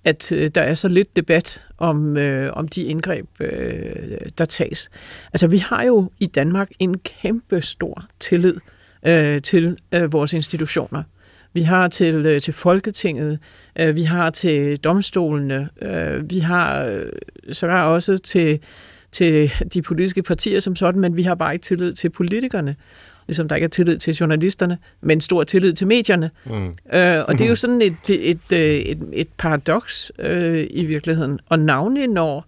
at 0.05 0.33
øh, 0.33 0.51
der 0.55 0.61
er 0.61 0.75
så 0.75 0.89
lidt 0.89 1.17
debat 1.17 1.67
om, 1.79 2.17
øh, 2.17 2.53
om 2.53 2.69
de 2.69 2.83
indgreb, 2.83 3.27
øh, 3.41 4.19
der 4.39 4.45
tages. 4.45 4.91
Altså, 5.33 5.47
vi 5.47 5.59
har 5.59 5.83
jo 5.83 6.11
i 6.19 6.27
Danmark 6.27 6.69
en 6.79 6.99
kæmpe 6.99 7.63
stor 7.63 8.05
tillid 8.21 8.57
øh, 9.07 9.43
til 9.43 9.79
øh, 9.93 10.13
vores 10.13 10.33
institutioner. 10.33 11.03
Vi 11.53 11.63
har 11.63 11.89
til, 11.89 12.27
øh, 12.27 12.41
til 12.41 12.55
Folketinget, 12.55 13.39
øh, 13.79 13.97
vi 13.97 14.03
har 14.03 14.31
til 14.31 14.77
domstolene, 14.77 15.69
øh, 15.83 16.31
vi 16.31 16.39
har 16.39 16.85
øh, 16.85 17.13
sågar 17.53 17.89
også 17.89 18.17
til, 18.17 18.61
til 19.13 19.53
de 19.75 19.83
politiske 19.83 20.23
partier 20.23 20.61
som 20.61 20.77
sådan, 20.77 21.01
men 21.01 21.17
vi 21.17 21.23
har 21.23 21.35
bare 21.35 21.53
ikke 21.53 21.65
tillid 21.65 21.93
til 21.93 22.11
politikerne 22.11 22.77
ligesom 23.31 23.49
der 23.49 23.57
ikke 23.57 23.65
er 23.65 23.69
tillid 23.69 23.99
til 23.99 24.15
journalisterne, 24.15 24.79
men 25.01 25.21
stor 25.21 25.45
tillid 25.45 25.73
til 25.73 25.87
medierne. 25.87 26.31
Mm. 26.47 26.67
Øh, 26.93 27.25
og 27.29 27.39
det 27.39 27.41
er 27.41 27.49
jo 27.49 27.55
sådan 27.55 27.83
et, 27.83 27.97
et, 28.11 28.31
et, 28.31 28.53
øh, 28.53 28.59
et, 28.59 28.99
et 29.13 29.29
paradoks 29.39 30.13
øh, 30.19 30.67
i 30.71 30.85
virkeligheden. 30.85 31.41
Og 31.49 31.59
navnlig 31.59 32.09
når, 32.09 32.47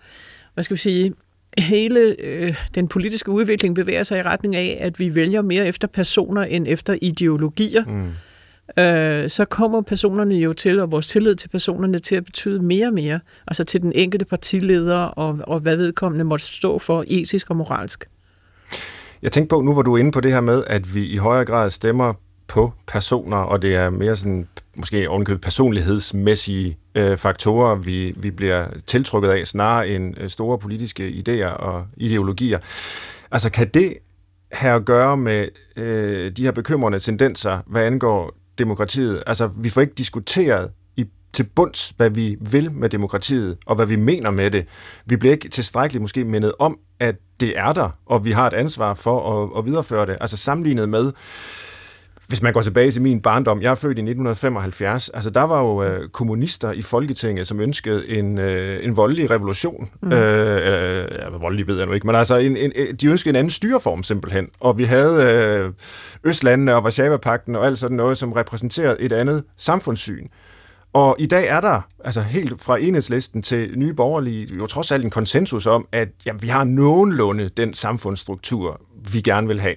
hvad 0.55 0.65
skal 0.65 0.75
vi 0.75 0.81
sige, 0.81 1.13
hele 1.59 2.17
øh, 2.19 2.55
den 2.75 2.89
politiske 2.89 3.31
udvikling 3.31 3.75
bevæger 3.75 4.03
sig 4.03 4.19
i 4.19 4.23
retning 4.23 4.57
af, 4.57 4.79
at 4.81 5.01
vi 5.01 5.15
vælger 5.15 5.43
mere 5.43 5.67
efter 5.67 5.89
personer 5.89 6.43
end 6.43 6.67
efter 6.69 6.97
ideologier, 7.03 7.85
mm. 7.85 8.83
øh, 8.83 9.31
så 9.31 9.45
kommer 9.45 9.83
personerne 9.83 10.35
jo 10.35 10.53
til, 10.53 10.81
og 10.81 10.91
vores 10.91 11.07
tillid 11.07 11.35
til 11.35 11.49
personerne 11.49 11.99
til 11.99 12.17
at 12.17 12.25
betyde 12.25 12.63
mere 12.63 12.87
og 12.87 12.95
mere, 12.95 13.21
altså 13.47 13.65
til 13.65 13.83
den 13.83 13.93
enkelte 13.95 14.25
partileder 14.25 14.99
og, 14.99 15.39
og 15.43 15.61
hvad 15.61 15.77
vedkommende 15.77 16.25
måtte 16.25 16.45
stå 16.45 16.79
for 16.79 17.05
etisk 17.07 17.51
og 17.51 17.57
moralsk. 17.57 18.05
Jeg 19.23 19.33
tænkte 19.33 19.49
på, 19.49 19.61
nu 19.61 19.73
hvor 19.73 19.83
du 19.83 19.95
er 19.95 19.99
inde 19.99 20.13
på 20.13 20.21
det 20.21 20.33
her 20.33 20.41
med, 20.41 20.65
at 20.67 20.95
vi 20.95 21.07
i 21.07 21.17
højere 21.17 21.45
grad 21.45 21.71
stemmer 21.71 22.15
på 22.49 22.73
personer, 22.87 23.37
og 23.37 23.63
det 23.63 23.75
er 23.75 23.91
mere 23.91 24.17
sådan, 24.17 24.49
måske 24.77 25.09
ovenkøbet 25.09 25.41
personlighedsmæssige 25.41 26.79
øh, 26.95 27.17
faktorer, 27.17 27.75
vi, 27.75 28.15
vi 28.17 28.31
bliver 28.31 28.67
tiltrykket 28.87 29.29
af, 29.29 29.47
snarere 29.47 29.89
end 29.89 30.21
øh, 30.21 30.29
store 30.29 30.59
politiske 30.59 31.09
idéer 31.09 31.47
og 31.47 31.87
ideologier. 31.97 32.59
Altså 33.31 33.51
kan 33.51 33.69
det 33.69 33.95
have 34.53 34.75
at 34.75 34.85
gøre 34.85 35.17
med 35.17 35.49
øh, 35.77 36.33
de 36.37 36.45
her 36.45 36.53
bekymrende 36.53 36.99
tendenser, 36.99 37.59
hvad 37.67 37.83
angår 37.83 38.35
demokratiet? 38.59 39.23
Altså 39.27 39.51
vi 39.63 39.69
får 39.69 39.81
ikke 39.81 39.95
diskuteret 39.95 40.71
til 41.33 41.43
bunds, 41.43 41.93
hvad 41.97 42.11
vi 42.11 42.37
vil 42.41 42.73
med 42.73 42.89
demokratiet, 42.89 43.57
og 43.67 43.77
hvad 43.77 43.87
vi 43.87 43.97
mener 43.97 44.31
med 44.31 44.51
det. 44.51 44.67
Vi 45.07 45.17
bliver 45.17 45.33
ikke 45.33 45.49
tilstrækkeligt 45.49 46.03
måske 46.03 46.25
mindet 46.25 46.53
om, 46.59 46.79
at 47.01 47.17
det 47.41 47.59
er 47.59 47.73
der, 47.73 47.91
og 48.07 48.25
vi 48.25 48.33
har 48.33 48.47
et 48.47 48.55
ansvar 48.55 48.95
for 48.95 49.43
at, 49.43 49.59
at 49.59 49.67
videreføre 49.67 50.07
det. 50.07 50.17
Altså 50.21 50.37
sammenlignet 50.37 50.89
med, 50.89 51.13
hvis 52.33 52.43
man 52.43 52.53
går 52.53 52.63
tilbage 52.63 52.91
til 52.91 53.03
min 53.03 53.21
barndom, 53.21 53.63
jeg 53.63 53.71
er 53.71 53.75
født 53.75 53.99
i 53.99 54.01
1975, 54.01 55.09
altså 55.09 55.31
der 55.31 55.43
var 55.43 55.61
jo 55.61 55.83
øh, 55.83 56.09
kommunister 56.09 56.73
i 56.73 56.83
Folketinget, 56.83 57.47
som 57.47 57.61
ønskede 57.61 58.09
en, 58.09 58.39
øh, 58.39 58.85
en 58.85 58.97
voldelig 58.97 59.31
revolution. 59.31 59.91
Mm. 60.03 60.13
Øh, 60.13 61.03
øh, 61.33 61.43
voldelig 61.43 61.69
ved 61.69 61.77
jeg 61.77 61.87
nu 61.87 61.93
ikke, 61.93 62.07
men 62.07 62.17
altså 62.17 62.37
en, 62.37 62.57
en, 62.57 62.73
de 63.01 63.07
ønskede 63.07 63.31
en 63.33 63.37
anden 63.37 63.51
styreform 63.51 64.03
simpelthen. 64.03 64.49
Og 64.61 64.79
vi 64.79 64.85
havde 64.85 65.33
øh, 65.33 65.73
Østlandene 66.25 66.75
og 66.75 66.85
Varsava-pakten 66.85 67.57
og 67.57 67.67
alt 67.67 67.79
sådan 67.79 67.97
noget, 67.97 68.19
som 68.19 68.33
repræsenterede 68.33 68.97
et 69.01 69.13
andet 69.13 69.45
samfundssyn. 69.57 70.27
Og 70.93 71.17
i 71.19 71.27
dag 71.27 71.49
er 71.49 71.61
der, 71.61 71.81
altså 72.05 72.21
helt 72.21 72.63
fra 72.63 72.79
enhedslisten 72.79 73.43
til 73.43 73.79
nye 73.79 73.95
borgerlige, 73.95 74.55
jo 74.57 74.67
trods 74.67 74.93
alt 74.93 75.05
en 75.05 75.11
konsensus 75.11 75.67
om, 75.67 75.89
at 75.93 76.09
jamen, 76.27 76.43
vi 76.43 76.49
har 76.49 76.65
nogenlunde 76.65 77.49
den 77.49 77.75
samfundsstruktur, 77.75 78.81
vi 79.13 79.21
gerne 79.21 79.49
vil 79.49 79.61
have. 79.61 79.75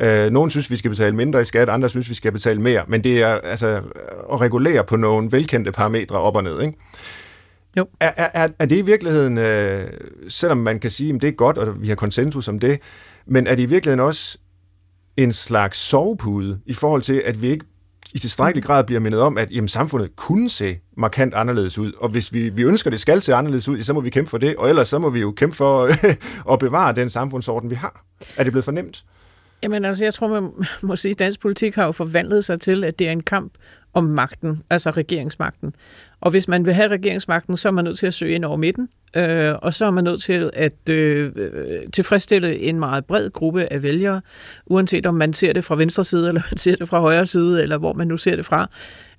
Øh, 0.00 0.30
nogle 0.30 0.50
synes, 0.50 0.70
vi 0.70 0.76
skal 0.76 0.90
betale 0.90 1.16
mindre 1.16 1.40
i 1.40 1.44
skat, 1.44 1.68
andre 1.68 1.88
synes, 1.88 2.08
vi 2.08 2.14
skal 2.14 2.32
betale 2.32 2.60
mere, 2.60 2.84
men 2.88 3.04
det 3.04 3.22
er 3.22 3.28
altså 3.28 3.82
at 4.32 4.40
regulere 4.40 4.84
på 4.84 4.96
nogle 4.96 5.32
velkendte 5.32 5.72
parametre 5.72 6.18
op 6.18 6.36
og 6.36 6.44
ned, 6.44 6.60
ikke? 6.60 6.78
Jo. 7.76 7.86
Er, 8.00 8.12
er, 8.16 8.48
er 8.58 8.66
det 8.66 8.78
i 8.78 8.82
virkeligheden, 8.82 9.38
øh, 9.38 9.86
selvom 10.28 10.58
man 10.58 10.80
kan 10.80 10.90
sige, 10.90 11.14
at 11.14 11.22
det 11.22 11.28
er 11.28 11.32
godt, 11.32 11.58
og 11.58 11.82
vi 11.82 11.88
har 11.88 11.94
konsensus 11.94 12.48
om 12.48 12.58
det, 12.58 12.78
men 13.26 13.46
er 13.46 13.54
det 13.54 13.62
i 13.62 13.66
virkeligheden 13.66 14.00
også 14.00 14.38
en 15.16 15.32
slags 15.32 15.78
sovepude 15.78 16.60
i 16.66 16.72
forhold 16.74 17.02
til, 17.02 17.22
at 17.24 17.42
vi 17.42 17.50
ikke 17.50 17.64
i 18.14 18.18
tilstrækkelig 18.18 18.64
grad 18.64 18.84
bliver 18.84 19.00
mindet 19.00 19.20
om, 19.20 19.38
at 19.38 19.50
jamen, 19.50 19.68
samfundet 19.68 20.16
kunne 20.16 20.50
se 20.50 20.78
markant 20.96 21.34
anderledes 21.34 21.78
ud, 21.78 21.92
og 21.92 22.08
hvis 22.08 22.32
vi, 22.32 22.48
vi 22.48 22.62
ønsker, 22.62 22.90
det 22.90 23.00
skal 23.00 23.22
se 23.22 23.34
anderledes 23.34 23.68
ud, 23.68 23.82
så 23.82 23.92
må 23.92 24.00
vi 24.00 24.10
kæmpe 24.10 24.30
for 24.30 24.38
det, 24.38 24.56
og 24.56 24.68
ellers 24.68 24.88
så 24.88 24.98
må 24.98 25.10
vi 25.10 25.20
jo 25.20 25.32
kæmpe 25.32 25.56
for 25.56 25.90
at 26.52 26.58
bevare 26.58 26.94
den 26.94 27.10
samfundsorden, 27.10 27.70
vi 27.70 27.74
har. 27.74 28.04
Er 28.36 28.44
det 28.44 28.52
blevet 28.52 28.64
fornemt? 28.64 29.04
Jamen 29.62 29.84
altså, 29.84 30.04
jeg 30.04 30.14
tror, 30.14 30.28
man 30.28 30.52
må 30.88 30.96
sige, 30.96 31.12
at 31.12 31.18
dansk 31.18 31.40
politik 31.40 31.74
har 31.74 31.84
jo 31.84 31.92
forvandlet 31.92 32.44
sig 32.44 32.60
til, 32.60 32.84
at 32.84 32.98
det 32.98 33.08
er 33.08 33.12
en 33.12 33.22
kamp 33.22 33.52
om 33.94 34.04
magten, 34.04 34.62
altså 34.70 34.90
regeringsmagten. 34.90 35.74
Og 36.20 36.30
hvis 36.30 36.48
man 36.48 36.66
vil 36.66 36.74
have 36.74 36.88
regeringsmagten, 36.88 37.56
så 37.56 37.68
er 37.68 37.72
man 37.72 37.84
nødt 37.84 37.98
til 37.98 38.06
at 38.06 38.14
søge 38.14 38.34
ind 38.34 38.44
over 38.44 38.56
midten, 38.56 38.88
øh, 39.16 39.54
og 39.62 39.74
så 39.74 39.84
er 39.84 39.90
man 39.90 40.04
nødt 40.04 40.22
til 40.22 40.50
at 40.52 40.88
øh, 40.90 41.32
øh, 41.36 41.80
tilfredsstille 41.92 42.58
en 42.58 42.78
meget 42.78 43.04
bred 43.04 43.30
gruppe 43.30 43.72
af 43.72 43.82
vælgere, 43.82 44.20
uanset 44.66 45.06
om 45.06 45.14
man 45.14 45.32
ser 45.32 45.52
det 45.52 45.64
fra 45.64 45.76
venstre 45.76 46.04
side, 46.04 46.28
eller 46.28 46.42
man 46.50 46.58
ser 46.58 46.76
det 46.76 46.88
fra 46.88 47.00
højre 47.00 47.26
side, 47.26 47.62
eller 47.62 47.78
hvor 47.78 47.92
man 47.92 48.06
nu 48.06 48.16
ser 48.16 48.36
det 48.36 48.44
fra. 48.44 48.62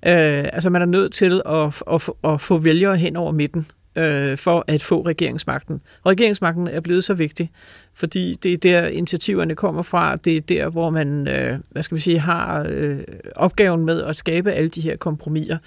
Øh, 0.06 0.44
altså 0.52 0.70
man 0.70 0.82
er 0.82 0.86
nødt 0.86 1.12
til 1.12 1.42
at, 1.46 1.82
at, 1.92 2.10
at 2.32 2.40
få 2.40 2.58
vælgere 2.58 2.96
hen 2.96 3.16
over 3.16 3.32
midten 3.32 3.66
øh, 3.96 4.36
for 4.36 4.64
at 4.66 4.82
få 4.82 5.00
regeringsmagten. 5.00 5.80
regeringsmagten 6.06 6.68
er 6.68 6.80
blevet 6.80 7.04
så 7.04 7.14
vigtig, 7.14 7.50
fordi 7.94 8.34
det 8.42 8.52
er 8.52 8.56
der 8.56 8.86
initiativerne 8.86 9.54
kommer 9.54 9.82
fra, 9.82 10.16
det 10.16 10.36
er 10.36 10.40
der, 10.40 10.68
hvor 10.68 10.90
man, 10.90 11.28
øh, 11.28 11.58
hvad 11.70 11.82
skal 11.82 11.94
vi 11.94 12.00
sige, 12.00 12.18
har 12.18 12.66
øh, 12.68 12.98
opgaven 13.36 13.84
med 13.84 14.02
at 14.02 14.16
skabe 14.16 14.52
alle 14.52 14.70
de 14.70 14.80
her 14.80 14.96
kompromiser. 14.96 15.58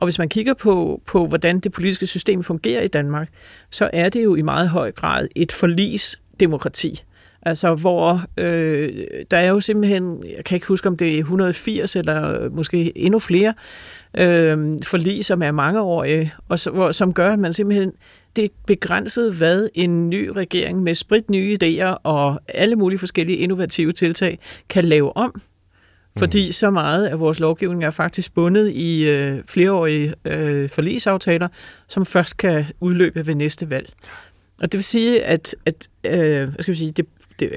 Og 0.00 0.06
hvis 0.06 0.18
man 0.18 0.28
kigger 0.28 0.54
på, 0.54 1.02
på, 1.06 1.26
hvordan 1.26 1.60
det 1.60 1.72
politiske 1.72 2.06
system 2.06 2.42
fungerer 2.42 2.82
i 2.82 2.88
Danmark, 2.88 3.28
så 3.70 3.90
er 3.92 4.08
det 4.08 4.24
jo 4.24 4.34
i 4.34 4.42
meget 4.42 4.68
høj 4.68 4.92
grad 4.92 5.28
et 5.36 5.52
forlisdemokrati. 5.52 7.02
Altså, 7.42 7.74
hvor 7.74 8.22
øh, 8.36 9.04
der 9.30 9.36
er 9.36 9.48
jo 9.48 9.60
simpelthen, 9.60 10.24
jeg 10.36 10.44
kan 10.44 10.56
ikke 10.56 10.66
huske, 10.66 10.88
om 10.88 10.96
det 10.96 11.14
er 11.14 11.18
180 11.18 11.96
eller 11.96 12.48
måske 12.50 12.98
endnu 12.98 13.18
flere 13.18 13.54
øh, 14.18 14.58
forlig, 14.84 15.24
som 15.24 15.42
er 15.42 15.50
mangeårige, 15.50 16.32
og 16.48 16.58
så, 16.58 16.70
hvor, 16.70 16.92
som 16.92 17.14
gør, 17.14 17.32
at 17.32 17.38
man 17.38 17.52
simpelthen 17.52 17.92
det 18.36 18.44
er 18.44 18.48
begrænset, 18.66 19.34
hvad 19.34 19.68
en 19.74 20.10
ny 20.10 20.28
regering 20.28 20.82
med 20.82 20.94
sprit 20.94 21.30
nye 21.30 21.58
idéer 21.62 21.94
og 22.02 22.40
alle 22.48 22.76
mulige 22.76 22.98
forskellige 22.98 23.38
innovative 23.38 23.92
tiltag 23.92 24.38
kan 24.68 24.84
lave 24.84 25.16
om. 25.16 25.40
Fordi 26.20 26.46
mm. 26.46 26.52
så 26.52 26.70
meget 26.70 27.06
af 27.06 27.20
vores 27.20 27.40
lovgivning 27.40 27.84
er 27.84 27.90
faktisk 27.90 28.34
bundet 28.34 28.70
i 28.70 29.08
øh, 29.08 29.42
flereårige 29.46 30.14
øh, 30.24 30.68
forlisaftaler, 30.68 31.48
som 31.88 32.06
først 32.06 32.36
kan 32.36 32.64
udløbe 32.80 33.26
ved 33.26 33.34
næste 33.34 33.70
valg. 33.70 33.92
Og 34.60 34.72
det 34.72 34.78
vil 34.78 34.84
sige, 34.84 35.24
at, 35.24 35.54
at 35.66 35.88
øh, 36.04 36.48
hvad 36.48 36.62
skal 36.62 36.72
vi 36.72 36.78
sige, 36.78 36.90
det, 36.90 37.06
det, 37.40 37.50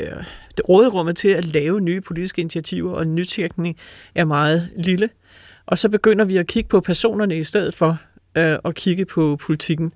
det 0.58 0.70
råderummet 0.70 1.16
til 1.16 1.30
at 1.30 1.46
lave 1.46 1.82
nye 1.82 2.02
politiske 2.02 2.42
initiativer 2.42 2.94
og 2.94 3.08
nytænkning 3.08 3.78
er 4.16 4.26
meget 4.26 4.70
lille. 4.78 5.10
Og 5.66 5.78
så 5.78 5.90
begynder 5.90 6.26
vi 6.26 6.38
at 6.38 6.48
kigge 6.48 6.70
på 6.70 6.82
personerne 6.82 7.38
i 7.38 7.44
stedet 7.44 7.76
for 7.76 7.98
øh, 8.38 8.58
at 8.66 8.76
kigge 8.76 9.06
på 9.06 9.38
politikken. 9.42 9.94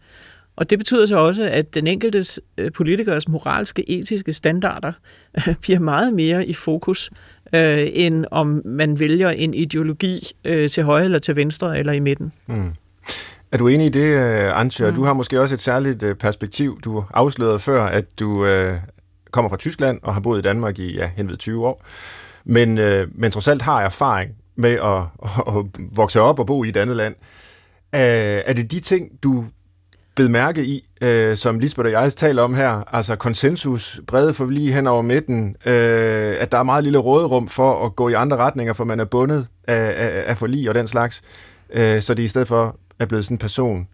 Og 0.55 0.69
det 0.69 0.79
betyder 0.79 1.05
så 1.05 1.17
også, 1.17 1.43
at 1.43 1.73
den 1.73 1.87
enkeltes 1.87 2.39
øh, 2.57 2.71
politikers 2.71 3.27
moralske, 3.27 3.89
etiske 3.89 4.33
standarder 4.33 4.93
øh, 5.37 5.55
bliver 5.61 5.79
meget 5.79 6.13
mere 6.13 6.45
i 6.45 6.53
fokus, 6.53 7.09
øh, 7.55 7.87
end 7.93 8.25
om 8.31 8.61
man 8.65 8.99
vælger 8.99 9.29
en 9.29 9.53
ideologi 9.53 10.27
øh, 10.45 10.69
til 10.69 10.83
højre 10.83 11.05
eller 11.05 11.19
til 11.19 11.35
venstre 11.35 11.79
eller 11.79 11.93
i 11.93 11.99
midten. 11.99 12.33
Mm. 12.47 12.73
Er 13.51 13.57
du 13.57 13.67
enig 13.67 13.85
i 13.85 13.89
det, 13.89 14.05
øh, 14.05 14.59
Antje? 14.59 14.89
Mm. 14.89 14.95
Du 14.95 15.03
har 15.03 15.13
måske 15.13 15.41
også 15.41 15.55
et 15.55 15.61
særligt 15.61 16.03
øh, 16.03 16.15
perspektiv. 16.15 16.81
Du 16.81 17.03
afslørede 17.13 17.59
før, 17.59 17.83
at 17.83 18.19
du 18.19 18.45
øh, 18.45 18.77
kommer 19.31 19.49
fra 19.49 19.57
Tyskland 19.57 19.99
og 20.03 20.13
har 20.13 20.21
boet 20.21 20.39
i 20.39 20.41
Danmark 20.41 20.79
i 20.79 20.95
ja, 20.95 21.09
henved 21.15 21.37
20 21.37 21.67
år. 21.67 21.85
Men, 22.45 22.77
øh, 22.77 23.07
men 23.15 23.31
trods 23.31 23.47
alt 23.47 23.61
har 23.61 23.81
erfaring 23.81 24.31
med 24.55 24.71
at, 24.71 25.03
at, 25.47 25.57
at 25.57 25.65
vokse 25.95 26.21
op 26.21 26.39
og 26.39 26.45
bo 26.47 26.63
i 26.63 26.69
et 26.69 26.77
andet 26.77 26.95
land. 26.95 27.15
Øh, 27.95 28.01
er 28.45 28.53
det 28.53 28.71
de 28.71 28.79
ting, 28.79 29.09
du 29.23 29.45
bed 30.15 30.29
mærke 30.29 30.65
i, 30.65 30.86
øh, 31.01 31.37
som 31.37 31.59
Lisbeth 31.59 31.85
og 31.85 31.91
jeg 31.91 32.13
taler 32.13 32.43
om 32.43 32.55
her, 32.55 32.95
altså 32.95 33.15
konsensus, 33.15 34.01
brede 34.07 34.33
for 34.33 34.45
lige 34.45 34.73
hen 34.73 34.87
over 34.87 35.01
midten, 35.01 35.55
øh, 35.65 36.35
at 36.39 36.51
der 36.51 36.57
er 36.57 36.63
meget 36.63 36.83
lille 36.83 36.99
råderum 36.99 37.47
for 37.47 37.85
at 37.85 37.95
gå 37.95 38.09
i 38.09 38.13
andre 38.13 38.37
retninger, 38.37 38.73
for 38.73 38.83
man 38.83 38.99
er 38.99 39.05
bundet 39.05 39.47
af, 39.67 39.93
af, 39.97 40.23
af 40.27 40.37
forlig 40.37 40.69
og 40.69 40.75
den 40.75 40.87
slags, 40.87 41.21
øh, 41.73 42.01
så 42.01 42.13
det 42.13 42.23
i 42.23 42.27
stedet 42.27 42.47
for 42.47 42.77
er 42.99 43.05
blevet 43.05 43.25
sådan 43.25 43.35
en 43.35 43.39
person 43.39 43.87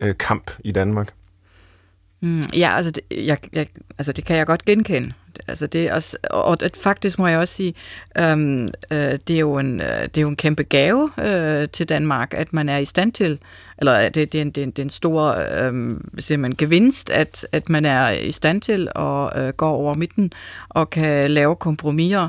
øh, 0.00 0.14
kamp 0.18 0.50
i 0.64 0.72
Danmark. 0.72 1.12
Mm, 2.22 2.40
ja, 2.40 2.76
altså 2.76 2.90
det, 2.90 3.26
jeg, 3.26 3.38
jeg, 3.52 3.66
altså 3.98 4.12
det 4.12 4.24
kan 4.24 4.36
jeg 4.36 4.46
godt 4.46 4.64
genkende. 4.64 5.12
Altså 5.48 5.66
det 5.66 5.86
er 5.86 5.94
også, 5.94 6.16
og 6.30 6.58
faktisk 6.82 7.18
må 7.18 7.26
jeg 7.26 7.38
også 7.38 7.54
sige, 7.54 7.74
øhm, 8.18 8.68
øh, 8.92 9.18
det, 9.28 9.30
er 9.30 9.40
jo 9.40 9.58
en, 9.58 9.80
øh, 9.80 10.02
det 10.02 10.16
er 10.16 10.22
jo 10.22 10.28
en 10.28 10.36
kæmpe 10.36 10.62
gave 10.62 11.10
øh, 11.18 11.68
til 11.68 11.88
Danmark, 11.88 12.34
at 12.34 12.52
man 12.52 12.68
er 12.68 12.78
i 12.78 12.84
stand 12.84 13.12
til, 13.12 13.38
eller 13.78 13.98
øh, 13.98 14.04
det, 14.04 14.32
det, 14.32 14.34
er, 14.34 14.42
en, 14.42 14.50
det, 14.50 14.60
er, 14.60 14.64
en, 14.64 14.70
det 14.70 14.78
er 14.78 14.86
en 14.86 14.90
stor 14.90 15.36
øhm, 15.62 16.10
man, 16.38 16.52
gevinst, 16.52 17.10
at, 17.10 17.46
at 17.52 17.68
man 17.68 17.84
er 17.84 18.10
i 18.10 18.32
stand 18.32 18.60
til 18.60 18.88
at 18.96 19.42
øh, 19.42 19.48
gå 19.48 19.66
over 19.66 19.94
midten 19.94 20.32
og 20.68 20.90
kan 20.90 21.30
lave 21.30 21.56
kompromiser. 21.56 22.28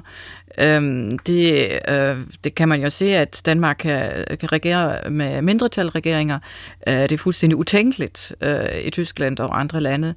Øhm, 0.58 1.20
det, 1.20 1.80
øh, 1.90 2.18
det 2.44 2.56
kan 2.56 2.70
man 2.70 2.82
jo 2.82 2.90
se, 2.90 3.16
at 3.16 3.42
Danmark 3.46 3.76
kan, 3.80 4.26
kan 4.40 4.52
regere 4.52 5.10
med 5.10 5.42
mindretalregeringer. 5.42 6.40
Øh, 6.88 6.94
det 6.94 7.12
er 7.12 7.18
fuldstændig 7.18 7.58
utænkeligt 7.58 8.36
øh, 8.42 8.82
i 8.84 8.90
Tyskland 8.90 9.40
og 9.40 9.60
andre 9.60 9.82
lande 9.82 10.08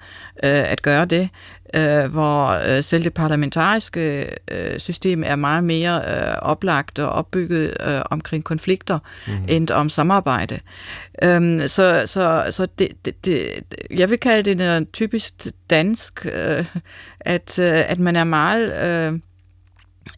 øh, 0.45 0.73
at 0.73 0.83
gøre 0.83 1.05
det 1.05 1.29
øh, 1.75 2.13
hvor 2.13 2.47
øh, 2.47 2.83
selv 2.83 3.05
det 3.05 3.15
parlamentariske 3.15 4.31
øh, 4.51 4.79
system 4.79 5.23
er 5.27 5.37
meget 5.37 5.65
mere 5.65 6.03
øh, 6.09 6.35
oplagt 6.43 6.99
og 6.99 7.09
opbygget 7.09 7.77
øh, 7.87 8.01
omkring 8.11 8.45
konflikter 8.45 8.99
mm-hmm. 9.27 9.45
end 9.49 9.71
om 9.71 9.89
samarbejde. 9.89 10.59
Øhm, 11.23 11.69
så 11.69 12.03
så, 12.07 12.47
så 12.51 12.67
det, 12.79 12.89
det, 13.05 13.25
det, 13.25 13.65
jeg 13.91 14.11
vil 14.11 14.19
kalde 14.19 14.43
det 14.43 14.57
noget 14.57 14.93
typisk 14.93 15.47
dansk, 15.71 16.27
øh, 16.33 16.65
at, 17.21 17.59
øh, 17.59 17.91
at 17.91 17.99
man 17.99 18.17
er 18.17 18.25
meget 18.25 18.87
øh, 18.87 19.21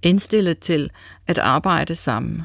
indstillet 0.03 0.59
til 0.59 0.91
at 1.27 1.39
arbejde 1.39 1.95
sammen 1.95 2.43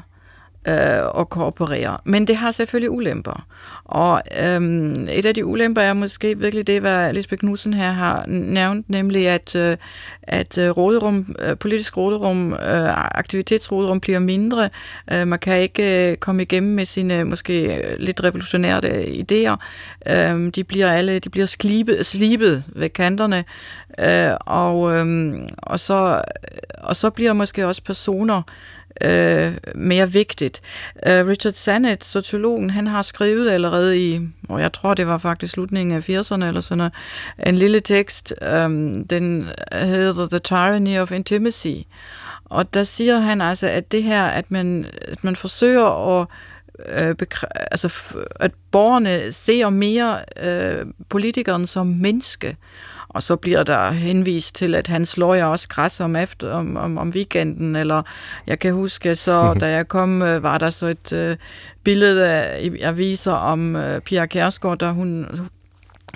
øh, 0.68 1.04
og 1.04 1.28
kooperere. 1.28 1.98
Men 2.04 2.26
det 2.26 2.36
har 2.36 2.50
selvfølgelig 2.50 2.90
ulemper. 2.90 3.46
Og 3.84 4.22
øhm, 4.44 5.08
et 5.10 5.26
af 5.26 5.34
de 5.34 5.46
ulemper 5.46 5.82
er 5.82 5.92
måske 5.92 6.38
virkelig 6.38 6.66
det, 6.66 6.80
hvad 6.80 7.12
Lisbeth 7.12 7.40
Knudsen 7.40 7.74
her 7.74 7.92
har 7.92 8.24
nævnt, 8.28 8.90
nemlig 8.90 9.28
at, 9.28 9.56
øh, 9.56 9.76
at 10.22 10.58
øh, 10.58 10.70
råderum, 10.70 11.34
øh, 11.38 11.56
politisk 11.56 11.96
råderum, 11.96 12.52
øh, 12.52 13.18
aktivitetsråderum 13.18 14.00
bliver 14.00 14.18
mindre. 14.18 14.68
Øh, 15.12 15.28
man 15.28 15.38
kan 15.38 15.60
ikke 15.60 16.10
øh, 16.10 16.16
komme 16.16 16.42
igennem 16.42 16.74
med 16.74 16.84
sine 16.84 17.18
øh, 17.18 17.26
måske 17.26 17.76
øh, 17.76 17.98
lidt 17.98 18.24
revolutionære 18.24 18.80
idéer. 19.02 19.56
Øh, 20.12 20.50
de 20.54 20.64
bliver 20.64 20.92
alle 20.92 21.18
de 21.18 21.30
bliver 21.30 21.46
slibet, 21.46 22.06
slibet 22.06 22.64
ved 22.68 22.88
kanterne. 22.88 23.44
Øh, 23.98 24.36
og, 24.40 24.92
øh, 24.92 25.34
og, 25.56 25.80
så, 25.80 26.22
og 26.78 26.96
så 26.96 27.10
bliver 27.10 27.32
måske 27.32 27.66
også 27.66 27.82
personer 27.84 28.42
øh, 29.00 29.52
mere 29.74 30.12
vigtigt. 30.12 30.62
Øh, 31.06 31.26
Richard 31.26 31.52
Sennett, 31.52 32.04
sociologen, 32.04 32.70
han 32.70 32.86
har 32.86 33.02
skrevet 33.02 33.50
allerede 33.50 34.12
i, 34.12 34.20
og 34.48 34.60
jeg 34.60 34.72
tror 34.72 34.94
det 34.94 35.06
var 35.06 35.18
faktisk 35.18 35.52
slutningen 35.52 35.96
af 35.96 36.08
80'erne 36.08 36.44
eller 36.44 36.60
sådan 36.60 36.78
noget, 36.78 36.92
en 37.46 37.54
lille 37.54 37.80
tekst, 37.80 38.34
øh, 38.42 38.70
den 39.10 39.48
hedder 39.72 40.28
The 40.28 40.38
Tyranny 40.38 40.98
of 40.98 41.12
Intimacy. 41.12 41.76
Og 42.44 42.74
der 42.74 42.84
siger 42.84 43.18
han 43.18 43.40
altså, 43.40 43.66
at 43.66 43.92
det 43.92 44.02
her, 44.02 44.24
at 44.24 44.50
man, 44.50 44.86
at 45.02 45.24
man 45.24 45.36
forsøger 45.36 46.20
at 46.20 46.26
øh, 46.88 47.14
altså, 47.70 47.92
at 48.40 48.50
borgerne 48.70 49.32
ser 49.32 49.70
mere 49.70 50.18
øh, 50.42 50.86
politikeren 51.08 51.66
som 51.66 51.86
menneske, 51.86 52.56
og 53.12 53.22
så 53.22 53.36
bliver 53.36 53.62
der 53.62 53.90
henvist 53.90 54.54
til, 54.54 54.74
at 54.74 54.86
han 54.86 55.06
slår 55.06 55.34
jeg 55.34 55.46
også 55.46 55.68
græs 55.68 56.00
om, 56.00 56.16
efter, 56.16 56.52
om, 56.52 56.76
om, 56.76 56.98
om 56.98 57.08
weekenden, 57.08 57.76
eller 57.76 58.02
jeg 58.46 58.58
kan 58.58 58.72
huske, 58.72 59.16
så 59.16 59.54
da 59.54 59.70
jeg 59.70 59.88
kom, 59.88 60.22
øh, 60.22 60.42
var 60.42 60.58
der 60.58 60.70
så 60.70 60.86
et 60.86 61.12
øh, 61.12 61.36
billede 61.84 62.28
af, 62.28 62.70
aviser 62.82 63.32
om 63.32 63.76
øh, 63.76 64.00
Pia 64.00 64.26
Kærsgaard, 64.26 64.78
der 64.78 64.92
hun 64.92 65.26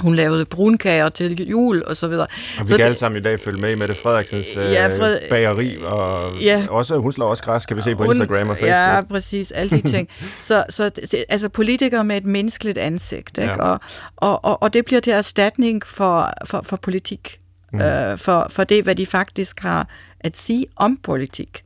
hun 0.01 0.15
lavede 0.15 0.45
brunkager 0.45 1.09
til 1.09 1.49
jul 1.49 1.83
og 1.87 1.97
så 1.97 2.09
videre. 2.09 2.27
Og 2.59 2.61
vi 2.61 2.67
så 2.67 2.73
kan 2.73 2.79
det, 2.79 2.85
alle 2.85 2.97
sammen 2.97 3.21
i 3.21 3.23
dag 3.23 3.41
følge 3.41 3.61
med 3.61 3.77
med 3.77 3.89
det 3.89 3.97
Frederiksens 3.97 4.57
øh, 4.57 4.73
ja, 4.73 4.99
Fred, 4.99 5.19
bageri, 5.31 5.77
og 5.83 6.37
ja, 6.41 6.67
også, 6.71 6.97
hun 6.97 7.13
slår 7.13 7.29
også 7.29 7.43
græs, 7.43 7.67
kan 7.67 7.77
vi 7.77 7.83
se 7.83 7.97
på 7.97 8.05
hun, 8.05 8.13
Instagram 8.13 8.49
og 8.49 8.57
Facebook. 8.57 8.71
Ja, 8.71 9.03
præcis, 9.03 9.51
alle 9.51 9.77
de 9.77 9.89
ting. 9.91 10.09
så, 10.49 10.65
så 10.69 10.91
altså 11.29 11.49
politikere 11.49 12.05
med 12.05 12.17
et 12.17 12.25
menneskeligt 12.25 12.79
ansigt, 12.79 13.39
ikke? 13.39 13.51
Ja. 13.51 13.63
Og, 13.63 13.81
og, 14.17 14.45
og, 14.45 14.63
og 14.63 14.75
det 14.75 14.85
bliver 14.85 15.01
til 15.01 15.13
erstatning 15.13 15.87
for, 15.87 16.31
for, 16.45 16.63
for 16.65 16.77
politik, 16.77 17.41
mm. 17.73 17.81
øh, 17.81 18.19
for, 18.19 18.47
for 18.51 18.65
det, 18.65 18.85
hvad 18.85 18.95
de 18.95 19.07
faktisk 19.07 19.61
har 19.61 19.89
at 20.21 20.37
sige 20.37 20.67
om 20.77 20.97
politik. 20.97 21.63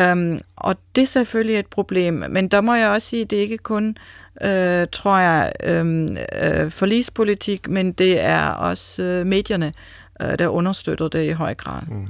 Um, 0.00 0.40
og 0.56 0.76
det 0.94 1.02
er 1.02 1.06
selvfølgelig 1.06 1.58
et 1.58 1.66
problem, 1.66 2.24
men 2.30 2.48
der 2.48 2.60
må 2.60 2.74
jeg 2.74 2.90
også 2.90 3.08
sige, 3.08 3.22
at 3.22 3.30
det 3.30 3.36
ikke 3.36 3.58
kun 3.58 3.96
øh, 4.42 4.86
tror 4.92 5.18
jeg, 5.18 5.52
øhm, 5.64 6.16
øh, 6.16 6.64
øh, 6.64 6.70
forlispolitik, 6.70 7.68
men 7.68 7.92
det 7.92 8.20
er 8.20 8.48
også 8.48 9.02
øh, 9.02 9.26
medierne, 9.26 9.72
øh, 10.22 10.38
der 10.38 10.48
understøtter 10.48 11.08
det 11.08 11.24
i 11.24 11.30
høj 11.30 11.54
grad. 11.54 11.82
Mm. 11.88 12.08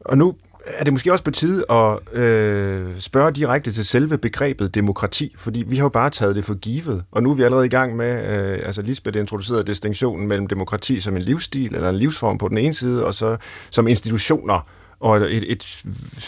Og 0.00 0.18
nu 0.18 0.34
er 0.66 0.84
det 0.84 0.92
måske 0.92 1.12
også 1.12 1.24
på 1.24 1.30
tide 1.30 1.64
at 1.70 2.18
øh, 2.18 2.98
spørge 2.98 3.32
direkte 3.32 3.72
til 3.72 3.84
selve 3.84 4.18
begrebet 4.18 4.74
demokrati, 4.74 5.34
fordi 5.38 5.64
vi 5.66 5.76
har 5.76 5.84
jo 5.84 5.88
bare 5.88 6.10
taget 6.10 6.36
det 6.36 6.44
for 6.44 6.54
givet, 6.54 7.04
og 7.12 7.22
nu 7.22 7.30
er 7.30 7.34
vi 7.34 7.42
allerede 7.42 7.66
i 7.66 7.68
gang 7.68 7.96
med, 7.96 8.36
øh, 8.36 8.66
altså 8.66 8.82
Lisbeth 8.82 9.18
introducerede 9.18 9.64
distinktionen 9.64 10.28
mellem 10.28 10.46
demokrati 10.46 11.00
som 11.00 11.16
en 11.16 11.22
livsstil 11.22 11.74
eller 11.74 11.88
en 11.88 11.96
livsform 11.96 12.38
på 12.38 12.48
den 12.48 12.58
ene 12.58 12.74
side, 12.74 13.04
og 13.04 13.14
så 13.14 13.36
som 13.70 13.88
institutioner 13.88 14.68
og 15.00 15.16
et, 15.16 15.52
et 15.52 15.82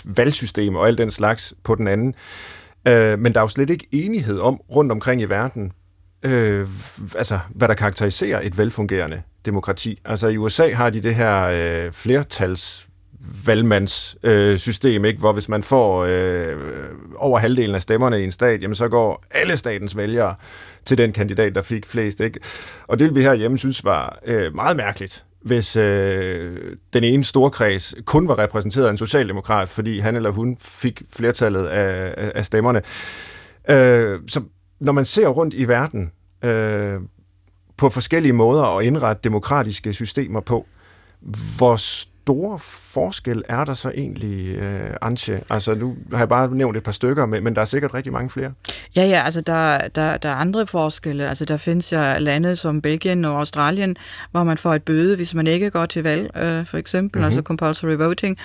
valgsystem 0.04 0.76
og 0.76 0.86
alt 0.86 0.98
den 0.98 1.10
slags 1.10 1.54
på 1.62 1.74
den 1.74 1.88
anden. 1.88 2.08
Øh, 2.08 2.14
Øh, 2.88 3.18
men 3.18 3.32
der 3.32 3.40
er 3.40 3.44
jo 3.44 3.48
slet 3.48 3.70
ikke 3.70 3.86
enighed 3.92 4.38
om 4.38 4.60
rundt 4.70 4.92
omkring 4.92 5.20
i 5.20 5.24
verden, 5.24 5.72
øh, 6.22 6.68
altså 7.16 7.38
hvad 7.50 7.68
der 7.68 7.74
karakteriserer 7.74 8.40
et 8.42 8.58
velfungerende 8.58 9.22
demokrati. 9.44 10.00
Altså 10.04 10.28
i 10.28 10.36
USA 10.36 10.72
har 10.72 10.90
de 10.90 11.00
det 11.00 11.14
her 11.14 11.42
øh, 11.42 11.92
flertals 11.92 12.88
valgmandssystem, 13.46 15.04
øh, 15.04 15.08
ikke? 15.08 15.20
hvor 15.20 15.32
hvis 15.32 15.48
man 15.48 15.62
får 15.62 16.04
øh, 16.08 16.56
over 17.16 17.38
halvdelen 17.38 17.74
af 17.74 17.82
stemmerne 17.82 18.20
i 18.20 18.24
en 18.24 18.30
stat, 18.30 18.62
jamen 18.62 18.74
så 18.74 18.88
går 18.88 19.24
alle 19.30 19.56
statens 19.56 19.96
vælgere 19.96 20.34
til 20.84 20.98
den 20.98 21.12
kandidat, 21.12 21.54
der 21.54 21.62
fik 21.62 21.86
flest. 21.86 22.20
Ikke? 22.20 22.40
Og 22.86 22.98
det 22.98 23.06
vil 23.06 23.14
vi 23.14 23.22
her 23.22 23.34
hjemme 23.34 23.58
synes 23.58 23.84
var 23.84 24.18
øh, 24.26 24.54
meget 24.54 24.76
mærkeligt, 24.76 25.24
hvis 25.44 25.76
øh, 25.76 26.76
den 26.92 27.04
ene 27.04 27.24
storkreds 27.24 27.94
kun 28.04 28.28
var 28.28 28.38
repræsenteret 28.38 28.86
af 28.86 28.90
en 28.90 28.98
socialdemokrat, 28.98 29.68
fordi 29.68 29.98
han 29.98 30.16
eller 30.16 30.30
hun 30.30 30.56
fik 30.60 31.02
flertallet 31.12 31.66
af, 31.66 32.14
af 32.34 32.44
stemmerne. 32.44 32.82
Øh, 33.70 34.20
så 34.28 34.42
når 34.80 34.92
man 34.92 35.04
ser 35.04 35.28
rundt 35.28 35.54
i 35.54 35.68
verden 35.68 36.12
øh, 36.44 37.00
på 37.76 37.88
forskellige 37.88 38.32
måder 38.32 38.78
at 38.78 38.84
indrette 38.84 39.20
demokratiske 39.24 39.92
systemer 39.92 40.40
på, 40.40 40.66
hvor 41.56 41.76
store 42.24 42.58
forskel 42.58 43.42
er 43.48 43.64
der 43.64 43.74
så 43.74 43.90
egentlig, 43.94 44.56
øh, 44.56 44.90
Antje? 45.02 45.42
Altså, 45.50 45.74
nu 45.74 45.96
har 46.12 46.18
jeg 46.18 46.28
bare 46.28 46.54
nævnt 46.54 46.76
et 46.76 46.82
par 46.82 46.92
stykker, 46.92 47.26
men, 47.26 47.44
men 47.44 47.54
der 47.54 47.60
er 47.60 47.64
sikkert 47.64 47.94
rigtig 47.94 48.12
mange 48.12 48.30
flere. 48.30 48.52
Ja, 48.96 49.04
ja, 49.04 49.22
altså 49.24 49.40
der, 49.40 49.78
der, 49.78 50.16
der 50.16 50.28
er 50.28 50.34
andre 50.34 50.66
forskelle. 50.66 51.28
Altså 51.28 51.44
der 51.44 51.56
findes 51.56 51.92
ja 51.92 52.18
lande 52.18 52.56
som 52.56 52.80
Belgien 52.80 53.24
og 53.24 53.38
Australien, 53.38 53.96
hvor 54.30 54.44
man 54.44 54.58
får 54.58 54.74
et 54.74 54.82
bøde, 54.82 55.16
hvis 55.16 55.34
man 55.34 55.46
ikke 55.46 55.70
går 55.70 55.86
til 55.86 56.02
valg, 56.02 56.30
øh, 56.36 56.66
for 56.66 56.76
eksempel, 56.76 57.18
mm-hmm. 57.18 57.24
altså 57.24 57.42
compulsory 57.42 57.94
voting. 57.94 58.38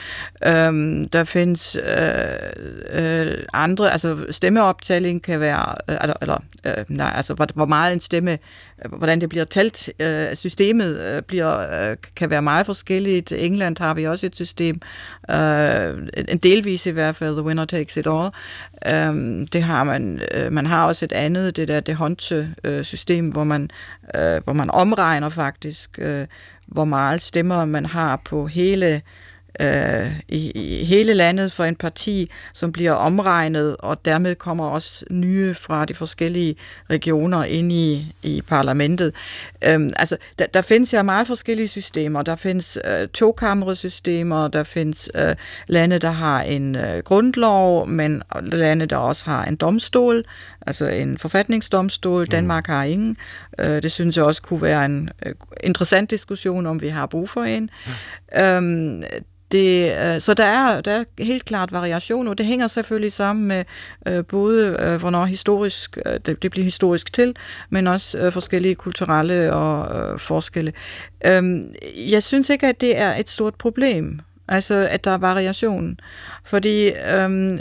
Øhm, 0.48 1.10
der 1.10 1.24
findes 1.24 1.76
øh, 1.76 3.28
øh, 3.28 3.44
andre, 3.54 3.92
altså 3.92 4.18
stemmeoptælling 4.32 5.24
kan 5.24 5.40
være, 5.40 5.76
øh, 5.90 5.98
eller, 6.02 6.16
eller 6.22 6.38
øh, 6.66 6.86
nej, 6.88 7.14
altså 7.16 7.34
hvor, 7.34 7.48
hvor 7.54 7.66
meget 7.66 7.94
en 7.94 8.02
stemme 8.02 8.38
Øh, 8.86 8.92
hvordan 8.98 9.22
det 9.22 9.30
bliver 9.30 9.46
talt. 9.46 9.90
Øh, 10.00 10.36
systemet 10.36 11.00
øh, 11.00 11.22
bliver, 11.22 11.90
øh, 11.90 11.98
kan 12.16 12.30
være 12.30 12.42
meget 12.42 12.66
forskelligt. 12.66 13.32
I 13.32 13.46
England 13.46 13.78
har 13.80 13.94
vi 13.94 14.08
også 14.08 14.26
et 14.26 14.36
system, 14.36 14.82
øh, 15.30 16.08
en 16.28 16.38
delvis 16.38 16.86
i 16.86 16.90
hvert 16.90 17.16
fald, 17.16 17.34
the 17.34 17.44
winner 17.44 17.66
takes 17.66 17.98
it 17.98 18.08
all. 18.08 18.30
Øh, 18.88 19.48
det 19.54 19.64
har 19.64 19.84
man. 19.84 20.22
Man 20.52 20.66
har 20.66 20.88
også 20.88 21.06
et 21.06 21.12
andet, 21.12 21.56
det 21.56 21.68
der 21.68 21.80
det 21.80 21.96
håndte 21.96 22.56
system, 22.84 23.30
hvor 23.30 23.44
man, 23.44 23.70
hvor 24.44 24.54
man 24.54 24.70
omregner 24.70 25.30
faktisk, 25.30 26.00
hvor 26.68 26.86
meget 26.86 27.22
stemmer 27.22 27.66
man 27.66 27.86
har 27.86 28.22
på 28.26 28.48
hele 28.48 28.96
øh, 28.96 29.02
i, 30.30 30.52
i 30.52 30.84
hele 30.84 31.14
landet 31.14 31.52
for 31.52 31.64
en 31.64 31.76
parti, 31.76 32.32
som 32.54 32.72
bliver 32.72 32.92
omregnet, 32.92 33.76
og 33.80 34.06
dermed 34.06 34.36
kommer 34.36 34.70
også 34.70 35.06
nye 35.12 35.54
fra 35.54 35.86
de 35.86 35.94
forskellige 35.94 36.56
regioner 36.90 37.44
ind 37.44 37.72
i, 37.72 38.16
i 38.24 38.42
parlamentet. 38.48 39.14
Øhm, 39.64 39.94
altså, 39.96 40.18
der, 40.40 40.46
der 40.46 40.62
findes 40.62 40.94
ja 40.94 41.04
meget 41.04 41.28
forskellige 41.28 41.68
systemer. 41.68 42.22
Der 42.22 42.36
findes 42.36 42.78
øh, 42.86 43.08
tokammersystemer, 43.08 44.48
der 44.48 44.64
findes 44.64 45.10
øh, 45.16 45.36
lande, 45.68 46.00
der 46.00 46.12
har 46.12 46.42
en 46.42 46.76
øh, 46.76 46.98
grundlov, 47.04 47.88
men 47.88 48.24
lande, 48.42 48.86
der 48.86 48.98
også 48.98 49.26
har 49.26 49.46
en 49.46 49.56
domstol, 49.56 50.24
altså 50.68 50.88
en 50.88 51.18
forfatningsdomstol. 51.18 52.24
Mm. 52.24 52.30
Danmark 52.30 52.68
har 52.68 52.84
ingen. 52.84 53.18
Øh, 53.60 53.82
det 53.84 53.92
synes 53.92 54.18
jeg 54.18 54.26
også 54.26 54.42
kunne 54.42 54.62
være 54.62 54.86
en 54.86 55.10
øh, 55.26 55.34
interessant 55.64 56.12
diskussion, 56.12 56.66
om 56.66 56.82
vi 56.82 56.88
har 56.88 57.06
brug 57.06 57.30
for 57.30 57.44
en. 57.44 57.70
Ja. 58.36 58.56
Øhm, 58.58 59.04
det, 59.52 59.94
øh, 60.00 60.20
så 60.20 60.34
der 60.34 60.44
er, 60.46 60.82
der 60.82 60.92
er 60.92 61.24
helt 61.24 61.46
klart 61.46 61.72
variation, 61.72 62.28
og 62.28 62.38
det 62.38 62.46
hænger 62.46 62.68
selvfølgelig 62.68 63.14
sammen 63.14 63.48
med 63.48 63.64
øh, 64.08 64.26
både, 64.26 64.78
øh, 64.80 65.00
hvornår 65.00 65.26
historisk, 65.26 65.98
øh, 66.06 66.20
det, 66.26 66.44
det 66.44 66.52
bliver 66.52 66.64
historisk 66.64 67.14
til, 67.14 67.36
men 67.70 67.88
også 67.88 68.20
øh, 68.20 68.32
forskellige 68.32 68.76
kulturelle 68.76 69.54
og 69.54 70.02
øh, 70.14 70.20
forskelle. 70.20 70.74
Øh, 71.26 71.62
jeg 72.12 72.24
synes 72.24 72.50
ikke, 72.50 72.68
at 72.68 72.82
det 72.82 72.98
er 72.98 73.16
et 73.16 73.30
stort 73.30 73.56
problem, 73.56 74.20
altså 74.48 74.88
at 74.92 75.04
der 75.04 75.12
er 75.12 75.18
variation. 75.18 76.00
Fordi 76.46 76.92
øh, 77.14 77.60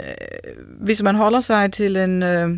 hvis 0.79 1.01
man 1.03 1.15
holder 1.15 1.41
sig 1.41 1.71
til 1.71 1.97
en, 1.97 2.23
øh, 2.23 2.49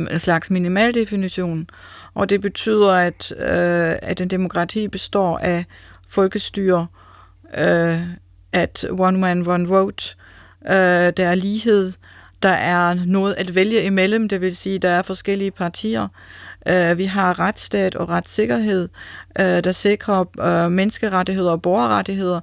en 0.00 0.18
slags 0.18 0.50
minimal 0.50 0.94
definition, 0.94 1.70
og 2.14 2.30
det 2.30 2.40
betyder, 2.40 2.92
at, 2.92 3.32
øh, 3.38 3.96
at 4.02 4.20
en 4.20 4.28
demokrati 4.28 4.88
består 4.88 5.38
af 5.38 5.64
folkestyre, 6.08 6.86
øh, 7.58 8.00
at 8.52 8.86
one 8.90 9.18
man, 9.18 9.46
one 9.46 9.68
vote, 9.68 10.16
øh, 10.66 10.72
der 11.16 11.28
er 11.28 11.34
lighed, 11.34 11.92
der 12.42 12.48
er 12.48 12.94
noget 13.06 13.34
at 13.34 13.54
vælge 13.54 13.84
imellem, 13.84 14.28
det 14.28 14.40
vil 14.40 14.56
sige, 14.56 14.78
der 14.78 14.90
er 14.90 15.02
forskellige 15.02 15.50
partier. 15.50 16.08
Øh, 16.68 16.98
vi 16.98 17.04
har 17.04 17.40
retsstat 17.40 17.94
og 17.94 18.08
retssikkerhed, 18.08 18.88
øh, 19.40 19.44
der 19.44 19.72
sikrer 19.72 20.24
øh, 20.40 20.70
menneskerettigheder 20.70 21.50
og 21.50 21.62
borgerrettigheder. 21.62 22.40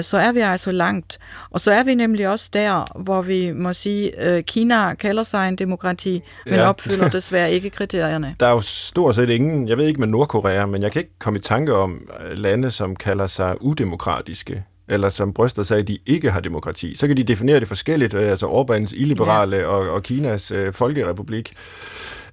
Så 0.00 0.18
er 0.18 0.32
vi 0.32 0.40
altså 0.40 0.72
langt. 0.72 1.18
Og 1.50 1.60
så 1.60 1.72
er 1.72 1.82
vi 1.82 1.94
nemlig 1.94 2.28
også 2.28 2.50
der, 2.52 2.98
hvor 3.02 3.22
vi 3.22 3.52
må 3.52 3.72
sige, 3.72 4.42
Kina 4.42 4.94
kalder 4.94 5.22
sig 5.22 5.48
en 5.48 5.56
demokrati, 5.56 6.22
men 6.46 6.54
ja. 6.54 6.68
opfylder 6.68 7.08
desværre 7.18 7.52
ikke 7.52 7.70
kriterierne. 7.70 8.36
Der 8.40 8.46
er 8.46 8.52
jo 8.52 8.60
stort 8.60 9.14
set 9.14 9.30
ingen, 9.30 9.68
jeg 9.68 9.78
ved 9.78 9.86
ikke 9.86 10.00
med 10.00 10.08
Nordkorea, 10.08 10.66
men 10.66 10.82
jeg 10.82 10.92
kan 10.92 11.00
ikke 11.00 11.18
komme 11.18 11.38
i 11.38 11.42
tanke 11.42 11.74
om 11.74 12.08
lande, 12.36 12.70
som 12.70 12.96
kalder 12.96 13.26
sig 13.26 13.62
udemokratiske 13.62 14.64
eller 14.90 15.08
som 15.08 15.32
bryster 15.32 15.62
sig, 15.62 15.78
at 15.78 15.88
de 15.88 15.98
ikke 16.06 16.30
har 16.30 16.40
demokrati. 16.40 16.94
Så 16.94 17.06
kan 17.06 17.16
de 17.16 17.22
definere 17.22 17.60
det 17.60 17.68
forskelligt, 17.68 18.14
altså 18.14 18.46
Orbans 18.46 18.92
illiberale 18.92 19.56
ja. 19.56 19.66
og, 19.66 19.90
og 19.90 20.02
Kinas 20.02 20.50
øh, 20.50 20.72
folkerepublik. 20.72 21.54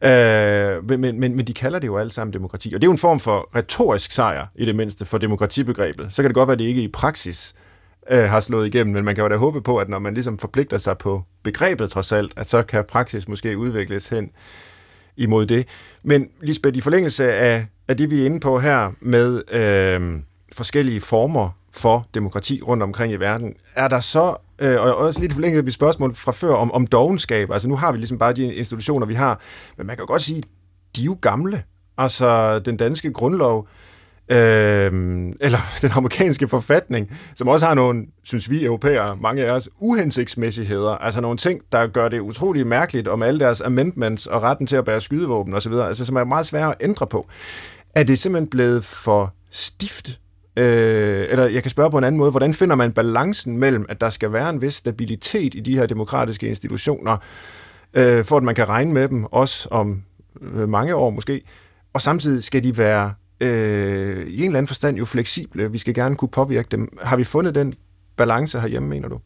Øh, 0.05 0.89
men, 0.89 1.19
men, 1.19 1.35
men 1.35 1.47
de 1.47 1.53
kalder 1.53 1.79
det 1.79 1.87
jo 1.87 1.97
alt 1.97 2.13
sammen 2.13 2.33
demokrati. 2.33 2.73
Og 2.73 2.81
det 2.81 2.85
er 2.85 2.87
jo 2.87 2.91
en 2.91 2.97
form 2.97 3.19
for 3.19 3.49
retorisk 3.55 4.11
sejr, 4.11 4.47
i 4.55 4.65
det 4.65 4.75
mindste, 4.75 5.05
for 5.05 5.17
demokratibegrebet. 5.17 6.13
Så 6.13 6.21
kan 6.21 6.29
det 6.29 6.35
godt 6.35 6.47
være, 6.47 6.53
at 6.53 6.59
det 6.59 6.65
ikke 6.65 6.81
i 6.81 6.87
praksis 6.87 7.53
øh, 8.11 8.23
har 8.23 8.39
slået 8.39 8.67
igennem, 8.67 8.93
men 8.93 9.05
man 9.05 9.15
kan 9.15 9.23
jo 9.23 9.29
da 9.29 9.35
håbe 9.35 9.61
på, 9.61 9.77
at 9.77 9.89
når 9.89 9.99
man 9.99 10.13
ligesom 10.13 10.37
forpligter 10.37 10.77
sig 10.77 10.97
på 10.97 11.23
begrebet 11.43 11.89
trods 11.89 12.11
alt, 12.11 12.33
at 12.37 12.49
så 12.49 12.63
kan 12.63 12.83
praksis 12.89 13.27
måske 13.27 13.57
udvikles 13.57 14.09
hen 14.09 14.31
imod 15.17 15.45
det. 15.45 15.67
Men 16.03 16.29
Lisbeth, 16.41 16.77
i 16.77 16.81
forlængelse 16.81 17.33
af, 17.33 17.65
af 17.87 17.97
det, 17.97 18.09
vi 18.09 18.21
er 18.21 18.25
inde 18.25 18.39
på 18.39 18.59
her 18.59 18.91
med 18.99 19.41
øh, 19.51 20.21
forskellige 20.53 21.01
former 21.01 21.49
for 21.71 22.07
demokrati 22.13 22.61
rundt 22.67 22.83
omkring 22.83 23.13
i 23.13 23.15
verden. 23.15 23.55
Er 23.75 23.87
der 23.87 23.99
så, 23.99 24.35
øh, 24.61 24.81
og 24.81 24.95
også 24.95 25.21
lidt 25.21 25.33
forlænget 25.33 25.65
vi 25.65 25.71
spørgsmål 25.71 26.15
fra 26.15 26.31
før, 26.31 26.53
om, 26.55 26.71
om 26.71 26.87
dogenskab, 26.87 27.51
altså 27.51 27.67
nu 27.67 27.75
har 27.75 27.91
vi 27.91 27.97
ligesom 27.97 28.17
bare 28.17 28.33
de 28.33 28.53
institutioner, 28.53 29.05
vi 29.05 29.13
har, 29.13 29.41
men 29.77 29.87
man 29.87 29.97
kan 29.97 30.05
godt 30.05 30.21
sige, 30.21 30.43
de 30.95 31.01
er 31.01 31.05
jo 31.05 31.17
gamle. 31.21 31.63
Altså 31.97 32.59
den 32.59 32.77
danske 32.77 33.13
grundlov, 33.13 33.67
øh, 34.31 34.91
eller 35.41 35.59
den 35.81 35.91
amerikanske 35.95 36.47
forfatning, 36.47 37.11
som 37.35 37.47
også 37.47 37.65
har 37.65 37.73
nogle, 37.73 38.05
synes 38.23 38.49
vi 38.49 38.65
europæere, 38.65 39.17
mange 39.21 39.45
af 39.45 39.51
os, 39.51 39.69
uhensigtsmæssigheder, 39.79 40.91
altså 40.91 41.21
nogle 41.21 41.37
ting, 41.37 41.61
der 41.71 41.87
gør 41.87 42.09
det 42.09 42.19
utrolig 42.19 42.67
mærkeligt 42.67 43.07
om 43.07 43.23
alle 43.23 43.39
deres 43.39 43.61
amendments 43.61 44.27
og 44.27 44.43
retten 44.43 44.67
til 44.67 44.75
at 44.75 44.85
bære 44.85 45.01
skydevåben 45.01 45.53
osv., 45.53 45.73
altså 45.73 46.05
som 46.05 46.15
er 46.15 46.23
meget 46.23 46.45
svære 46.45 46.69
at 46.69 46.75
ændre 46.81 47.07
på. 47.07 47.27
Er 47.95 48.03
det 48.03 48.19
simpelthen 48.19 48.49
blevet 48.49 48.85
for 48.85 49.33
stift 49.51 50.19
Øh, 50.57 51.25
eller 51.29 51.45
jeg 51.45 51.63
kan 51.63 51.69
spørge 51.69 51.91
på 51.91 51.97
en 51.97 52.03
anden 52.03 52.19
måde, 52.19 52.31
hvordan 52.31 52.53
finder 52.53 52.75
man 52.75 52.91
balancen 52.91 53.57
mellem, 53.57 53.85
at 53.89 54.01
der 54.01 54.09
skal 54.09 54.33
være 54.33 54.49
en 54.49 54.61
vis 54.61 54.73
stabilitet 54.73 55.55
i 55.55 55.59
de 55.59 55.77
her 55.77 55.85
demokratiske 55.85 56.47
institutioner, 56.47 57.17
øh, 57.93 58.25
for 58.25 58.37
at 58.37 58.43
man 58.43 58.55
kan 58.55 58.69
regne 58.69 58.93
med 58.93 59.07
dem, 59.07 59.25
også 59.25 59.67
om 59.71 60.03
øh, 60.41 60.69
mange 60.69 60.95
år 60.95 61.09
måske, 61.09 61.41
og 61.93 62.01
samtidig 62.01 62.43
skal 62.43 62.63
de 62.63 62.77
være 62.77 63.13
øh, 63.41 64.27
i 64.27 64.37
en 64.37 64.45
eller 64.45 64.57
anden 64.57 64.67
forstand 64.67 64.97
jo 64.97 65.05
fleksible. 65.05 65.71
Vi 65.71 65.77
skal 65.77 65.93
gerne 65.93 66.15
kunne 66.15 66.29
påvirke 66.29 66.67
dem. 66.71 66.97
Har 67.01 67.17
vi 67.17 67.23
fundet 67.23 67.55
den 67.55 67.73
balance 68.17 68.59
herhjemme, 68.59 68.89
mener 68.89 69.09
du? 69.09 69.19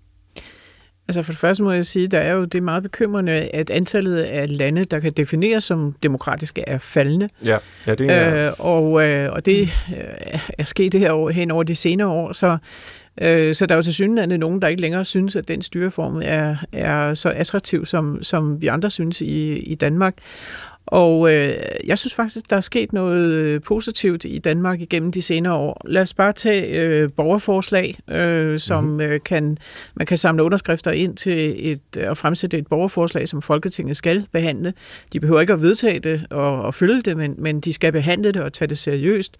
Altså 1.10 1.22
for 1.22 1.32
det 1.32 1.40
første 1.40 1.64
må 1.64 1.72
jeg 1.72 1.86
sige, 1.86 2.08
der 2.08 2.20
er 2.20 2.34
jo 2.34 2.46
det 2.46 2.64
meget 2.64 2.84
bekymrende, 2.84 3.32
at 3.32 3.70
antallet 3.70 4.18
af 4.18 4.58
lande, 4.58 4.84
der 4.84 5.00
kan 5.00 5.12
defineres 5.12 5.64
som 5.64 5.96
demokratiske, 6.04 6.64
er 6.68 6.78
faldende. 6.78 7.30
Ja, 7.46 7.58
ja 7.88 7.96
det 7.96 8.12
er... 8.12 8.48
Øh, 8.48 8.54
og, 8.60 9.08
øh, 9.08 9.32
og 9.32 9.46
det 9.46 9.62
øh, 9.62 10.40
er 10.58 10.64
sket 10.64 10.92
det 10.92 11.00
her 11.00 11.12
år, 11.12 11.30
hen 11.30 11.52
over 11.52 11.64
de 11.64 11.76
senere 11.76 12.08
år, 12.08 12.34
så, 12.34 12.58
øh, 13.22 13.56
så 13.56 13.66
der 13.66 13.76
er 13.76 13.78
jo 13.78 13.82
til 13.82 13.94
synligheden 13.94 14.40
nogen, 14.40 14.62
der 14.62 14.68
ikke 14.68 14.82
længere 14.82 15.06
synes, 15.06 15.36
at 15.36 15.48
den 15.48 15.62
styreform 15.62 16.22
er, 16.26 16.56
er 16.72 17.14
så 17.14 17.30
attraktiv, 17.30 17.86
som, 17.86 18.24
som 18.24 18.62
vi 18.62 18.68
andre 18.68 18.92
synes 18.92 19.22
i, 19.22 19.58
i 19.58 19.76
Danmark. 19.76 20.14
Og 20.92 21.34
øh, 21.34 21.56
jeg 21.88 21.98
synes 21.98 22.16
faktisk, 22.16 22.50
der 22.50 22.56
er 22.56 22.62
sket 22.62 22.94
noget 22.94 23.32
øh, 23.34 23.62
positivt 23.62 24.26
i 24.26 24.38
Danmark 24.38 24.82
igennem 24.82 25.12
de 25.12 25.22
senere 25.22 25.54
år. 25.54 25.82
Lad 25.86 26.02
os 26.02 26.14
bare 26.14 26.34
tage 26.34 26.68
øh, 26.68 27.10
borgerforslag, 27.16 28.00
øh, 28.10 28.60
som 28.60 28.84
mm-hmm. 28.84 29.02
øh, 29.02 29.20
kan 29.26 29.58
man 29.96 30.08
kan 30.08 30.18
samle 30.18 30.44
underskrifter 30.44 30.92
ind 30.92 31.16
til 31.16 31.56
et 31.72 31.98
og 31.98 32.18
fremsætte 32.18 32.58
et 32.58 32.68
borgerforslag, 32.68 33.28
som 33.28 33.42
Folketinget 33.42 33.98
skal 33.98 34.26
behandle. 34.32 34.74
De 35.14 35.20
behøver 35.20 35.42
ikke 35.42 35.54
at 35.54 35.62
vedtage 35.62 36.00
det 36.00 36.26
og, 36.30 36.62
og 36.62 36.74
følge 36.74 37.02
det, 37.02 37.18
men, 37.18 37.36
men 37.38 37.62
de 37.62 37.74
skal 37.74 37.92
behandle 37.92 38.32
det 38.32 38.42
og 38.42 38.54
tage 38.54 38.70
det 38.70 38.78
seriøst. 38.78 39.38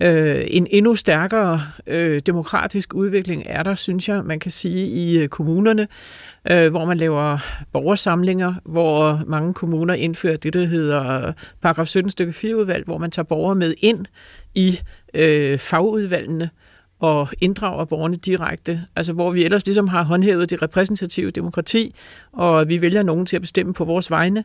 Øh, 0.00 0.44
en 0.46 0.66
endnu 0.70 0.94
stærkere 0.94 1.60
øh, 1.86 2.20
demokratisk 2.26 2.94
udvikling 2.94 3.42
er 3.46 3.62
der, 3.62 3.74
synes 3.74 4.08
jeg, 4.08 4.24
man 4.24 4.40
kan 4.40 4.50
sige, 4.50 4.86
i 4.86 5.18
øh, 5.18 5.28
kommunerne, 5.28 5.88
øh, 6.50 6.70
hvor 6.70 6.84
man 6.84 6.96
laver 6.96 7.38
borgersamlinger, 7.72 8.54
hvor 8.64 9.20
mange 9.26 9.54
kommuner 9.54 9.94
indfører 9.94 10.36
det, 10.36 10.52
der 10.52 10.64
hedder 10.64 11.26
øh, 11.26 11.32
paragraf 11.62 11.86
17 11.86 12.10
stykke 12.10 12.32
4 12.32 12.56
udvalg, 12.56 12.84
hvor 12.84 12.98
man 12.98 13.10
tager 13.10 13.24
borgere 13.24 13.54
med 13.54 13.74
ind 13.78 14.06
i 14.54 14.80
øh, 15.14 15.58
fagudvalgene 15.58 16.50
og 17.00 17.28
inddrager 17.40 17.84
borgerne 17.84 18.16
direkte, 18.16 18.80
altså 18.96 19.12
hvor 19.12 19.30
vi 19.30 19.44
ellers 19.44 19.66
ligesom 19.66 19.88
har 19.88 20.02
håndhævet 20.02 20.50
det 20.50 20.62
repræsentative 20.62 21.30
demokrati, 21.30 21.94
og 22.32 22.68
vi 22.68 22.80
vælger 22.80 23.02
nogen 23.02 23.26
til 23.26 23.36
at 23.36 23.42
bestemme 23.42 23.74
på 23.74 23.84
vores 23.84 24.10
vegne, 24.10 24.44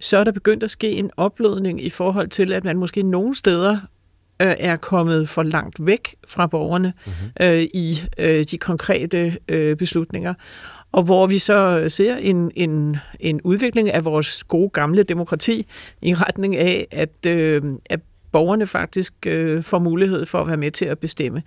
så 0.00 0.18
er 0.18 0.24
der 0.24 0.32
begyndt 0.32 0.62
at 0.62 0.70
ske 0.70 0.90
en 0.90 1.10
oplødning 1.16 1.84
i 1.84 1.90
forhold 1.90 2.28
til, 2.28 2.52
at 2.52 2.64
man 2.64 2.76
måske 2.76 3.02
nogle 3.02 3.34
steder 3.34 3.78
øh, 4.40 4.54
er 4.58 4.76
kommet 4.76 5.28
for 5.28 5.42
langt 5.42 5.86
væk 5.86 6.14
fra 6.28 6.46
borgerne 6.46 6.92
mm-hmm. 7.06 7.30
øh, 7.40 7.62
i 7.62 8.00
øh, 8.18 8.44
de 8.44 8.58
konkrete 8.58 9.38
øh, 9.48 9.76
beslutninger. 9.76 10.34
Og 10.92 11.02
hvor 11.02 11.26
vi 11.26 11.38
så 11.38 11.84
ser 11.88 12.16
en, 12.16 12.50
en, 12.56 12.96
en 13.20 13.40
udvikling 13.44 13.90
af 13.90 14.04
vores 14.04 14.44
gode 14.44 14.70
gamle 14.70 15.02
demokrati 15.02 15.66
i 16.02 16.14
retning 16.14 16.56
af, 16.56 16.86
at, 16.90 17.26
øh, 17.26 17.62
at 17.90 18.00
borgerne 18.32 18.66
faktisk 18.66 19.14
øh, 19.26 19.62
får 19.62 19.78
mulighed 19.78 20.26
for 20.26 20.40
at 20.40 20.48
være 20.48 20.56
med 20.56 20.70
til 20.70 20.84
at 20.84 20.98
bestemme. 20.98 21.42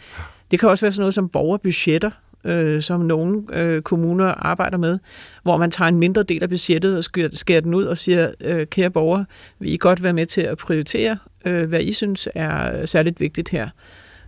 Det 0.51 0.59
kan 0.59 0.69
også 0.69 0.85
være 0.85 0.91
sådan 0.91 1.01
noget 1.01 1.13
som 1.13 1.29
borgerbudgetter, 1.29 2.11
øh, 2.43 2.81
som 2.81 3.01
nogle 3.01 3.43
øh, 3.53 3.81
kommuner 3.81 4.25
arbejder 4.25 4.77
med, 4.77 4.99
hvor 5.43 5.57
man 5.57 5.71
tager 5.71 5.89
en 5.89 5.99
mindre 5.99 6.23
del 6.23 6.43
af 6.43 6.49
budgettet 6.49 6.97
og 6.97 7.03
skærer, 7.03 7.29
skærer 7.33 7.61
den 7.61 7.73
ud 7.73 7.83
og 7.83 7.97
siger, 7.97 8.31
øh, 8.41 8.67
kære 8.67 8.89
borgere, 8.89 9.25
vil 9.59 9.73
I 9.73 9.77
godt 9.77 10.03
være 10.03 10.13
med 10.13 10.25
til 10.25 10.41
at 10.41 10.57
prioritere, 10.57 11.17
øh, 11.45 11.69
hvad 11.69 11.81
I 11.81 11.91
synes 11.91 12.29
er 12.35 12.85
særligt 12.85 13.19
vigtigt 13.19 13.49
her. 13.49 13.69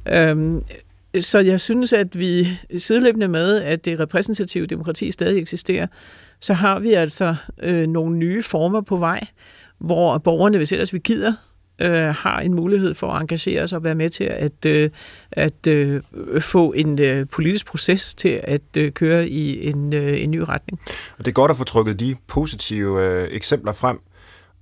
Øh, 0.07 0.61
så 1.19 1.39
jeg 1.39 1.59
synes, 1.59 1.93
at 1.93 2.19
vi 2.19 2.47
sideløbende 2.77 3.27
med, 3.27 3.61
at 3.61 3.85
det 3.85 3.99
repræsentative 3.99 4.65
demokrati 4.65 5.11
stadig 5.11 5.41
eksisterer, 5.41 5.87
så 6.39 6.53
har 6.53 6.79
vi 6.79 6.93
altså 6.93 7.35
øh, 7.63 7.87
nogle 7.87 8.17
nye 8.17 8.43
former 8.43 8.81
på 8.81 8.97
vej, 8.97 9.27
hvor 9.77 10.17
borgerne, 10.17 10.57
hvis 10.57 10.71
ellers 10.71 10.93
vi 10.93 10.99
gider, 10.99 11.33
øh, 11.81 11.91
har 11.91 12.39
en 12.39 12.53
mulighed 12.53 12.93
for 12.93 13.11
at 13.11 13.21
engagere 13.21 13.67
sig 13.67 13.77
og 13.77 13.83
være 13.83 13.95
med 13.95 14.09
til 14.09 14.23
at, 14.23 14.65
øh, 14.65 14.89
at 15.31 15.67
øh, 15.67 16.01
få 16.39 16.71
en 16.71 17.01
øh, 17.01 17.25
politisk 17.27 17.65
proces 17.65 18.13
til 18.13 18.41
at 18.43 18.77
øh, 18.77 18.91
køre 18.91 19.29
i 19.29 19.69
en, 19.69 19.93
øh, 19.93 20.21
en 20.21 20.31
ny 20.31 20.39
retning. 20.39 20.79
Og 21.17 21.25
det 21.25 21.31
er 21.31 21.33
godt 21.33 21.51
at 21.51 21.57
få 21.57 21.63
trykket 21.63 21.99
de 21.99 22.15
positive 22.27 23.05
øh, 23.05 23.27
eksempler 23.31 23.73
frem, 23.73 23.99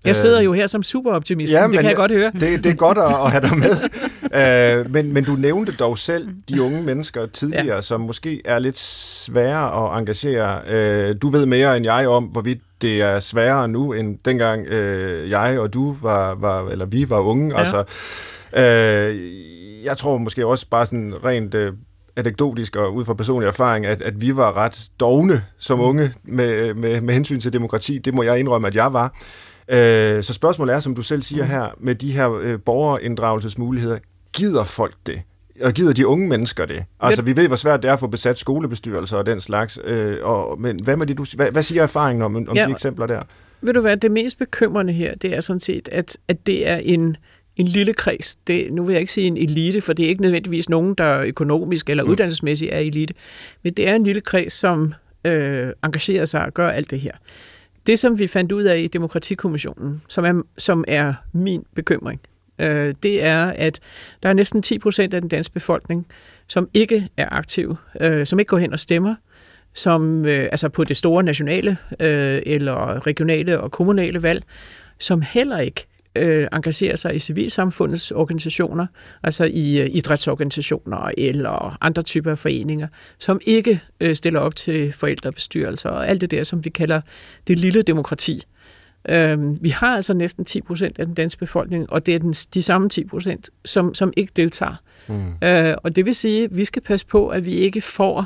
jeg 0.06 0.16
sidder 0.16 0.42
jo 0.42 0.54
her 0.54 0.68
som 0.68 0.84
superoptimist, 0.84 1.54
ja, 1.54 1.64
det 1.64 1.72
kan 1.72 1.86
jeg 1.86 1.96
godt 1.96 2.12
høre. 2.12 2.32
Det, 2.40 2.64
det 2.64 2.72
er 2.72 2.76
godt 2.76 2.98
at, 2.98 3.04
at 3.04 3.32
have 3.32 3.42
dig 3.42 3.58
med. 3.58 4.86
uh, 4.86 4.92
men, 4.96 5.14
men 5.14 5.24
du 5.24 5.36
nævnte 5.36 5.72
dog 5.72 5.98
selv 5.98 6.28
de 6.50 6.62
unge 6.62 6.84
mennesker 6.84 7.26
tidligere, 7.26 7.76
ja. 7.76 7.82
som 7.82 8.02
måske 8.02 8.42
er 8.46 8.60
lidt 8.60 8.78
svære 8.78 9.94
at 9.94 10.00
engagere. 10.00 10.62
Uh, 10.68 11.16
du 11.22 11.30
ved 11.30 11.46
mere 11.46 11.78
end 11.78 11.86
jeg 11.86 12.08
om, 12.08 12.24
hvorvidt 12.24 12.60
det 12.82 13.02
er 13.02 13.20
sværere 13.20 13.68
nu, 13.68 13.94
end 13.94 14.20
dengang 14.26 14.68
uh, 14.68 15.30
jeg 15.30 15.60
og 15.60 15.74
du 15.74 15.96
var, 16.02 16.36
var, 16.36 16.70
eller 16.70 16.86
vi 16.86 17.10
var 17.10 17.20
unge. 17.20 17.52
Ja. 17.52 17.60
Altså, 17.60 17.84
uh, 18.54 19.86
jeg 19.86 19.98
tror 19.98 20.18
måske 20.18 20.46
også 20.46 20.66
bare 20.70 20.86
sådan 20.86 21.14
rent... 21.26 21.56
Uh, 21.56 21.74
anekdotisk 22.16 22.76
og 22.76 22.96
ud 22.96 23.06
fra 23.06 23.14
personlig 23.14 23.48
erfaring, 23.48 23.86
at, 23.86 24.02
at 24.02 24.22
vi 24.22 24.36
var 24.36 24.58
ret 24.58 24.90
dogne 25.00 25.46
som 25.58 25.80
unge 25.80 26.12
med, 26.24 26.74
med, 26.74 27.02
med 27.02 27.14
hensyn 27.14 27.40
til 27.40 27.54
demokrati. 27.54 27.98
Det 27.98 28.14
må 28.14 28.24
jeg 28.24 28.40
indrømme, 28.40 28.68
at 28.68 28.76
jeg 28.76 28.94
var. 28.94 29.14
Øh, 29.70 30.24
så 30.24 30.34
spørgsmålet 30.34 30.76
er, 30.76 30.80
som 30.80 30.96
du 30.96 31.02
selv 31.02 31.22
siger 31.22 31.44
mm. 31.44 31.50
her, 31.50 31.68
med 31.80 31.96
de 31.96 32.12
her 32.12 32.34
øh, 32.34 32.60
borgerinddragelsesmuligheder, 32.66 33.98
gider 34.34 34.64
folk 34.64 34.96
det? 35.06 35.22
Og 35.62 35.74
gider 35.74 35.94
de 35.94 36.08
unge 36.08 36.28
mennesker 36.28 36.66
det? 36.66 36.84
Altså, 37.00 37.22
vi 37.22 37.36
ved, 37.36 37.48
hvor 37.48 37.56
svært 37.56 37.84
det 37.84 37.90
er 37.90 37.94
at 37.94 38.00
få 38.00 38.08
besat 38.08 38.38
skolebestyrelser 38.38 39.18
og 39.18 39.26
den 39.26 39.42
slags. 39.42 39.80
Øh, 39.84 40.18
og, 40.22 40.62
men 40.62 40.84
hvad, 40.84 40.96
med 40.96 41.08
det, 41.08 41.18
du, 41.18 41.26
hvad, 41.36 41.52
hvad 41.52 41.64
siger 41.64 41.84
erfaringen 41.84 42.22
om, 42.22 42.36
om 42.36 42.56
ja, 42.56 42.66
de 42.66 42.72
eksempler 42.72 43.08
der? 43.08 43.22
Ved 43.62 43.74
du 43.74 43.82
hvad, 43.82 43.98
det 43.98 44.12
mest 44.12 44.38
bekymrende 44.38 44.94
her, 44.94 45.16
det 45.16 45.36
er 45.36 45.42
sådan 45.42 45.60
set, 45.60 45.90
at, 45.92 46.18
at 46.28 46.48
det 46.48 46.68
er 46.68 46.78
en, 46.78 47.18
en 47.56 47.68
lille 47.68 47.94
kreds. 47.94 48.36
Det, 48.36 48.74
nu 48.74 48.86
vil 48.86 48.94
jeg 48.94 49.02
ikke 49.02 49.14
sige 49.14 49.28
en 49.28 49.38
elite, 49.38 49.82
for 49.82 49.94
det 49.94 50.06
er 50.06 50.10
ikke 50.10 50.22
nødvendigvis 50.22 50.70
nogen, 50.70 50.96
der 50.96 51.20
økonomisk 51.20 51.90
eller 51.90 52.04
mm. 52.04 52.10
uddannelsesmæssigt 52.10 52.74
er 52.74 52.80
elite. 52.80 53.14
Men 53.64 53.74
det 53.74 53.88
er 53.88 53.96
en 53.96 54.04
lille 54.04 54.22
kreds, 54.22 54.54
som 54.54 54.94
øh, 55.26 55.70
engagerer 55.84 56.26
sig 56.26 56.46
og 56.46 56.54
gør 56.54 56.70
alt 56.70 56.92
det 56.92 57.00
her. 57.00 57.12
Det, 57.88 58.00
som 58.00 58.20
vi 58.20 58.28
fandt 58.28 58.52
ud 58.52 58.64
af 58.64 58.78
i 58.78 58.88
Demokratikommissionen, 58.88 60.02
som 60.10 60.26
er, 60.26 60.42
som 60.58 60.84
er 60.88 61.14
min 61.34 61.64
bekymring, 61.76 62.22
øh, 62.60 62.94
det 63.04 63.24
er, 63.24 63.46
at 63.46 63.80
der 64.24 64.30
er 64.30 64.34
næsten 64.34 64.62
10 64.62 64.80
procent 64.80 65.14
af 65.14 65.22
den 65.22 65.30
danske 65.30 65.54
befolkning, 65.54 66.08
som 66.48 66.70
ikke 66.74 67.10
er 67.18 67.28
aktiv, 67.32 67.76
øh, 68.02 68.26
som 68.26 68.40
ikke 68.40 68.50
går 68.50 68.58
hen 68.58 68.74
og 68.74 68.80
stemmer, 68.80 69.16
som 69.74 70.26
øh, 70.26 70.44
altså 70.44 70.70
på 70.70 70.84
det 70.84 70.98
store 70.98 71.24
nationale 71.24 71.78
øh, 72.00 72.42
eller 72.46 73.08
regionale 73.08 73.60
og 73.60 73.72
kommunale 73.72 74.24
valg, 74.24 74.44
som 75.00 75.22
heller 75.22 75.58
ikke 75.60 75.88
øh, 76.16 76.48
engagerer 76.54 76.96
sig 76.96 77.16
i 77.16 77.20
civilsamfundets 77.20 78.12
organisationer, 78.12 78.88
altså 79.24 79.44
i 79.44 79.80
øh, 79.80 79.90
idrætsorganisationer 79.92 81.12
eller 81.18 81.78
andre 81.82 82.02
typer 82.02 82.32
af 82.32 82.38
foreninger, 82.38 82.88
som 83.20 83.40
ikke 83.46 83.82
øh, 84.00 84.16
stiller 84.16 84.40
op 84.40 84.56
til 84.56 84.94
forældrebestyrelser 84.94 85.90
og 85.90 86.08
alt 86.08 86.22
det 86.22 86.32
der, 86.32 86.44
som 86.44 86.66
vi 86.66 86.70
kalder 86.70 87.02
det 87.48 87.60
lille 87.60 87.82
demokrati. 87.82 88.44
Øh, 89.10 89.64
vi 89.64 89.70
har 89.70 89.96
altså 89.96 90.14
næsten 90.14 90.46
10 90.46 90.62
procent 90.62 91.00
af 91.00 91.06
den 91.06 91.16
danske 91.16 91.40
befolkning, 91.40 91.90
og 91.90 92.06
det 92.06 92.16
er 92.16 92.20
den, 92.20 92.34
de 92.34 92.62
samme 92.62 92.90
10 92.90 93.04
procent, 93.04 93.50
som, 93.66 93.94
som 93.94 94.14
ikke 94.18 94.32
deltager. 94.36 94.76
Mm. 95.08 95.48
Øh, 95.48 95.76
og 95.84 95.96
det 95.96 96.06
vil 96.06 96.16
sige, 96.16 96.44
at 96.44 96.58
vi 96.58 96.66
skal 96.66 96.82
passe 96.82 97.06
på, 97.06 97.28
at 97.28 97.46
vi 97.46 97.54
ikke 97.54 97.82
får 97.82 98.26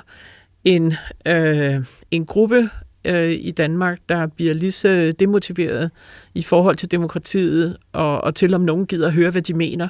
en, 0.63 0.93
øh, 1.27 1.83
en 2.11 2.25
gruppe 2.25 2.69
øh, 3.05 3.31
i 3.31 3.51
Danmark, 3.51 3.99
der 4.09 4.27
bliver 4.27 4.53
lige 4.53 4.71
så 4.71 5.11
demotiveret 5.19 5.91
i 6.33 6.41
forhold 6.41 6.75
til 6.75 6.91
demokratiet, 6.91 7.77
og, 7.93 8.23
og 8.23 8.35
til 8.35 8.53
om 8.53 8.61
nogen 8.61 8.85
gider 8.85 9.07
at 9.07 9.13
høre, 9.13 9.31
hvad 9.31 9.41
de 9.41 9.53
mener, 9.53 9.87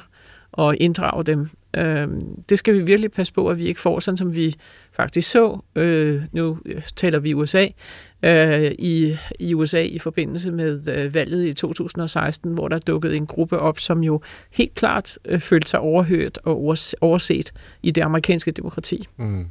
og 0.56 0.76
inddrage 0.80 1.24
dem. 1.24 1.46
Øh, 1.76 2.08
det 2.48 2.58
skal 2.58 2.74
vi 2.74 2.82
virkelig 2.82 3.12
passe 3.12 3.32
på, 3.32 3.48
at 3.48 3.58
vi 3.58 3.66
ikke 3.66 3.80
får, 3.80 4.00
sådan 4.00 4.18
som 4.18 4.36
vi 4.36 4.54
faktisk 4.92 5.30
så, 5.30 5.58
øh, 5.76 6.22
nu 6.32 6.58
taler 6.96 7.18
vi 7.18 7.34
USA, 7.34 7.66
øh, 8.22 8.72
i, 8.78 9.16
i 9.40 9.54
USA 9.54 9.82
i 9.82 9.98
forbindelse 9.98 10.50
med 10.50 10.88
øh, 10.88 11.14
valget 11.14 11.46
i 11.46 11.52
2016, 11.52 12.52
hvor 12.52 12.68
der 12.68 12.78
dukkede 12.78 13.16
en 13.16 13.26
gruppe 13.26 13.58
op, 13.58 13.80
som 13.80 14.02
jo 14.02 14.20
helt 14.50 14.74
klart 14.74 15.18
øh, 15.24 15.40
følte 15.40 15.70
sig 15.70 15.80
overhørt 15.80 16.38
og 16.44 16.76
overset 17.00 17.52
i 17.82 17.90
det 17.90 18.02
amerikanske 18.02 18.50
demokrati. 18.50 19.08
Mm. 19.16 19.46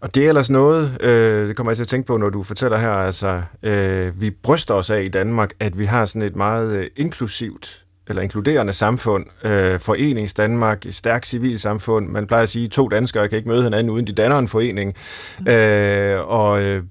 Og 0.00 0.14
det 0.14 0.24
er 0.24 0.28
ellers 0.28 0.50
noget, 0.50 1.02
øh, 1.02 1.48
det 1.48 1.56
kommer 1.56 1.70
jeg 1.70 1.76
til 1.76 1.84
at 1.84 1.88
tænke 1.88 2.06
på, 2.06 2.16
når 2.16 2.30
du 2.30 2.42
fortæller 2.42 2.78
her, 2.78 2.90
altså, 2.90 3.42
øh, 3.62 4.20
vi 4.20 4.30
bryster 4.30 4.74
os 4.74 4.90
af 4.90 5.02
i 5.02 5.08
Danmark, 5.08 5.52
at 5.60 5.78
vi 5.78 5.84
har 5.84 6.04
sådan 6.04 6.22
et 6.22 6.36
meget 6.36 6.76
øh, 6.76 6.86
inklusivt 6.96 7.81
eller 8.08 8.22
inkluderende 8.22 8.72
samfund, 8.72 9.26
øh, 9.44 9.80
forenings 9.80 10.34
Danmark, 10.34 10.86
et 10.86 10.94
stærkt 10.94 11.26
civilsamfund. 11.26 12.08
Man 12.08 12.26
plejer 12.26 12.42
at 12.42 12.48
sige, 12.48 12.64
at 12.64 12.70
to 12.70 12.88
danskere 12.88 13.28
kan 13.28 13.36
ikke 13.38 13.48
møde 13.48 13.62
hinanden, 13.62 13.90
uden 13.90 14.06
de 14.06 14.12
danner 14.12 14.38
en 14.38 14.48
forening. 14.48 14.94
Mm. 15.40 15.46
Øh, 15.46 16.28
og 16.28 16.62
øh, 16.62 16.82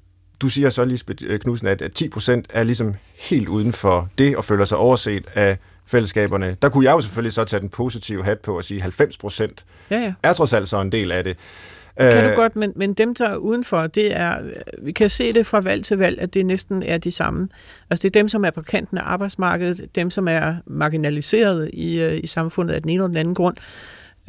du 0.41 0.50
siger 0.50 0.69
så, 0.69 0.86
Lisbeth 0.86 1.24
øh, 1.28 1.39
Knudsen, 1.39 1.67
at, 1.67 1.82
at 1.82 1.93
10 1.93 2.10
procent 2.10 2.45
er 2.50 2.63
ligesom 2.63 2.95
helt 3.19 3.47
uden 3.47 3.74
for 3.74 4.10
det, 4.17 4.36
og 4.38 4.45
føler 4.45 4.65
sig 4.65 4.78
overset 4.78 5.28
af 5.36 5.58
fællesskaberne. 5.86 6.58
Der 6.62 6.69
kunne 6.69 6.86
jeg 6.86 6.91
jo 6.91 7.02
selvfølgelig 7.02 7.34
så 7.34 7.43
tage 7.43 7.60
den 7.60 7.69
positive 7.69 8.24
hat 8.24 8.39
på 8.39 8.58
og 8.58 8.63
sige, 8.63 8.78
at 8.78 8.82
90 8.82 9.17
procent 9.17 9.65
ja, 9.89 10.00
ja. 10.00 10.13
er 10.24 10.34
trods 10.34 10.54
alt 10.54 10.69
så 10.69 10.82
en 10.82 10.91
del 10.91 11.12
af 11.12 11.24
det. 11.24 11.38
Kan 11.99 12.23
du 12.23 12.30
øh, 12.30 12.36
godt, 12.36 12.56
men, 12.56 12.73
men 12.75 12.93
dem, 12.93 13.15
der 13.15 13.27
er 13.27 13.36
udenfor, 13.36 13.88
det 13.88 14.15
er, 14.17 14.38
vi 14.82 14.91
kan 14.91 15.10
se 15.10 15.34
det 15.34 15.45
fra 15.45 15.59
valg 15.59 15.86
til 15.86 15.97
valg, 15.97 16.22
at 16.22 16.34
det 16.34 16.45
næsten 16.45 16.84
er 16.84 16.97
de 16.97 17.11
samme. 17.11 17.49
Altså 17.89 18.03
det 18.03 18.15
er 18.15 18.20
dem, 18.20 18.28
som 18.28 18.45
er 18.45 18.51
på 18.51 18.61
kanten 18.61 18.97
af 18.97 19.01
arbejdsmarkedet, 19.05 19.95
dem, 19.95 20.09
som 20.09 20.28
er 20.28 20.55
marginaliseret 20.65 21.70
i, 21.74 21.99
øh, 21.99 22.20
i 22.24 22.28
samfundet 22.28 22.74
af 22.74 22.82
den 22.82 22.89
ene 22.89 22.97
eller 22.97 23.07
den 23.07 23.18
anden 23.18 23.36
grund. 23.36 23.57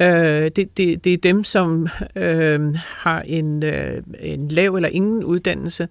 Øh, 0.01 0.07
det, 0.55 0.77
det, 0.77 1.03
det 1.03 1.13
er 1.13 1.17
dem, 1.17 1.43
som 1.43 1.87
øh, 2.15 2.75
har 2.75 3.21
en, 3.21 3.63
øh, 3.63 4.03
en 4.19 4.47
lav 4.47 4.75
eller 4.75 4.89
ingen 4.89 5.23
uddannelse. 5.23 5.87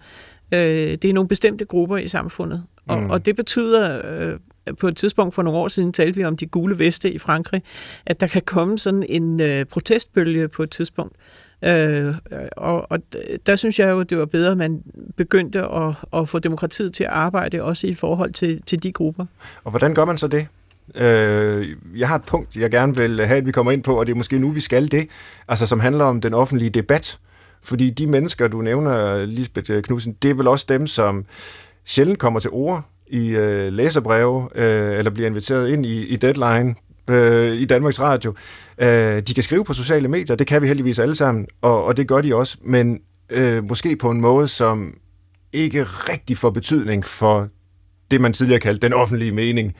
Øh, 0.55 0.61
det 0.61 1.05
er 1.05 1.12
nogle 1.12 1.28
bestemte 1.28 1.64
grupper 1.64 1.96
i 1.96 2.09
samfundet. 2.09 2.62
Og, 2.88 3.01
mm. 3.01 3.11
og 3.11 3.26
det 3.26 3.36
betyder, 3.36 4.01
øh, 4.05 4.38
på 4.80 4.88
et 4.88 4.96
tidspunkt 4.96 5.34
for 5.34 5.42
nogle 5.42 5.59
år 5.59 5.68
siden 5.68 5.92
talte 5.92 6.16
vi 6.16 6.24
om 6.24 6.36
de 6.36 6.46
gule 6.46 6.78
veste 6.78 7.12
i 7.12 7.18
Frankrig, 7.18 7.62
at 8.07 8.20
der 8.20 8.26
kan 8.26 8.42
komme 8.42 8.78
sådan 8.78 9.05
en 9.09 9.40
øh, 9.40 9.64
protestbølge 9.64 10.49
på 10.49 10.62
et 10.62 10.70
tidspunkt, 10.70 11.16
Øh, 11.64 12.14
og, 12.56 12.90
og 12.90 12.98
der 13.46 13.56
synes 13.56 13.78
jeg 13.78 13.90
jo, 13.90 14.02
det 14.02 14.18
var 14.18 14.24
bedre, 14.24 14.50
at 14.50 14.56
man 14.56 14.82
begyndte 15.16 15.60
at, 15.60 15.94
at 16.14 16.28
få 16.28 16.38
demokratiet 16.38 16.94
til 16.94 17.04
at 17.04 17.10
arbejde 17.10 17.62
også 17.62 17.86
i 17.86 17.94
forhold 17.94 18.32
til, 18.32 18.62
til 18.66 18.82
de 18.82 18.92
grupper. 18.92 19.26
Og 19.64 19.70
hvordan 19.70 19.94
gør 19.94 20.04
man 20.04 20.16
så 20.16 20.26
det? 20.26 20.46
Øh, 20.94 21.68
jeg 21.96 22.08
har 22.08 22.16
et 22.16 22.24
punkt, 22.26 22.56
jeg 22.56 22.70
gerne 22.70 22.96
vil 22.96 23.26
have, 23.26 23.38
at 23.38 23.46
vi 23.46 23.52
kommer 23.52 23.72
ind 23.72 23.82
på, 23.82 24.00
og 24.00 24.06
det 24.06 24.12
er 24.12 24.16
måske 24.16 24.38
nu, 24.38 24.50
vi 24.50 24.60
skal 24.60 24.90
det, 24.90 25.08
altså 25.48 25.66
som 25.66 25.80
handler 25.80 26.04
om 26.04 26.20
den 26.20 26.34
offentlige 26.34 26.70
debat. 26.70 27.18
Fordi 27.62 27.90
de 27.90 28.06
mennesker, 28.06 28.48
du 28.48 28.60
nævner, 28.60 29.26
Lisbeth 29.26 29.70
øh, 29.70 29.82
Knudsen, 29.82 30.16
det 30.22 30.30
er 30.30 30.34
vel 30.34 30.48
også 30.48 30.66
dem, 30.68 30.86
som 30.86 31.24
sjældent 31.84 32.18
kommer 32.18 32.40
til 32.40 32.50
ord 32.50 32.82
i 33.06 33.28
øh, 33.28 33.72
læserbreve, 33.72 34.48
øh, 34.54 34.98
eller 34.98 35.10
bliver 35.10 35.28
inviteret 35.28 35.68
ind 35.68 35.86
i, 35.86 36.06
i 36.06 36.16
deadline 36.16 36.74
øh, 37.11 37.53
i 37.53 37.64
Danmarks 37.64 38.00
Radio. 38.00 38.34
Øh, 38.78 39.22
de 39.22 39.34
kan 39.34 39.42
skrive 39.42 39.64
på 39.64 39.74
sociale 39.74 40.09
medier, 40.09 40.36
det 40.36 40.46
kan 40.46 40.62
vi 40.62 40.66
heldigvis 40.66 40.98
alle 40.98 41.14
sammen, 41.14 41.46
og, 41.62 41.84
og 41.84 41.96
det 41.96 42.09
gør 42.09 42.20
de 42.20 42.34
også, 42.34 42.59
men 42.64 43.00
øh, 43.30 43.68
måske 43.68 43.96
på 43.96 44.11
en 44.11 44.20
måde, 44.20 44.48
som 44.48 44.94
ikke 45.53 45.84
rigtig 45.84 46.38
får 46.38 46.50
betydning 46.50 47.05
for 47.05 47.48
det, 48.11 48.20
man 48.20 48.32
tidligere 48.32 48.61
kaldte 48.61 48.86
den 48.86 48.92
offentlige 48.92 49.32
mening. 49.32 49.74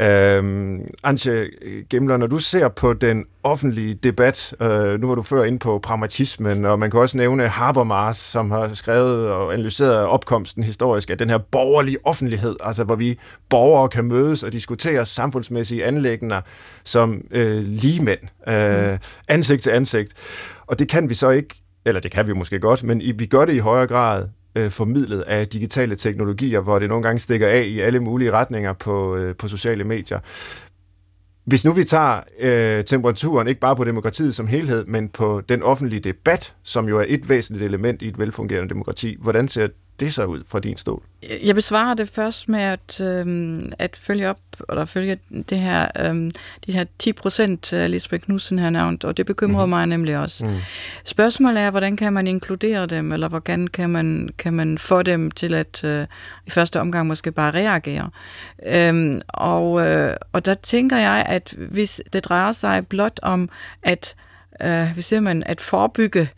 Øhm, 0.00 0.86
Antje 1.04 1.48
Gemler, 1.90 2.16
når 2.16 2.26
du 2.26 2.38
ser 2.38 2.68
på 2.68 2.92
den 2.92 3.24
offentlige 3.42 3.94
debat, 3.94 4.54
øh, 4.60 5.00
nu 5.00 5.08
var 5.08 5.14
du 5.14 5.22
før 5.22 5.44
ind 5.44 5.60
på 5.60 5.78
pragmatismen, 5.78 6.64
og 6.64 6.78
man 6.78 6.90
kan 6.90 7.00
også 7.00 7.16
nævne 7.16 7.48
Habermas, 7.48 8.16
som 8.16 8.50
har 8.50 8.74
skrevet 8.74 9.30
og 9.30 9.54
analyseret 9.54 9.96
opkomsten 9.96 10.62
historisk 10.62 11.10
af 11.10 11.18
den 11.18 11.30
her 11.30 11.38
borgerlige 11.38 11.98
offentlighed, 12.04 12.56
altså 12.64 12.84
hvor 12.84 12.94
vi 12.94 13.18
borgere 13.48 13.88
kan 13.88 14.04
mødes 14.04 14.42
og 14.42 14.52
diskutere 14.52 15.06
samfundsmæssige 15.06 15.84
anlægner 15.84 16.40
som 16.84 17.22
øh, 17.30 17.62
ligemænd, 17.66 18.20
øh, 18.48 18.92
mm. 18.92 18.98
ansigt 19.28 19.62
til 19.62 19.70
ansigt. 19.70 20.14
Og 20.66 20.78
det 20.78 20.88
kan 20.88 21.08
vi 21.08 21.14
så 21.14 21.30
ikke, 21.30 21.62
eller 21.86 22.00
det 22.00 22.10
kan 22.10 22.26
vi 22.26 22.32
måske 22.32 22.60
godt, 22.60 22.84
men 22.84 23.02
vi 23.14 23.26
gør 23.26 23.44
det 23.44 23.54
i 23.54 23.58
højere 23.58 23.86
grad 23.86 24.28
øh, 24.58 24.70
formidlet 24.70 25.20
af 25.20 25.48
digitale 25.48 25.96
teknologier, 25.96 26.60
hvor 26.60 26.78
det 26.78 26.88
nogle 26.88 27.02
gange 27.02 27.18
stikker 27.18 27.48
af 27.48 27.64
i 27.66 27.80
alle 27.80 28.00
mulige 28.00 28.32
retninger 28.32 28.72
på, 28.72 29.16
øh, 29.16 29.36
på 29.36 29.48
sociale 29.48 29.84
medier. 29.84 30.18
Hvis 31.44 31.64
nu 31.64 31.72
vi 31.72 31.84
tager 31.84 32.20
øh, 32.40 32.84
temperaturen 32.84 33.48
ikke 33.48 33.60
bare 33.60 33.76
på 33.76 33.84
demokratiet 33.84 34.34
som 34.34 34.46
helhed, 34.46 34.84
men 34.84 35.08
på 35.08 35.42
den 35.48 35.62
offentlige 35.62 36.00
debat, 36.00 36.54
som 36.62 36.88
jo 36.88 36.98
er 36.98 37.04
et 37.08 37.28
væsentligt 37.28 37.64
element 37.64 38.02
i 38.02 38.08
et 38.08 38.18
velfungerende 38.18 38.68
demokrati, 38.68 39.16
hvordan 39.20 39.48
ser 39.48 39.68
det 40.00 40.14
så 40.14 40.24
ud 40.24 40.42
fra 40.48 40.60
din 40.60 40.76
stol? 40.76 41.02
Jeg 41.42 41.54
besvarer 41.54 41.94
det 41.94 42.08
først 42.08 42.48
med 42.48 42.60
at, 42.60 43.00
øhm, 43.00 43.72
at 43.78 43.96
følge 43.96 44.30
op, 44.30 44.38
eller 44.70 44.84
følge 44.84 45.18
det 45.48 45.58
her, 45.58 45.88
øhm, 46.00 46.30
de 46.66 46.72
her 46.72 46.84
10 46.98 47.12
procent, 47.12 47.72
Lisbeth 47.72 48.24
Knudsen 48.24 48.58
har 48.58 48.70
nævnt, 48.70 49.04
og 49.04 49.16
det 49.16 49.26
bekymrer 49.26 49.66
mm. 49.66 49.70
mig 49.70 49.86
nemlig 49.86 50.18
også. 50.18 50.44
Mm. 50.44 50.56
Spørgsmålet 51.04 51.62
er, 51.62 51.70
hvordan 51.70 51.96
kan 51.96 52.12
man 52.12 52.26
inkludere 52.26 52.86
dem, 52.86 53.12
eller 53.12 53.28
hvordan 53.28 53.68
kan 53.68 53.90
man, 53.90 54.28
kan 54.38 54.52
man 54.52 54.78
få 54.78 55.02
dem 55.02 55.30
til 55.30 55.54
at 55.54 55.84
øh, 55.84 56.06
i 56.46 56.50
første 56.50 56.80
omgang 56.80 57.06
måske 57.06 57.32
bare 57.32 57.50
reagere? 57.50 58.10
Øhm, 58.66 59.20
og, 59.28 59.86
øh, 59.86 60.16
og 60.32 60.44
der 60.44 60.54
tænker 60.54 60.96
jeg, 60.96 61.24
at 61.28 61.54
hvis 61.70 62.00
det 62.12 62.24
drejer 62.24 62.52
sig 62.52 62.86
blot 62.86 63.20
om 63.22 63.50
at, 63.82 64.14
øh, 64.62 64.92
hvis 64.94 65.12
man, 65.20 65.42
at 65.46 65.60
forebygge 65.60 66.28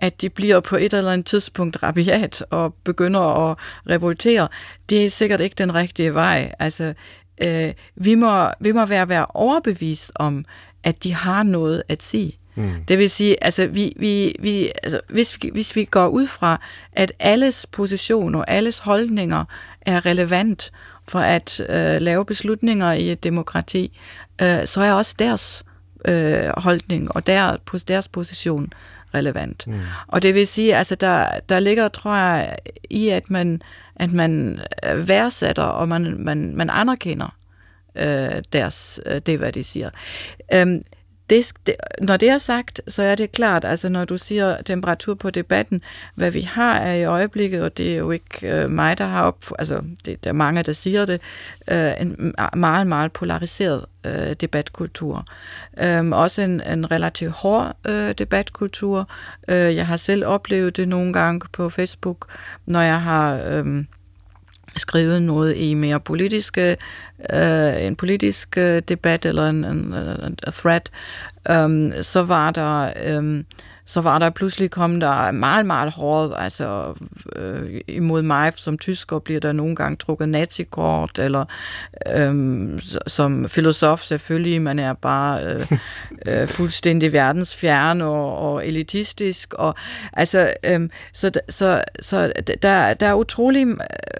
at 0.00 0.22
de 0.22 0.30
bliver 0.30 0.60
på 0.60 0.76
et 0.76 0.94
eller 0.94 1.12
andet 1.12 1.26
tidspunkt 1.26 1.82
rabiat 1.82 2.44
og 2.50 2.74
begynder 2.74 3.50
at 3.50 3.56
revoltere, 3.90 4.48
det 4.88 5.06
er 5.06 5.10
sikkert 5.10 5.40
ikke 5.40 5.54
den 5.58 5.74
rigtige 5.74 6.14
vej. 6.14 6.54
Altså, 6.58 6.94
øh, 7.42 7.72
vi, 7.94 8.14
må, 8.14 8.48
vi 8.60 8.72
må 8.72 8.84
være, 8.84 9.08
være 9.08 9.26
overbevist 9.26 10.12
om, 10.14 10.44
at 10.84 11.04
de 11.04 11.14
har 11.14 11.42
noget 11.42 11.82
at 11.88 12.02
sige. 12.02 12.36
Mm. 12.54 12.72
Det 12.88 12.98
vil 12.98 13.10
sige, 13.10 13.44
altså, 13.44 13.66
vi, 13.66 13.92
vi, 13.96 14.36
vi, 14.40 14.72
altså, 14.82 15.00
hvis, 15.08 15.38
vi, 15.42 15.50
hvis 15.52 15.76
vi 15.76 15.84
går 15.84 16.06
ud 16.06 16.26
fra, 16.26 16.60
at 16.92 17.12
alles 17.18 17.66
position 17.72 18.34
og 18.34 18.50
alles 18.50 18.78
holdninger 18.78 19.44
er 19.80 20.06
relevant 20.06 20.72
for 21.08 21.18
at 21.18 21.60
øh, 21.68 22.00
lave 22.00 22.24
beslutninger 22.24 22.92
i 22.92 23.12
et 23.12 23.24
demokrati, 23.24 23.98
øh, 24.42 24.66
så 24.66 24.82
er 24.82 24.92
også 24.92 25.14
deres 25.18 25.64
øh, 26.04 26.44
holdning 26.56 27.14
og 27.14 27.26
der, 27.26 27.56
deres 27.88 28.08
position 28.08 28.72
relevant. 29.14 29.66
Mm. 29.66 29.80
Og 30.06 30.22
det 30.22 30.34
vil 30.34 30.46
sige, 30.46 30.76
altså 30.76 30.94
der, 30.94 31.28
der 31.48 31.60
ligger, 31.60 31.88
tror 31.88 32.16
jeg, 32.16 32.56
i 32.90 33.08
at 33.08 33.30
man, 33.30 33.62
at 33.96 34.12
man 34.12 34.60
værdsætter, 34.94 35.62
og 35.62 35.88
man, 35.88 36.16
man, 36.18 36.56
man 36.56 36.70
anerkender 36.70 37.36
øh, 37.96 38.42
deres, 38.52 39.00
øh, 39.06 39.20
det, 39.26 39.38
hvad 39.38 39.52
de 39.52 39.64
siger. 39.64 39.90
Øhm, 40.54 40.82
det, 41.30 41.52
det, 41.66 41.74
når 42.00 42.16
det 42.16 42.28
er 42.28 42.38
sagt, 42.38 42.80
så 42.88 43.02
er 43.02 43.14
det 43.14 43.32
klart, 43.32 43.64
altså 43.64 43.88
når 43.88 44.04
du 44.04 44.18
siger 44.18 44.62
temperatur 44.62 45.14
på 45.14 45.30
debatten, 45.30 45.82
hvad 46.14 46.30
vi 46.30 46.40
har 46.40 46.78
er 46.78 46.94
i 46.94 47.04
øjeblikket, 47.04 47.62
og 47.62 47.76
det 47.76 47.92
er 47.92 47.98
jo 47.98 48.10
ikke 48.10 48.48
øh, 48.48 48.70
mig, 48.70 48.98
der 48.98 49.04
har 49.04 49.22
op, 49.22 49.44
altså 49.58 49.82
det, 50.04 50.24
der 50.24 50.30
er 50.30 50.34
mange, 50.34 50.62
der 50.62 50.72
siger 50.72 51.04
det, 51.04 51.20
øh, 51.70 51.92
en 52.00 52.34
meget, 52.56 52.86
meget 52.86 53.12
polariseret 53.12 53.84
øh, 54.06 54.32
debatkultur. 54.40 55.26
Øh, 55.82 56.08
også 56.08 56.42
en, 56.42 56.60
en 56.60 56.90
relativt 56.90 57.32
hård 57.32 57.76
øh, 57.86 58.14
debatkultur. 58.18 59.08
Øh, 59.48 59.76
jeg 59.76 59.86
har 59.86 59.96
selv 59.96 60.26
oplevet 60.26 60.76
det 60.76 60.88
nogle 60.88 61.12
gange 61.12 61.40
på 61.52 61.68
Facebook, 61.68 62.26
når 62.66 62.80
jeg 62.80 63.02
har... 63.02 63.40
Øh, 63.50 63.84
skrevet 64.76 65.22
noget 65.22 65.56
i 65.56 65.74
mere 65.74 66.00
politiske, 66.00 66.76
øh, 67.32 67.86
en 67.86 67.96
politisk 67.96 68.58
øh, 68.58 68.82
debat 68.88 69.24
eller 69.24 69.48
en, 69.48 69.64
en, 69.64 69.94
en 70.26 70.36
thread, 70.52 70.80
øh, 71.50 71.92
så 72.02 72.22
var 72.22 72.50
der 72.50 72.92
øh, 73.06 73.44
så 73.90 74.00
var 74.00 74.18
der 74.18 74.30
pludselig 74.30 74.70
kommet 74.70 75.00
der 75.00 75.30
meget, 75.30 75.66
meget 75.66 75.92
hårdt, 75.92 76.34
altså 76.36 76.94
øh, 77.36 77.80
imod 77.88 78.22
mig 78.22 78.52
som 78.56 78.78
tysker 78.78 79.18
bliver 79.18 79.40
der 79.40 79.52
nogle 79.52 79.76
gange 79.76 79.96
trukket 79.96 80.28
nazikort, 80.28 81.18
eller 81.18 81.44
øh, 82.16 82.82
som 83.06 83.48
filosof 83.48 84.02
selvfølgelig, 84.02 84.62
man 84.62 84.78
er 84.78 84.92
bare 84.92 85.44
øh, 85.44 85.72
øh, 86.28 86.48
fuldstændig 86.48 87.12
verdensfjern 87.12 88.00
og, 88.00 88.38
og 88.38 88.66
elitistisk, 88.66 89.54
og 89.54 89.74
altså, 90.12 90.52
øh, 90.64 90.88
så, 91.12 91.30
så, 91.48 91.82
så 92.00 92.32
der, 92.62 92.94
der 92.94 93.06
er 93.06 93.14
utrolig 93.14 93.66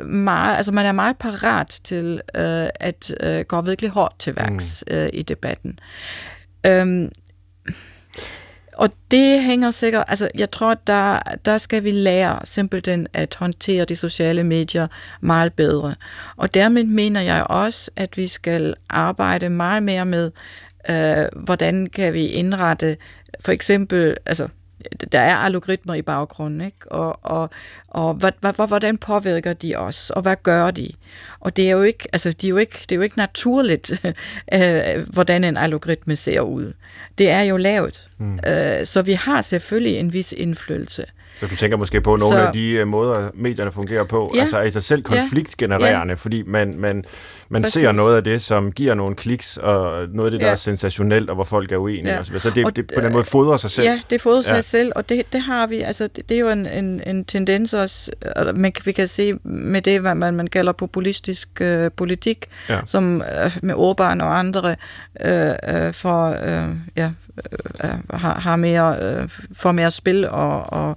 meget, 0.04 0.56
altså 0.56 0.72
man 0.72 0.86
er 0.86 0.92
meget 0.92 1.18
parat 1.18 1.80
til 1.84 2.20
øh, 2.34 2.68
at 2.74 3.14
øh, 3.20 3.40
gå 3.40 3.60
virkelig 3.60 3.90
hårdt 3.90 4.18
til 4.18 4.36
værks 4.36 4.84
mm. 4.86 4.96
øh, 4.96 5.10
i 5.12 5.22
debatten. 5.22 5.78
Øh, 6.66 7.10
og 8.80 8.90
det 9.10 9.42
hænger 9.42 9.70
sikkert, 9.70 10.04
altså 10.08 10.28
jeg 10.34 10.50
tror, 10.50 10.74
der, 10.86 11.18
der 11.44 11.58
skal 11.58 11.84
vi 11.84 11.90
lære 11.90 12.38
simpelthen 12.44 13.06
at 13.12 13.34
håndtere 13.34 13.84
de 13.84 13.96
sociale 13.96 14.44
medier 14.44 14.86
meget 15.20 15.52
bedre. 15.52 15.94
Og 16.36 16.54
dermed 16.54 16.84
mener 16.84 17.20
jeg 17.20 17.46
også, 17.48 17.90
at 17.96 18.16
vi 18.16 18.26
skal 18.26 18.74
arbejde 18.88 19.50
meget 19.50 19.82
mere 19.82 20.06
med, 20.06 20.30
øh, 20.90 21.44
hvordan 21.44 21.86
kan 21.86 22.14
vi 22.14 22.26
indrette 22.26 22.96
for 23.40 23.52
eksempel, 23.52 24.16
altså 24.26 24.48
der 25.12 25.20
er 25.20 25.36
algoritmer 25.36 25.94
i 25.94 26.02
baggrunden, 26.02 26.60
ikke? 26.60 26.92
Og, 26.92 27.18
og, 27.22 27.50
og 27.88 28.14
hvordan 28.66 28.98
påvirker 28.98 29.52
de 29.52 29.76
os, 29.76 30.10
og 30.10 30.22
hvad 30.22 30.36
gør 30.42 30.70
de? 30.70 30.92
Og 31.40 31.56
det 31.56 31.66
er 31.66 31.70
jo 31.70 31.82
ikke, 31.82 32.08
altså, 32.12 32.32
de 32.32 32.46
er 32.46 32.50
jo 32.50 32.56
ikke, 32.56 32.78
det 32.80 32.92
er 32.92 32.96
jo 32.96 33.02
ikke 33.02 33.18
naturligt, 33.18 33.92
øh, 34.54 35.08
hvordan 35.12 35.44
en 35.44 35.56
algoritme 35.56 36.16
ser 36.16 36.40
ud. 36.40 36.72
Det 37.18 37.30
er 37.30 37.42
jo 37.42 37.56
lavet. 37.56 38.08
Mm. 38.18 38.38
Øh, 38.46 38.86
så 38.86 39.02
vi 39.02 39.12
har 39.12 39.42
selvfølgelig 39.42 39.96
en 39.96 40.12
vis 40.12 40.32
indflydelse. 40.32 41.04
Så 41.36 41.46
du 41.46 41.56
tænker 41.56 41.76
måske 41.76 42.00
på 42.00 42.16
nogle 42.16 42.36
så, 42.36 42.46
af 42.46 42.52
de 42.52 42.82
uh, 42.82 42.88
måder, 42.88 43.30
medierne 43.34 43.72
fungerer 43.72 44.04
på, 44.04 44.32
ja, 44.34 44.40
altså 44.40 44.60
i 44.60 44.70
sig 44.70 44.82
selv 44.82 45.02
konfliktgenererende, 45.02 46.12
ja, 46.12 46.14
fordi 46.14 46.42
man, 46.42 46.74
man, 46.78 47.04
man 47.52 47.64
ser 47.64 47.92
noget 47.92 48.16
af 48.16 48.24
det, 48.24 48.42
som 48.42 48.72
giver 48.72 48.94
nogle 48.94 49.16
kliks, 49.16 49.56
og 49.56 50.08
noget 50.08 50.26
af 50.26 50.30
det, 50.30 50.40
der 50.40 50.46
ja. 50.46 50.52
er 50.52 50.56
sensationelt, 50.56 51.28
og 51.28 51.34
hvor 51.34 51.44
folk 51.44 51.72
er 51.72 51.76
uenige. 51.76 52.14
Ja. 52.14 52.22
Så 52.22 52.50
det, 52.54 52.64
og, 52.64 52.76
det 52.76 52.92
på 52.94 53.00
den 53.00 53.12
måde 53.12 53.24
fodrer 53.24 53.56
sig 53.56 53.70
selv. 53.70 53.86
Ja, 53.86 54.00
det 54.10 54.20
fodrer 54.20 54.42
sig 54.42 54.54
ja. 54.54 54.60
selv, 54.60 54.92
og 54.96 55.08
det, 55.08 55.32
det 55.32 55.42
har 55.42 55.66
vi, 55.66 55.80
altså 55.80 56.08
det, 56.16 56.28
det 56.28 56.34
er 56.34 56.40
jo 56.40 56.48
en, 56.48 56.66
en, 56.66 57.02
en 57.06 57.24
tendens 57.24 57.74
også, 57.74 58.10
man, 58.54 58.72
vi 58.84 58.92
kan 58.92 59.08
se 59.08 59.34
med 59.44 59.82
det, 59.82 60.00
hvad 60.00 60.14
man, 60.14 60.34
man 60.34 60.46
kalder 60.46 60.72
populistisk 60.72 61.48
øh, 61.60 61.90
politik, 61.96 62.46
ja. 62.68 62.80
som 62.84 63.22
øh, 63.22 63.56
med 63.62 63.74
Orbán 63.74 64.22
og 64.22 64.38
andre 64.38 64.76
øh, 65.20 65.50
øh, 65.68 65.92
for, 65.92 66.36
øh, 66.44 66.68
ja, 66.96 67.10
øh, 67.84 67.90
har, 68.10 68.40
har 68.40 68.56
mere, 68.56 68.96
øh, 69.02 69.28
får 69.56 69.72
mere 69.72 69.90
spil 69.90 70.28
og, 70.28 70.72
og, 70.72 70.96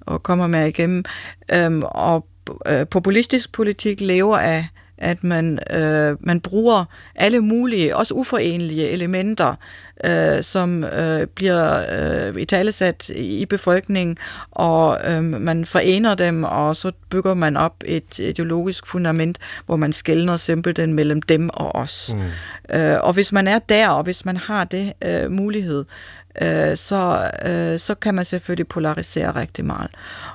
og 0.00 0.22
kommer 0.22 0.46
med 0.46 0.66
igennem. 0.66 1.04
Øhm, 1.52 1.82
og 1.84 2.26
øh, 2.66 2.86
populistisk 2.86 3.52
politik 3.52 4.00
lever 4.00 4.38
af 4.38 4.68
at 4.98 5.24
man, 5.24 5.58
øh, 5.70 6.16
man 6.20 6.40
bruger 6.40 6.84
alle 7.14 7.40
mulige, 7.40 7.96
også 7.96 8.14
uforenelige 8.14 8.88
elementer, 8.88 9.54
øh, 10.04 10.42
som 10.42 10.84
øh, 10.84 11.26
bliver 11.26 11.84
øh, 12.28 12.40
i 12.40 12.44
talesat 12.44 13.08
i 13.08 13.46
befolkningen, 13.46 14.16
og 14.50 14.98
øh, 15.10 15.24
man 15.24 15.64
forener 15.64 16.14
dem, 16.14 16.44
og 16.44 16.76
så 16.76 16.92
bygger 17.10 17.34
man 17.34 17.56
op 17.56 17.74
et 17.86 18.18
ideologisk 18.18 18.86
fundament, 18.86 19.38
hvor 19.66 19.76
man 19.76 19.92
skældner 19.92 20.36
simpelthen 20.36 20.94
mellem 20.94 21.22
dem 21.22 21.50
og 21.52 21.74
os. 21.74 22.14
Mm. 22.14 22.76
Øh, 22.76 22.98
og 23.02 23.12
hvis 23.12 23.32
man 23.32 23.48
er 23.48 23.58
der, 23.58 23.88
og 23.88 24.02
hvis 24.02 24.24
man 24.24 24.36
har 24.36 24.64
det 24.64 24.92
øh, 25.04 25.30
mulighed, 25.30 25.84
øh, 26.42 26.76
så, 26.76 27.30
øh, 27.46 27.78
så 27.78 27.94
kan 27.94 28.14
man 28.14 28.24
selvfølgelig 28.24 28.68
polarisere 28.68 29.34
rigtig 29.34 29.64
meget. 29.64 29.90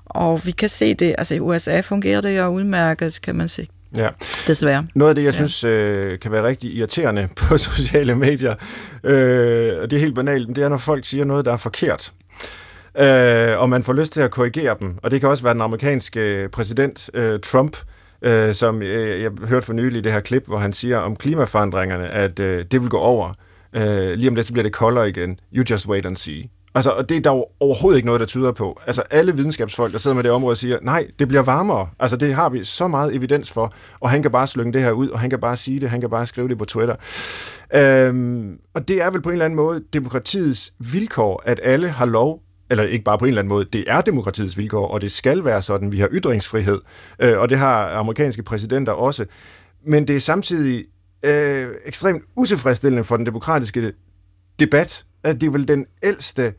Og 0.05 0.45
vi 0.45 0.51
kan 0.51 0.69
se 0.69 0.93
det, 0.93 1.15
altså 1.17 1.35
i 1.35 1.39
USA 1.39 1.79
fungerer 1.79 2.21
det 2.21 2.37
jo 2.37 2.47
udmærket, 2.47 3.21
kan 3.21 3.35
man 3.35 3.47
sige. 3.47 3.67
Ja. 3.95 4.09
Desværre. 4.47 4.87
Noget 4.95 5.09
af 5.09 5.15
det, 5.15 5.23
jeg 5.23 5.33
ja. 5.33 5.35
synes 5.35 5.63
øh, 5.63 6.19
kan 6.19 6.31
være 6.31 6.43
rigtig 6.43 6.73
irriterende 6.73 7.27
på 7.37 7.57
sociale 7.57 8.15
medier, 8.15 8.55
øh, 9.03 9.81
og 9.81 9.91
det 9.91 9.93
er 9.93 9.99
helt 9.99 10.15
banalt, 10.15 10.55
det 10.55 10.63
er, 10.63 10.69
når 10.69 10.77
folk 10.77 11.05
siger 11.05 11.25
noget, 11.25 11.45
der 11.45 11.53
er 11.53 11.57
forkert. 11.57 12.13
Øh, 12.97 13.59
og 13.59 13.69
man 13.69 13.83
får 13.83 13.93
lyst 13.93 14.13
til 14.13 14.21
at 14.21 14.31
korrigere 14.31 14.75
dem. 14.79 14.97
Og 15.03 15.11
det 15.11 15.19
kan 15.19 15.29
også 15.29 15.43
være 15.43 15.53
den 15.53 15.61
amerikanske 15.61 16.49
præsident 16.51 17.09
øh, 17.13 17.39
Trump, 17.39 17.77
øh, 18.21 18.53
som 18.53 18.81
øh, 18.81 19.21
jeg 19.21 19.31
hørte 19.47 19.65
for 19.65 19.73
nylig 19.73 20.03
det 20.03 20.11
her 20.11 20.19
klip, 20.19 20.47
hvor 20.47 20.57
han 20.57 20.73
siger 20.73 20.97
om 20.97 21.15
klimaforandringerne, 21.15 22.07
at 22.07 22.39
øh, 22.39 22.65
det 22.71 22.81
vil 22.81 22.89
gå 22.89 22.97
over. 22.97 23.33
Øh, 23.75 24.13
lige 24.13 24.29
om 24.29 24.35
lidt, 24.35 24.47
så 24.47 24.53
bliver 24.53 24.63
det 24.63 24.73
koldere 24.73 25.09
igen. 25.09 25.39
You 25.55 25.63
just 25.69 25.87
wait 25.87 26.05
and 26.05 26.17
see. 26.17 26.43
Altså, 26.75 26.89
og 26.89 27.09
det 27.09 27.17
er 27.17 27.21
der 27.21 27.31
jo 27.31 27.45
overhovedet 27.59 27.97
ikke 27.97 28.05
noget, 28.05 28.19
der 28.19 28.25
tyder 28.25 28.51
på. 28.51 28.79
Altså, 28.87 29.03
alle 29.09 29.35
videnskabsfolk, 29.35 29.93
der 29.93 29.99
sidder 29.99 30.15
med 30.15 30.23
det 30.23 30.31
område, 30.31 30.55
siger, 30.55 30.77
nej, 30.81 31.07
det 31.19 31.27
bliver 31.27 31.43
varmere. 31.43 31.89
Altså, 31.99 32.17
det 32.17 32.33
har 32.33 32.49
vi 32.49 32.63
så 32.63 32.87
meget 32.87 33.15
evidens 33.15 33.51
for, 33.51 33.73
og 33.99 34.09
han 34.09 34.21
kan 34.21 34.31
bare 34.31 34.47
slynge 34.47 34.73
det 34.73 34.81
her 34.81 34.91
ud, 34.91 35.09
og 35.09 35.19
han 35.19 35.29
kan 35.29 35.39
bare 35.39 35.55
sige 35.55 35.79
det, 35.79 35.89
han 35.89 36.01
kan 36.01 36.09
bare 36.09 36.25
skrive 36.25 36.47
det 36.47 36.57
på 36.57 36.65
Twitter. 36.65 36.95
Øhm, 37.75 38.59
og 38.73 38.87
det 38.87 39.01
er 39.01 39.11
vel 39.11 39.21
på 39.21 39.29
en 39.29 39.33
eller 39.33 39.45
anden 39.45 39.57
måde 39.57 39.83
demokratiets 39.93 40.73
vilkår, 40.79 41.43
at 41.45 41.59
alle 41.63 41.89
har 41.89 42.05
lov 42.05 42.41
eller 42.69 42.83
ikke 42.83 43.03
bare 43.03 43.17
på 43.17 43.25
en 43.25 43.29
eller 43.29 43.41
anden 43.41 43.49
måde, 43.49 43.65
det 43.73 43.83
er 43.87 44.01
demokratiets 44.01 44.57
vilkår, 44.57 44.87
og 44.87 45.01
det 45.01 45.11
skal 45.11 45.45
være 45.45 45.61
sådan. 45.61 45.91
Vi 45.91 45.99
har 45.99 46.07
ytringsfrihed, 46.11 46.79
øh, 47.19 47.39
og 47.39 47.49
det 47.49 47.57
har 47.57 47.89
amerikanske 47.89 48.43
præsidenter 48.43 48.91
også. 48.91 49.25
Men 49.85 50.07
det 50.07 50.15
er 50.15 50.19
samtidig 50.19 50.85
øh, 51.23 51.67
ekstremt 51.85 52.23
utilfredsstillende 52.35 53.03
for 53.03 53.17
den 53.17 53.25
demokratiske 53.25 53.93
debat, 54.59 55.05
at 55.23 55.41
det 55.41 55.47
er 55.47 55.51
vel 55.51 55.67
den 55.67 55.85
ældste 56.03 56.53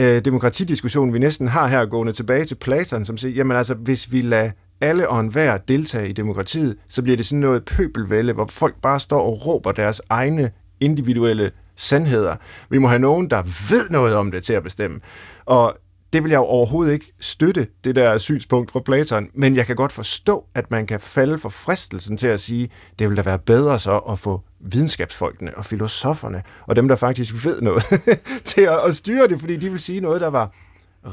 øh, 0.00 0.24
demokratidiskussion, 0.24 1.12
vi 1.12 1.18
næsten 1.18 1.48
har 1.48 1.66
her, 1.66 1.86
gående 1.86 2.12
tilbage 2.12 2.44
til 2.44 2.54
Platon, 2.54 3.04
som 3.04 3.16
siger, 3.16 3.34
jamen 3.34 3.56
altså, 3.56 3.74
hvis 3.74 4.12
vi 4.12 4.20
lader 4.20 4.50
alle 4.80 5.08
og 5.08 5.20
enhver 5.20 5.56
deltage 5.56 6.08
i 6.08 6.12
demokratiet, 6.12 6.76
så 6.88 7.02
bliver 7.02 7.16
det 7.16 7.26
sådan 7.26 7.40
noget 7.40 7.64
pøbelvælde, 7.64 8.32
hvor 8.32 8.46
folk 8.46 8.74
bare 8.82 9.00
står 9.00 9.20
og 9.20 9.46
råber 9.46 9.72
deres 9.72 10.02
egne 10.08 10.50
individuelle 10.80 11.50
sandheder. 11.76 12.36
Vi 12.70 12.78
må 12.78 12.88
have 12.88 12.98
nogen, 12.98 13.30
der 13.30 13.42
ved 13.42 13.90
noget 13.90 14.14
om 14.14 14.30
det 14.30 14.44
til 14.44 14.52
at 14.52 14.62
bestemme. 14.62 15.00
Og 15.44 15.76
det 16.12 16.22
vil 16.22 16.30
jeg 16.30 16.38
jo 16.38 16.44
overhovedet 16.44 16.92
ikke 16.92 17.12
støtte, 17.20 17.66
det 17.84 17.96
der 17.96 18.18
synspunkt 18.18 18.70
fra 18.70 18.80
Platon, 18.80 19.30
men 19.34 19.56
jeg 19.56 19.66
kan 19.66 19.76
godt 19.76 19.92
forstå, 19.92 20.44
at 20.54 20.70
man 20.70 20.86
kan 20.86 21.00
falde 21.00 21.38
for 21.38 21.48
fristelsen 21.48 22.16
til 22.16 22.26
at 22.26 22.40
sige, 22.40 22.70
det 22.98 23.08
vil 23.08 23.16
da 23.16 23.22
være 23.22 23.38
bedre 23.38 23.78
så 23.78 23.98
at 23.98 24.18
få 24.18 24.42
videnskabsfolkene 24.60 25.56
og 25.56 25.64
filosoferne 25.64 26.42
og 26.66 26.76
dem, 26.76 26.88
der 26.88 26.96
faktisk 26.96 27.44
ved 27.44 27.60
noget, 27.60 27.84
til 28.44 28.60
at, 28.60 28.96
styre 28.96 29.28
det, 29.28 29.40
fordi 29.40 29.56
de 29.56 29.70
vil 29.70 29.80
sige 29.80 30.00
noget, 30.00 30.20
der 30.20 30.28
var 30.28 30.52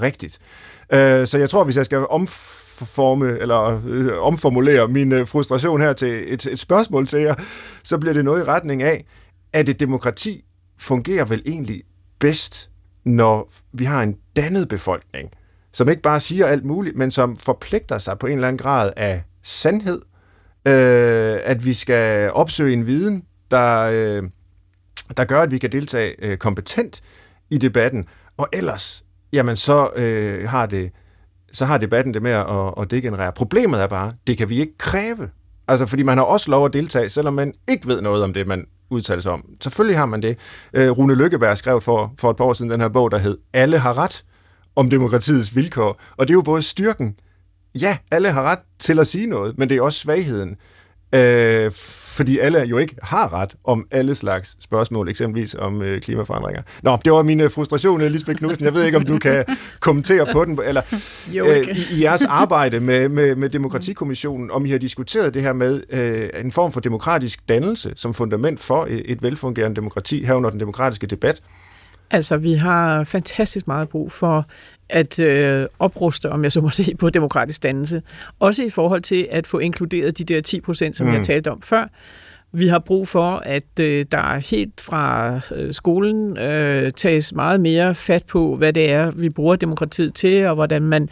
rigtigt. 0.01 0.39
Øh, 0.93 1.27
så 1.27 1.37
jeg 1.37 1.49
tror, 1.49 1.63
hvis 1.63 1.77
jeg 1.77 1.85
skal 1.85 2.07
omforme 2.09 3.37
eller 3.39 3.81
øh, 3.87 4.21
omformulere 4.21 4.87
min 4.87 5.11
øh, 5.11 5.27
frustration 5.27 5.81
her 5.81 5.93
til 5.93 6.33
et, 6.33 6.45
et 6.45 6.59
spørgsmål 6.59 7.07
til 7.07 7.19
jer, 7.19 7.35
så 7.83 7.97
bliver 7.97 8.13
det 8.13 8.25
noget 8.25 8.41
i 8.41 8.43
retning 8.43 8.83
af, 8.83 9.05
at 9.53 9.69
et 9.69 9.79
demokrati 9.79 10.43
fungerer 10.77 11.25
vel 11.25 11.41
egentlig 11.45 11.83
bedst, 12.19 12.69
når 13.05 13.51
vi 13.73 13.85
har 13.85 14.03
en 14.03 14.17
dannet 14.35 14.67
befolkning, 14.67 15.31
som 15.73 15.89
ikke 15.89 16.01
bare 16.01 16.19
siger 16.19 16.47
alt 16.47 16.65
muligt, 16.65 16.97
men 16.97 17.11
som 17.11 17.35
forpligter 17.35 17.97
sig 17.97 18.19
på 18.19 18.27
en 18.27 18.33
eller 18.33 18.47
anden 18.47 18.57
grad 18.57 18.91
af 18.97 19.23
sandhed, 19.43 20.01
øh, 20.67 21.39
at 21.43 21.65
vi 21.65 21.73
skal 21.73 22.31
opsøge 22.31 22.73
en 22.73 22.87
viden, 22.87 23.23
der, 23.51 23.81
øh, 23.81 24.23
der 25.17 25.25
gør, 25.25 25.41
at 25.41 25.51
vi 25.51 25.57
kan 25.57 25.71
deltage 25.71 26.15
øh, 26.19 26.37
kompetent 26.37 27.01
i 27.49 27.57
debatten, 27.57 28.07
og 28.37 28.47
ellers, 28.53 29.05
jamen 29.33 29.55
så 29.55 29.89
øh, 29.95 30.49
har 30.49 30.65
det 30.65 30.91
så 31.55 31.65
har 31.65 31.77
debatten 31.77 32.13
det 32.13 32.21
med 32.21 32.31
at, 32.31 32.73
at 32.81 32.91
degenerere. 32.91 33.31
Problemet 33.31 33.81
er 33.81 33.87
bare, 33.87 34.13
det 34.27 34.37
kan 34.37 34.49
vi 34.49 34.59
ikke 34.59 34.77
kræve. 34.77 35.29
Altså, 35.67 35.85
fordi 35.85 36.03
man 36.03 36.17
har 36.17 36.25
også 36.25 36.51
lov 36.51 36.65
at 36.65 36.73
deltage, 36.73 37.09
selvom 37.09 37.33
man 37.33 37.53
ikke 37.69 37.87
ved 37.87 38.01
noget 38.01 38.23
om 38.23 38.33
det, 38.33 38.47
man 38.47 38.65
udtale 38.89 39.21
sig 39.21 39.31
om. 39.31 39.45
Selvfølgelig 39.61 39.97
har 39.97 40.05
man 40.05 40.21
det. 40.21 40.37
Øh, 40.73 40.89
Rune 40.89 41.15
Lykkeberg 41.15 41.57
skrev 41.57 41.81
for, 41.81 42.13
for 42.19 42.29
et 42.29 42.37
par 42.37 42.45
år 42.45 42.53
siden 42.53 42.71
den 42.71 42.81
her 42.81 42.89
bog, 42.89 43.11
der 43.11 43.17
hed 43.17 43.37
Alle 43.53 43.79
har 43.79 43.97
ret 43.97 44.25
om 44.75 44.89
demokratiets 44.89 45.55
vilkår. 45.55 46.01
Og 46.17 46.27
det 46.27 46.33
er 46.33 46.37
jo 46.37 46.41
både 46.41 46.61
styrken, 46.61 47.15
ja, 47.75 47.97
alle 48.11 48.31
har 48.31 48.43
ret 48.43 48.59
til 48.79 48.99
at 48.99 49.07
sige 49.07 49.27
noget, 49.27 49.57
men 49.57 49.69
det 49.69 49.77
er 49.77 49.81
også 49.81 49.99
svagheden. 49.99 50.55
Øh, 51.15 51.71
fordi 52.15 52.39
alle 52.39 52.59
jo 52.59 52.77
ikke 52.77 52.95
har 53.03 53.33
ret 53.33 53.55
om 53.63 53.87
alle 53.91 54.15
slags 54.15 54.57
spørgsmål, 54.63 55.09
eksempelvis 55.09 55.55
om 55.55 55.81
øh, 55.81 56.01
klimaforandringer. 56.01 56.61
Nå, 56.83 56.97
det 57.05 57.11
var 57.11 57.21
min 57.21 57.41
øh, 57.41 57.51
frustration, 57.51 58.01
Lisbeth 58.01 58.37
Knudsen. 58.37 58.65
Jeg 58.65 58.73
ved 58.73 58.83
ikke, 58.83 58.97
om 58.97 59.05
du 59.05 59.19
kan 59.19 59.45
kommentere 59.79 60.27
på 60.31 60.45
den, 60.45 60.59
eller 60.65 60.81
jo, 61.27 61.43
okay. 61.43 61.69
øh, 61.69 61.77
i, 61.77 61.95
i 61.95 62.03
jeres 62.03 62.25
arbejde 62.25 62.79
med, 62.79 63.09
med, 63.09 63.35
med 63.35 63.49
Demokratikommissionen, 63.49 64.51
om 64.51 64.65
I 64.65 64.69
har 64.69 64.77
diskuteret 64.77 65.33
det 65.33 65.41
her 65.41 65.53
med 65.53 65.81
øh, 65.89 66.29
en 66.43 66.51
form 66.51 66.71
for 66.71 66.79
demokratisk 66.79 67.49
dannelse 67.49 67.93
som 67.95 68.13
fundament 68.13 68.59
for 68.59 68.85
et, 68.89 69.01
et 69.05 69.23
velfungerende 69.23 69.75
demokrati, 69.75 70.25
herunder 70.25 70.49
den 70.49 70.59
demokratiske 70.59 71.07
debat. 71.07 71.41
Altså, 72.11 72.37
vi 72.37 72.53
har 72.53 73.03
fantastisk 73.03 73.67
meget 73.67 73.89
brug 73.89 74.11
for 74.11 74.45
at 74.89 75.19
øh, 75.19 75.67
opruste, 75.79 76.31
om 76.31 76.43
jeg 76.43 76.51
så 76.51 76.61
må 76.61 76.69
sige, 76.69 76.97
på 76.97 77.09
demokratisk 77.09 77.63
dannelse. 77.63 78.01
Også 78.39 78.63
i 78.63 78.69
forhold 78.69 79.01
til 79.01 79.27
at 79.31 79.47
få 79.47 79.59
inkluderet 79.59 80.17
de 80.17 80.23
der 80.23 80.41
10 80.41 80.61
procent, 80.61 80.97
som 80.97 81.07
mm. 81.07 81.13
jeg 81.13 81.25
talte 81.25 81.51
om 81.51 81.61
før. 81.61 81.87
Vi 82.57 82.67
har 82.67 82.79
brug 82.79 83.07
for, 83.07 83.41
at 83.45 83.79
øh, 83.79 84.05
der 84.11 84.37
helt 84.51 84.81
fra 84.81 85.39
øh, 85.55 85.73
skolen 85.73 86.37
øh, 86.37 86.91
tages 86.91 87.33
meget 87.33 87.61
mere 87.61 87.95
fat 87.95 88.23
på, 88.23 88.55
hvad 88.55 88.73
det 88.73 88.91
er, 88.91 89.11
vi 89.11 89.29
bruger 89.29 89.55
demokratiet 89.55 90.13
til, 90.13 90.45
og 90.45 90.55
hvordan 90.55 90.81
man 90.81 91.09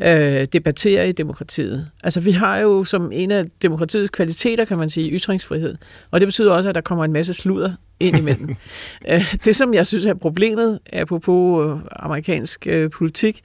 øh, 0.00 0.46
debatterer 0.52 1.04
i 1.04 1.12
demokratiet. 1.12 1.88
Altså 2.04 2.20
vi 2.20 2.30
har 2.30 2.58
jo 2.58 2.84
som 2.84 3.12
en 3.12 3.30
af 3.30 3.44
demokratiets 3.62 4.10
kvaliteter, 4.10 4.64
kan 4.64 4.78
man 4.78 4.90
sige, 4.90 5.10
ytringsfrihed. 5.10 5.74
Og 6.10 6.20
det 6.20 6.26
betyder 6.26 6.52
også, 6.52 6.68
at 6.68 6.74
der 6.74 6.80
kommer 6.80 7.04
en 7.04 7.12
masse 7.12 7.34
sludder 7.34 7.72
ind 8.02 8.16
imellem. 8.16 8.54
Øh, 9.08 9.34
det, 9.44 9.56
som 9.56 9.74
jeg 9.74 9.86
synes 9.86 10.06
er 10.06 10.14
problemet, 10.14 10.78
apropos 10.92 11.66
øh, 11.66 11.80
amerikansk 11.96 12.66
øh, 12.66 12.90
politik, 12.90 13.40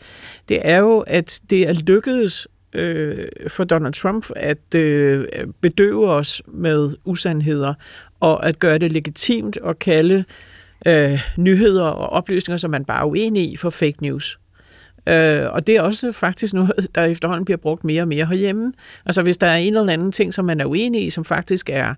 det 0.49 0.59
er 0.63 0.77
jo, 0.77 0.99
at 0.99 1.39
det 1.49 1.69
er 1.69 1.73
lykkedes 1.73 2.47
øh, 2.73 3.27
for 3.47 3.63
Donald 3.63 3.93
Trump 3.93 4.25
at 4.35 4.75
øh, 4.75 5.27
bedøve 5.61 6.09
os 6.09 6.41
med 6.47 6.95
usandheder 7.05 7.73
og 8.19 8.45
at 8.45 8.59
gøre 8.59 8.77
det 8.77 8.91
legitimt 8.91 9.57
at 9.65 9.79
kalde 9.79 10.23
øh, 10.85 11.19
nyheder 11.37 11.85
og 11.85 12.09
oplysninger, 12.09 12.57
som 12.57 12.71
man 12.71 12.85
bare 12.85 13.01
er 13.01 13.05
uenig 13.05 13.51
i, 13.51 13.55
for 13.55 13.69
fake 13.69 13.97
news. 14.01 14.39
Øh, 15.07 15.45
og 15.51 15.67
det 15.67 15.75
er 15.75 15.81
også 15.81 16.11
faktisk 16.11 16.53
noget, 16.53 16.87
der 16.95 17.03
efterhånden 17.03 17.45
bliver 17.45 17.57
brugt 17.57 17.83
mere 17.83 18.01
og 18.01 18.07
mere 18.07 18.25
herhjemme. 18.25 18.73
Altså 19.05 19.21
hvis 19.21 19.37
der 19.37 19.47
er 19.47 19.55
en 19.55 19.77
eller 19.77 19.93
anden 19.93 20.11
ting, 20.11 20.33
som 20.33 20.45
man 20.45 20.59
er 20.59 20.65
uenig 20.65 21.05
i, 21.05 21.09
som 21.09 21.25
faktisk 21.25 21.69
er 21.73 21.93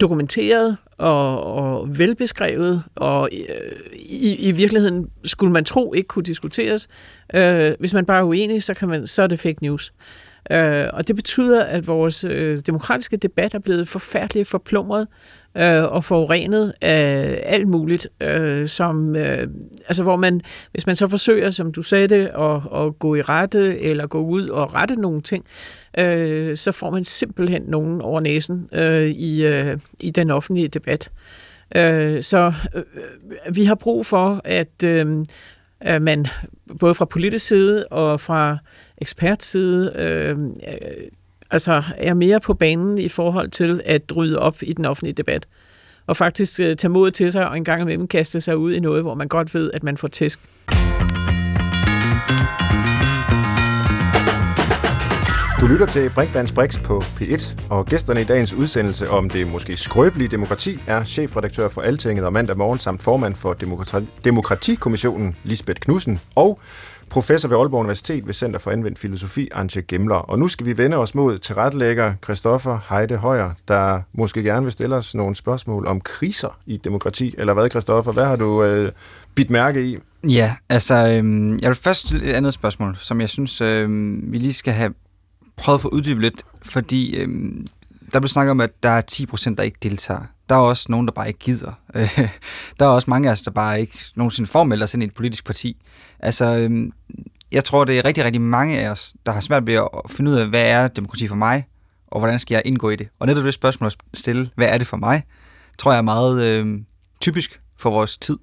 dokumenteret 0.00 0.76
og, 0.98 1.42
og 1.44 1.98
velbeskrevet, 1.98 2.82
og 2.94 3.28
øh, 3.32 3.72
i, 3.96 4.34
i 4.34 4.52
virkeligheden 4.52 5.10
skulle 5.24 5.52
man 5.52 5.64
tro 5.64 5.92
ikke 5.94 6.08
kunne 6.08 6.22
diskuteres. 6.22 6.88
Øh, 7.34 7.72
hvis 7.78 7.94
man 7.94 8.06
bare 8.06 8.18
er 8.18 8.24
uenig, 8.24 8.62
så, 8.62 8.74
kan 8.74 8.88
man, 8.88 9.06
så 9.06 9.22
er 9.22 9.26
det 9.26 9.40
fake 9.40 9.58
news. 9.62 9.92
Øh, 10.52 10.86
og 10.92 11.08
det 11.08 11.16
betyder, 11.16 11.64
at 11.64 11.86
vores 11.86 12.24
øh, 12.24 12.58
demokratiske 12.66 13.16
debat 13.16 13.54
er 13.54 13.58
blevet 13.58 13.88
forfærdeligt 13.88 14.48
forplumret 14.48 15.06
øh, 15.56 15.84
og 15.84 16.04
forurenet 16.04 16.72
af 16.80 17.42
alt 17.46 17.68
muligt, 17.68 18.08
øh, 18.20 18.68
som, 18.68 19.16
øh, 19.16 19.48
altså 19.88 20.02
hvor 20.02 20.16
man, 20.16 20.40
hvis 20.70 20.86
man 20.86 20.96
så 20.96 21.08
forsøger, 21.08 21.50
som 21.50 21.72
du 21.72 21.82
sagde 21.82 22.08
det, 22.08 22.30
at, 22.38 22.80
at 22.80 22.98
gå 22.98 23.14
i 23.14 23.22
rette 23.22 23.80
eller 23.80 24.06
gå 24.06 24.20
ud 24.20 24.48
og 24.48 24.74
rette 24.74 24.94
nogle 24.94 25.22
ting, 25.22 25.44
øh, 25.98 26.56
så 26.56 26.72
får 26.72 26.90
man 26.90 27.04
simpelthen 27.04 27.62
nogen 27.62 28.00
over 28.00 28.20
næsen 28.20 28.68
øh, 28.72 29.06
i, 29.06 29.44
øh, 29.44 29.78
i 30.00 30.10
den 30.10 30.30
offentlige 30.30 30.68
debat. 30.68 31.10
Øh, 31.76 32.22
så 32.22 32.52
øh, 32.74 32.82
vi 33.56 33.64
har 33.64 33.74
brug 33.74 34.06
for, 34.06 34.40
at 34.44 34.84
øh, 34.84 35.24
man 36.00 36.26
både 36.80 36.94
fra 36.94 37.04
politisk 37.04 37.46
side 37.46 37.86
og 37.86 38.20
fra 38.20 38.58
ekspertside 38.98 39.92
øh, 39.96 40.38
øh, 40.40 41.08
altså 41.50 41.82
er 41.96 42.14
mere 42.14 42.40
på 42.40 42.54
banen 42.54 42.98
i 42.98 43.08
forhold 43.08 43.50
til 43.50 43.80
at 43.84 44.02
rydde 44.16 44.38
op 44.38 44.56
i 44.62 44.72
den 44.72 44.84
offentlige 44.84 45.14
debat. 45.14 45.48
Og 46.06 46.16
faktisk 46.16 46.60
øh, 46.60 46.76
tage 46.76 46.90
mod 46.90 47.10
til 47.10 47.32
sig 47.32 47.48
og 47.48 47.56
en 47.56 47.64
gang 47.64 47.82
imellem 47.82 48.08
kaste 48.08 48.40
sig 48.40 48.56
ud 48.56 48.72
i 48.72 48.80
noget, 48.80 49.02
hvor 49.02 49.14
man 49.14 49.28
godt 49.28 49.54
ved, 49.54 49.70
at 49.74 49.82
man 49.82 49.96
får 49.96 50.08
tæsk. 50.08 50.40
Du 55.60 55.66
lytter 55.66 55.86
til 55.86 56.10
Brinkmanns 56.14 56.52
Brix 56.52 56.82
på 56.82 56.98
P1, 56.98 57.54
og 57.70 57.86
gæsterne 57.86 58.20
i 58.20 58.24
dagens 58.24 58.54
udsendelse 58.54 59.10
om 59.10 59.30
det 59.30 59.52
måske 59.52 59.76
skrøbelige 59.76 60.28
demokrati 60.28 60.78
er 60.86 61.04
chefredaktør 61.04 61.68
for 61.68 61.80
Altinget 61.80 62.24
og 62.24 62.32
mandag 62.32 62.56
morgen 62.58 62.78
samt 62.78 63.02
formand 63.02 63.34
for 63.34 63.52
Demokrati 63.52 64.06
Demokratikommissionen 64.24 65.36
Lisbeth 65.44 65.80
Knudsen 65.80 66.20
og 66.34 66.58
professor 67.10 67.48
ved 67.48 67.56
Aalborg 67.56 67.80
Universitet 67.80 68.26
ved 68.26 68.34
Center 68.34 68.58
for 68.58 68.70
Anvendt 68.70 68.98
Filosofi, 68.98 69.48
Antje 69.54 69.82
Gemler. 69.88 70.14
Og 70.14 70.38
nu 70.38 70.48
skal 70.48 70.66
vi 70.66 70.78
vende 70.78 70.96
os 70.96 71.14
mod 71.14 71.38
tilrettelægger 71.38 72.14
Christoffer 72.24 72.78
Heide 72.88 73.16
Højer, 73.16 73.50
der 73.68 74.00
måske 74.12 74.42
gerne 74.42 74.62
vil 74.62 74.72
stille 74.72 74.96
os 74.96 75.14
nogle 75.14 75.36
spørgsmål 75.36 75.86
om 75.86 76.00
kriser 76.00 76.58
i 76.66 76.76
demokrati. 76.76 77.34
Eller 77.38 77.54
hvad, 77.54 77.70
Christoffer? 77.70 78.12
Hvad 78.12 78.24
har 78.24 78.36
du 78.36 78.64
øh, 78.64 78.92
bidt 79.34 79.50
mærke 79.50 79.82
i? 79.82 79.96
Ja, 80.28 80.54
altså, 80.68 80.94
øh, 80.94 81.62
jeg 81.62 81.68
vil 81.68 81.74
først 81.74 82.00
stille 82.06 82.26
et 82.26 82.32
andet 82.32 82.54
spørgsmål, 82.54 82.96
som 82.96 83.20
jeg 83.20 83.28
synes, 83.28 83.60
øh, 83.60 83.88
vi 84.32 84.38
lige 84.38 84.52
skal 84.52 84.72
have 84.72 84.94
prøvet 85.60 85.78
at 85.78 85.82
få 85.82 85.88
uddybet 85.88 86.22
lidt, 86.22 86.42
fordi 86.62 87.16
øh, 87.16 87.28
der 88.12 88.20
blev 88.20 88.28
snakket 88.28 88.50
om, 88.50 88.60
at 88.60 88.82
der 88.82 88.88
er 88.88 89.02
10%, 89.12 89.54
der 89.54 89.62
ikke 89.62 89.78
deltager. 89.82 90.20
Der 90.48 90.54
er 90.54 90.60
også 90.60 90.86
nogen, 90.88 91.06
der 91.06 91.12
bare 91.12 91.28
ikke 91.28 91.38
gider. 91.38 91.72
der 92.78 92.86
er 92.86 92.88
også 92.88 93.10
mange 93.10 93.28
af 93.28 93.32
os, 93.32 93.42
der 93.42 93.50
bare 93.50 93.80
ikke 93.80 93.98
nogensinde 94.14 94.50
formelt 94.50 94.90
sig 94.90 94.96
ind 94.96 95.02
i 95.02 95.06
et 95.06 95.14
politisk 95.14 95.44
parti. 95.44 95.76
Altså, 96.18 96.56
øh, 96.56 96.92
jeg 97.52 97.64
tror, 97.64 97.84
det 97.84 97.98
er 97.98 98.04
rigtig, 98.04 98.24
rigtig 98.24 98.40
mange 98.40 98.78
af 98.78 98.90
os, 98.90 99.14
der 99.26 99.32
har 99.32 99.40
svært 99.40 99.66
ved 99.66 99.74
at 99.74 99.88
finde 100.10 100.30
ud 100.30 100.36
af, 100.36 100.46
hvad 100.46 100.62
er 100.62 100.88
demokrati 100.88 101.28
for 101.28 101.34
mig, 101.34 101.66
og 102.06 102.20
hvordan 102.20 102.38
skal 102.38 102.54
jeg 102.54 102.62
indgå 102.64 102.90
i 102.90 102.96
det. 102.96 103.08
Og 103.18 103.26
netop 103.26 103.44
det 103.44 103.54
spørgsmål 103.54 103.86
at 103.86 103.96
stille, 104.14 104.50
hvad 104.56 104.66
er 104.66 104.78
det 104.78 104.86
for 104.86 104.96
mig, 104.96 105.22
tror 105.78 105.92
jeg 105.92 105.98
er 105.98 106.02
meget 106.02 106.44
øh, 106.44 106.80
typisk 107.20 107.60
for 107.78 107.90
vores 107.90 108.18
tid. 108.18 108.38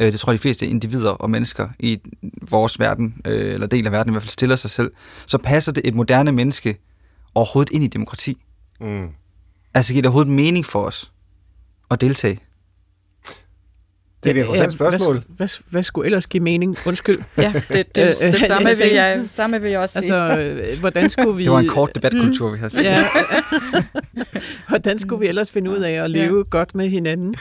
Øh, 0.00 0.12
det 0.12 0.20
tror 0.20 0.32
jeg, 0.32 0.38
de 0.38 0.42
fleste 0.42 0.66
individer 0.66 1.10
og 1.10 1.30
mennesker 1.30 1.68
i 1.78 1.98
vores 2.50 2.78
verden, 2.78 3.20
øh, 3.26 3.54
eller 3.54 3.66
del 3.66 3.86
af 3.86 3.92
verden 3.92 4.10
i 4.10 4.12
hvert 4.12 4.22
fald, 4.22 4.30
stiller 4.30 4.56
sig 4.56 4.70
selv. 4.70 4.92
Så 5.26 5.38
passer 5.38 5.72
det 5.72 5.86
et 5.86 5.94
moderne 5.94 6.32
menneske 6.32 6.78
overhovedet 7.34 7.72
ind 7.72 7.84
i 7.84 7.86
demokrati? 7.86 8.44
Mm. 8.80 9.08
Altså 9.74 9.92
giver 9.92 10.02
det 10.02 10.08
overhovedet 10.08 10.32
mening 10.32 10.66
for 10.66 10.82
os 10.82 11.12
at 11.90 12.00
deltage? 12.00 12.38
Det 14.22 14.30
er 14.30 14.34
et 14.34 14.38
interessant 14.38 14.72
spørgsmål. 14.72 15.14
Hvad, 15.14 15.22
hvad, 15.36 15.48
hvad 15.70 15.82
skulle 15.82 16.06
ellers 16.06 16.26
give 16.26 16.42
mening? 16.42 16.76
Undskyld. 16.86 17.16
Ja, 17.38 17.52
det, 17.54 17.68
det, 17.68 17.86
det, 17.94 18.32
det 18.32 18.40
samme, 18.40 18.68
vil 18.68 18.92
jeg, 18.92 19.22
samme 19.32 19.62
vil 19.62 19.70
jeg 19.70 19.80
også 19.80 20.02
sige. 20.02 20.14
Altså, 20.14 20.80
hvordan 20.80 21.10
skulle 21.10 21.36
vi... 21.36 21.44
Det 21.44 21.52
var 21.52 21.58
en 21.58 21.68
kort 21.68 21.94
debatkultur, 21.94 22.48
mm. 22.48 22.54
vi 22.54 22.58
havde. 22.58 22.82
Ja. 22.82 22.98
hvordan 24.68 24.98
skulle 24.98 25.20
vi 25.20 25.26
ellers 25.26 25.50
finde 25.50 25.70
ud 25.70 25.78
af 25.78 26.04
at 26.04 26.10
leve 26.10 26.36
ja. 26.36 26.42
godt 26.50 26.74
med 26.74 26.88
hinanden, 26.88 27.34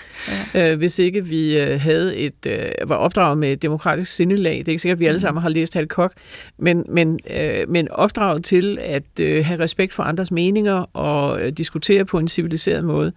ja. 0.54 0.72
øh, 0.72 0.78
hvis 0.78 1.00
ikke 1.00 1.26
vi 1.26 1.62
øh, 1.62 1.82
havde 1.82 2.18
et 2.18 2.46
øh, 2.48 2.90
var 2.90 2.96
opdraget 2.96 3.38
med 3.38 3.52
et 3.52 3.62
demokratisk 3.62 4.12
sindelag. 4.12 4.58
Det 4.58 4.68
er 4.68 4.70
ikke 4.70 4.82
sikkert, 4.82 4.96
at 4.96 5.00
vi 5.00 5.06
alle 5.06 5.18
mm. 5.18 5.22
sammen 5.22 5.42
har 5.42 5.50
læst 5.50 5.74
Hal 5.74 5.88
Kok, 5.88 6.14
men, 6.58 6.86
men, 6.90 7.20
øh, 7.30 7.70
men 7.70 7.92
opdraget 7.92 8.46
til 8.46 8.78
at 8.82 9.20
øh, 9.22 9.46
have 9.46 9.60
respekt 9.60 9.94
for 9.94 10.04
andres 10.04 10.32
meninger 10.32 10.86
og 10.94 11.42
øh, 11.42 11.52
diskutere 11.52 12.06
på 12.06 12.20
en 12.20 12.28
civiliseret 12.28 12.84
måde. 12.84 13.12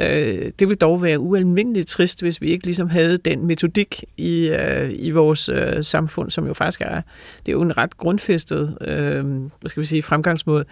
Øh, 0.00 0.52
det 0.58 0.68
vil 0.68 0.76
dog 0.76 1.02
være 1.02 1.18
ualmindeligt 1.18 1.88
trist, 1.88 2.22
hvis 2.22 2.40
vi 2.40 2.50
ikke 2.50 2.64
ligesom 2.64 2.88
havde 2.90 3.18
den 3.18 3.46
metodik 3.46 4.04
i, 4.16 4.48
øh, 4.48 4.90
i 4.92 5.10
vores 5.10 5.48
øh, 5.48 5.84
samfund, 5.84 6.30
som 6.30 6.46
jo 6.46 6.54
faktisk 6.54 6.80
er, 6.80 7.00
det 7.46 7.48
er 7.48 7.52
jo 7.52 7.62
en 7.62 7.76
ret 7.76 7.96
grundfæstet 7.96 8.78
øh, 8.80 9.24
hvad 9.60 9.68
skal 9.68 9.80
vi 9.80 9.86
sige, 9.86 10.02
fremgangsmåde 10.02 10.64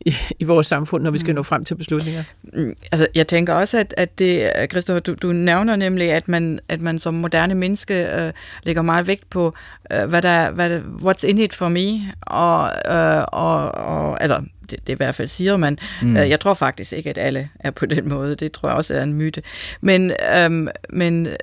i, 0.00 0.14
i 0.38 0.44
vores 0.44 0.66
samfund, 0.66 1.02
når 1.02 1.10
vi 1.10 1.18
skal 1.18 1.32
mm. 1.32 1.36
nå 1.36 1.42
frem 1.42 1.64
til 1.64 1.74
beslutninger. 1.74 2.24
Mm, 2.42 2.74
altså, 2.92 3.06
jeg 3.14 3.26
tænker 3.26 3.54
også, 3.54 3.78
at, 3.78 3.94
at 3.96 4.18
det, 4.18 4.50
Christoffer, 4.70 5.00
du, 5.00 5.14
du 5.14 5.32
nævner 5.32 5.76
nemlig, 5.76 6.12
at 6.12 6.28
man, 6.28 6.60
at 6.68 6.80
man 6.80 6.98
som 6.98 7.14
moderne 7.14 7.54
menneske 7.54 7.94
øh, 7.94 8.32
lægger 8.62 8.82
meget 8.82 9.06
vægt 9.06 9.30
på, 9.30 9.54
øh, 9.92 10.04
hvad 10.04 10.22
der, 10.22 10.50
hvad, 10.50 10.80
what's 10.80 11.26
in 11.26 11.38
it 11.38 11.54
for 11.54 11.68
me, 11.68 12.12
og, 12.20 12.70
øh, 12.94 13.24
og, 13.32 13.74
og 13.74 14.22
altså, 14.22 14.42
det, 14.70 14.86
det 14.86 14.92
i 14.92 14.96
hvert 14.96 15.14
fald 15.14 15.28
siger 15.28 15.56
man. 15.56 15.78
Mm. 16.02 16.16
Øh, 16.16 16.28
jeg 16.28 16.40
tror 16.40 16.54
faktisk 16.54 16.92
ikke, 16.92 17.10
at 17.10 17.18
alle 17.18 17.48
er 17.60 17.70
på 17.70 17.86
den 17.86 18.08
måde. 18.08 18.36
Det 18.36 18.52
tror 18.52 18.68
jeg 18.68 18.76
også 18.76 18.94
er 18.94 19.02
en 19.02 19.14
myte. 19.14 19.42
Men, 19.80 20.12
øhm, 20.36 20.68
men 20.90 21.26
øh, 21.26 21.34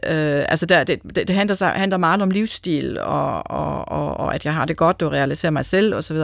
altså 0.50 0.66
der, 0.66 0.84
det, 0.84 1.00
det 1.16 1.30
handler, 1.30 1.56
sig, 1.56 1.70
handler 1.70 1.98
meget 1.98 2.22
om 2.22 2.32
livsstil, 2.32 3.00
og, 3.00 3.52
og, 3.52 3.88
og, 3.88 4.18
og 4.18 4.36
at 4.36 4.46
jeg 4.46 4.54
har 4.54 4.66
det 4.66 4.78
godt, 4.78 5.02
og 5.02 5.12
realiserer 5.12 5.52
mig 5.52 5.66
selv 5.66 5.96
osv. 5.96 6.18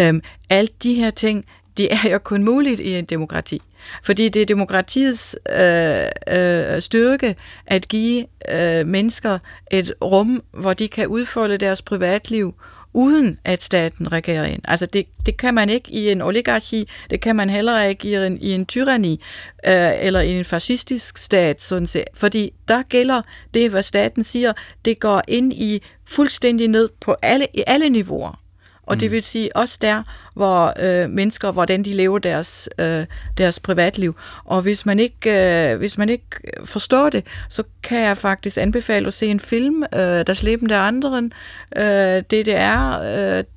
Øhm, 0.00 0.22
alt 0.50 0.82
de 0.82 0.94
her 0.94 1.10
ting, 1.10 1.44
de 1.78 1.90
er 1.90 2.10
jo 2.12 2.18
kun 2.18 2.44
muligt 2.44 2.80
i 2.80 2.94
en 2.94 3.04
demokrati. 3.04 3.62
Fordi 4.02 4.28
det 4.28 4.42
er 4.42 4.46
demokratiets 4.46 5.36
øh, 5.60 6.04
øh, 6.28 6.80
styrke 6.80 7.36
at 7.66 7.88
give 7.88 8.26
øh, 8.50 8.86
mennesker 8.86 9.38
et 9.70 9.94
rum, 10.04 10.42
hvor 10.52 10.72
de 10.72 10.88
kan 10.88 11.06
udfolde 11.06 11.58
deres 11.58 11.82
privatliv, 11.82 12.54
uden 12.94 13.38
at 13.44 13.62
staten 13.62 14.12
regerer 14.12 14.44
ind. 14.44 14.62
Altså 14.64 14.86
det, 14.86 15.06
det 15.26 15.36
kan 15.36 15.54
man 15.54 15.68
ikke 15.68 15.92
i 15.92 16.10
en 16.10 16.22
oligarki, 16.22 16.88
det 17.10 17.20
kan 17.20 17.36
man 17.36 17.50
heller 17.50 17.82
ikke 17.82 18.08
i 18.08 18.14
en, 18.26 18.38
i 18.40 18.52
en 18.52 18.66
tyranni 18.66 19.20
øh, 19.66 19.92
eller 20.00 20.20
i 20.20 20.30
en 20.30 20.44
fascistisk 20.44 21.18
stat, 21.18 21.62
sådan 21.62 21.86
set. 21.86 22.04
fordi 22.14 22.52
der 22.68 22.82
gælder 22.82 23.22
det, 23.54 23.70
hvad 23.70 23.82
staten 23.82 24.24
siger, 24.24 24.52
det 24.84 25.00
går 25.00 25.22
ind 25.28 25.52
i 25.52 25.82
fuldstændig 26.04 26.68
ned 26.68 26.88
på 27.00 27.16
alle, 27.22 27.46
i 27.54 27.64
alle 27.66 27.88
niveauer. 27.88 28.41
Og 28.86 29.00
det 29.00 29.10
mm. 29.10 29.12
vil 29.12 29.22
sige 29.22 29.56
også 29.56 29.78
der, 29.80 30.02
hvor 30.34 30.72
øh, 30.80 31.10
mennesker, 31.10 31.52
hvordan 31.52 31.82
de 31.82 31.92
lever 31.92 32.18
deres, 32.18 32.68
øh, 32.78 33.06
deres 33.38 33.60
privatliv. 33.60 34.16
Og 34.44 34.62
hvis 34.62 34.86
man, 34.86 34.98
ikke, 34.98 35.70
øh, 35.70 35.78
hvis 35.78 35.98
man 35.98 36.08
ikke 36.08 36.26
forstår 36.64 37.10
det, 37.10 37.26
så 37.48 37.62
kan 37.82 38.00
jeg 38.00 38.16
faktisk 38.16 38.56
anbefale 38.56 39.06
at 39.06 39.14
se 39.14 39.26
en 39.26 39.40
film, 39.40 39.82
øh, 39.82 39.98
Der 40.26 40.44
Leben 40.44 40.68
der 40.68 40.78
anderen, 40.78 41.32
øh, 41.76 42.22
DDR, 42.22 43.02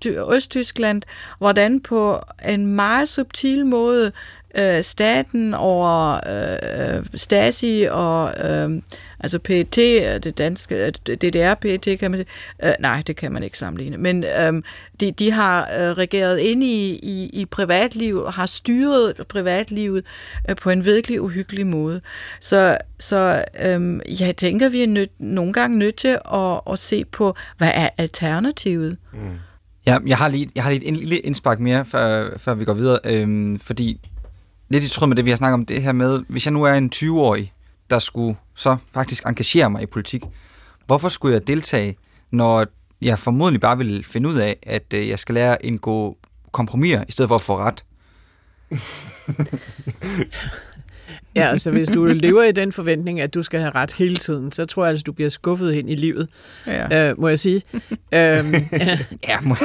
øh, 0.06 0.36
Østtyskland, 0.36 1.02
hvordan 1.38 1.80
på 1.80 2.20
en 2.48 2.66
meget 2.66 3.10
subtil 3.10 3.66
måde 3.66 4.12
øh, 4.58 4.84
staten 4.84 5.54
over 5.54 6.20
øh, 6.28 7.06
Stasi 7.16 7.88
og 7.92 8.34
øh, 8.50 8.82
altså 9.20 9.40
PET, 9.40 9.76
det 10.24 10.38
danske, 10.38 10.92
DDR 10.92 11.54
PET 11.54 12.00
kan 12.00 12.12
man 12.12 12.18
sige, 12.18 12.30
øh, 12.64 12.74
nej, 12.80 13.04
det 13.08 13.16
kan 13.16 13.32
man 13.32 13.44
ikke 13.44 13.58
sammenligne, 13.58 13.98
men 13.98 14.24
øh, 14.24 14.54
de, 15.00 15.12
de 15.12 15.32
har 15.32 15.62
øh, 15.62 15.92
regeret 15.92 16.40
ind 16.40 16.64
i, 16.64 17.00
i, 17.04 17.30
i 17.34 17.46
privatliv 17.46 18.18
og 18.18 18.34
har 18.34 18.46
styret 18.46 19.14
privatlivet 19.30 20.06
øh, 20.50 20.56
på 20.56 20.70
en 20.70 20.86
virkelig 20.86 21.22
uhyggelig 21.22 21.68
måde. 21.68 22.02
Så, 22.40 22.78
så 23.00 23.44
øh, 23.64 24.00
jeg 24.20 24.38
tænker, 24.38 24.70
vi 24.70 24.84
er 24.84 24.88
nødt, 24.88 25.12
nogle 25.20 25.54
gange 25.54 25.78
nødt 25.78 25.96
til 25.96 26.18
at, 26.34 26.62
at 26.72 26.80
se 26.80 27.06
på, 27.06 27.36
hvad 27.58 27.72
er 27.74 27.90
alternativet? 27.98 28.98
Mm. 29.14 29.20
Ja, 29.86 29.98
jeg 30.08 30.18
har 30.18 30.28
lige, 30.28 30.50
jeg 30.56 30.64
har 30.64 30.72
lige 30.72 30.88
et 30.88 30.98
lille 30.98 31.18
indspark 31.18 31.60
mere, 31.60 31.86
før, 31.86 32.38
før 32.38 32.54
vi 32.54 32.66
går 32.66 32.74
videre, 32.74 33.00
øhm, 33.06 33.60
fordi 33.60 34.00
lidt 34.70 34.84
i 34.84 34.90
tråd 34.90 35.08
med 35.08 35.16
det, 35.16 35.26
vi 35.26 35.30
har 35.30 35.38
snakket 35.38 35.54
om 35.54 35.66
det 35.66 35.82
her 35.82 35.92
med, 35.92 36.24
hvis 36.28 36.46
jeg 36.46 36.54
nu 36.54 36.64
er 36.64 36.74
en 36.74 36.92
20-årig, 36.96 37.54
der 37.90 38.00
skulle 38.00 38.38
så 38.56 38.78
faktisk 38.94 39.26
engagere 39.26 39.70
mig 39.70 39.84
i 39.84 39.86
politik, 39.86 40.24
hvorfor 40.86 41.10
skulle 41.10 41.34
jeg 41.34 41.48
deltage, 41.48 41.98
når 42.32 42.66
jeg 43.02 43.20
formodentlig 43.20 43.62
bare 43.62 43.78
vil 43.78 44.04
finde 44.04 44.30
ud 44.30 44.36
af, 44.36 44.58
at 44.64 44.94
øh, 44.94 45.08
jeg 45.08 45.20
skal 45.20 45.36
lære 45.36 45.66
en 45.66 45.78
god 45.78 46.14
kompromis, 46.52 46.98
i 47.08 47.12
stedet 47.12 47.30
for 47.30 47.36
at 47.36 47.42
få 47.42 47.58
ret? 47.58 47.86
Ja, 51.36 51.48
altså 51.48 51.72
hvis 51.72 51.90
du 51.90 52.06
lever 52.26 52.44
i 52.44 52.52
den 52.52 52.72
forventning, 52.72 53.22
at 53.22 53.34
du 53.34 53.44
skal 53.44 53.60
have 53.60 53.72
ret 53.76 53.94
hele 53.94 54.16
tiden, 54.16 54.52
så 54.52 54.66
tror 54.66 54.84
jeg 54.84 54.90
altså, 54.90 55.04
du 55.04 55.12
bliver 55.12 55.30
skuffet 55.30 55.74
ind 55.74 55.90
i 55.90 55.96
livet, 55.96 56.30
ja. 56.68 57.10
øh, 57.10 57.20
må 57.20 57.28
jeg 57.28 57.40
sige. 57.40 57.62
øhm, 57.74 57.92
ja. 58.12 59.00
ja 59.28 59.40
må... 59.42 59.56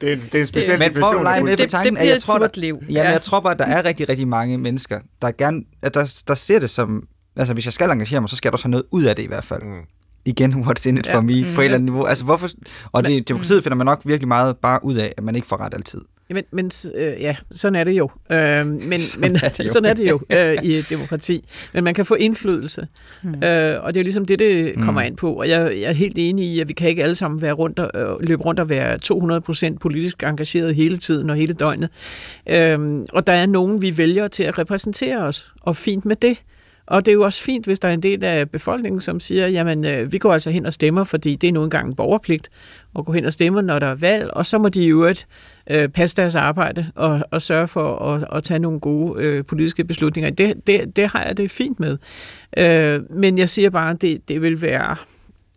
det, 0.00 0.12
er, 0.12 0.16
det 0.16 0.34
er 0.34 0.40
en 0.40 0.46
speciel 0.46 0.78
men 0.78 0.94
prøv 1.00 1.16
at 1.16 1.22
lege 1.22 1.44
med 1.44 1.56
det, 1.56 1.70
tanken, 1.70 1.94
det, 1.94 2.02
det 2.02 2.08
jeg 2.08 2.22
tror, 2.22 2.38
der, 2.38 2.48
liv. 2.54 2.82
Ja, 2.90 3.02
men 3.02 3.12
jeg 3.12 3.20
tror 3.20 3.40
bare, 3.40 3.52
at 3.52 3.58
der 3.58 3.66
er 3.66 3.84
rigtig, 3.84 4.08
rigtig 4.08 4.28
mange 4.28 4.58
mennesker, 4.58 5.00
der 5.22 5.30
gerne, 5.30 5.62
at 5.82 5.94
der, 5.94 6.22
der 6.28 6.34
ser 6.34 6.58
det 6.58 6.70
som, 6.70 7.06
altså 7.36 7.54
hvis 7.54 7.64
jeg 7.64 7.72
skal 7.72 7.90
engagere 7.90 8.20
mig, 8.20 8.30
så 8.30 8.36
skal 8.36 8.48
jeg 8.48 8.52
også 8.52 8.64
have 8.64 8.70
noget 8.70 8.84
ud 8.90 9.04
af 9.04 9.16
det 9.16 9.22
i 9.22 9.26
hvert 9.26 9.44
fald. 9.44 9.62
Mm 9.62 9.82
igen, 10.24 10.52
what's 10.52 10.88
in 10.88 10.98
it 10.98 11.06
for 11.06 11.14
ja. 11.14 11.20
me, 11.20 11.44
mm, 11.44 11.54
på 11.54 11.60
et 11.60 11.64
eller 11.64 11.74
andet 11.74 11.84
niveau. 11.84 12.04
Altså, 12.04 12.24
hvorfor, 12.24 12.48
og 12.92 13.04
det, 13.04 13.28
demokratiet 13.28 13.58
mm. 13.58 13.62
finder 13.62 13.76
man 13.76 13.84
nok 13.84 14.02
virkelig 14.04 14.28
meget 14.28 14.56
bare 14.56 14.84
ud 14.84 14.94
af, 14.94 15.12
at 15.16 15.24
man 15.24 15.36
ikke 15.36 15.46
får 15.46 15.56
ret 15.56 15.74
altid. 15.74 16.00
Jamen, 16.30 16.44
men 16.50 16.70
øh, 16.94 17.20
ja, 17.20 17.36
sådan 17.52 17.76
er 17.76 17.84
det 17.84 17.92
jo. 17.92 18.10
Øh, 18.30 18.66
men, 18.66 19.00
sådan, 19.00 19.32
men, 19.32 19.36
er 19.42 19.48
det 19.48 19.60
jo. 19.60 19.72
sådan 19.72 19.90
er 19.90 19.94
det 19.94 20.10
jo 20.10 20.20
øh, 20.32 20.56
i 20.62 20.74
et 20.78 20.86
demokrati. 20.90 21.44
Men 21.74 21.84
man 21.84 21.94
kan 21.94 22.04
få 22.04 22.14
indflydelse, 22.14 22.86
mm. 23.22 23.28
øh, 23.28 23.84
og 23.84 23.94
det 23.94 23.96
er 23.96 24.00
jo 24.00 24.02
ligesom 24.02 24.24
det, 24.24 24.38
det 24.38 24.74
kommer 24.82 25.00
mm. 25.00 25.06
ind 25.06 25.16
på. 25.16 25.32
Og 25.32 25.48
jeg, 25.48 25.60
jeg 25.80 25.88
er 25.88 25.92
helt 25.92 26.14
enig 26.18 26.44
i, 26.44 26.60
at 26.60 26.68
vi 26.68 26.72
kan 26.72 26.88
ikke 26.88 27.02
alle 27.02 27.14
sammen 27.14 27.42
være 27.42 27.52
rundt 27.52 27.78
og, 27.78 28.00
øh, 28.00 28.28
løbe 28.28 28.42
rundt 28.42 28.60
og 28.60 28.68
være 28.68 28.98
200% 29.74 29.78
politisk 29.78 30.22
engageret 30.22 30.74
hele 30.74 30.96
tiden 30.96 31.30
og 31.30 31.36
hele 31.36 31.52
døgnet. 31.52 31.88
Øh, 32.48 32.78
og 33.12 33.26
der 33.26 33.32
er 33.32 33.46
nogen, 33.46 33.82
vi 33.82 33.98
vælger 33.98 34.28
til 34.28 34.42
at 34.42 34.58
repræsentere 34.58 35.18
os, 35.18 35.52
og 35.60 35.76
fint 35.76 36.04
med 36.04 36.16
det. 36.16 36.36
Og 36.90 37.06
det 37.06 37.12
er 37.12 37.14
jo 37.14 37.22
også 37.22 37.42
fint, 37.42 37.66
hvis 37.66 37.78
der 37.78 37.88
er 37.88 37.92
en 37.92 38.02
del 38.02 38.24
af 38.24 38.50
befolkningen, 38.50 39.00
som 39.00 39.20
siger, 39.20 39.48
jamen 39.48 39.84
øh, 39.84 40.12
vi 40.12 40.18
går 40.18 40.32
altså 40.32 40.50
hen 40.50 40.66
og 40.66 40.72
stemmer, 40.72 41.04
fordi 41.04 41.36
det 41.36 41.48
er 41.48 41.52
nu 41.52 41.64
engang 41.64 41.88
en 41.88 41.94
borgerpligt 41.94 42.50
at 42.98 43.04
gå 43.04 43.12
hen 43.12 43.24
og 43.24 43.32
stemme, 43.32 43.62
når 43.62 43.78
der 43.78 43.86
er 43.86 43.94
valg, 43.94 44.30
og 44.30 44.46
så 44.46 44.58
må 44.58 44.68
de 44.68 44.84
i 44.84 44.86
øvrigt 44.86 45.26
øh, 45.70 45.88
passe 45.88 46.16
deres 46.16 46.34
arbejde 46.34 46.86
og, 46.94 47.20
og 47.30 47.42
sørge 47.42 47.68
for 47.68 47.98
at, 47.98 48.28
at 48.32 48.42
tage 48.44 48.58
nogle 48.58 48.80
gode 48.80 49.22
øh, 49.22 49.44
politiske 49.44 49.84
beslutninger. 49.84 50.30
Det, 50.30 50.66
det, 50.66 50.96
det 50.96 51.06
har 51.06 51.24
jeg 51.24 51.36
det 51.36 51.50
fint 51.50 51.80
med. 51.80 51.98
Øh, 52.58 53.00
men 53.10 53.38
jeg 53.38 53.48
siger 53.48 53.70
bare, 53.70 53.90
at 53.90 54.02
det, 54.02 54.28
det 54.28 54.42
vil 54.42 54.62
være... 54.62 54.96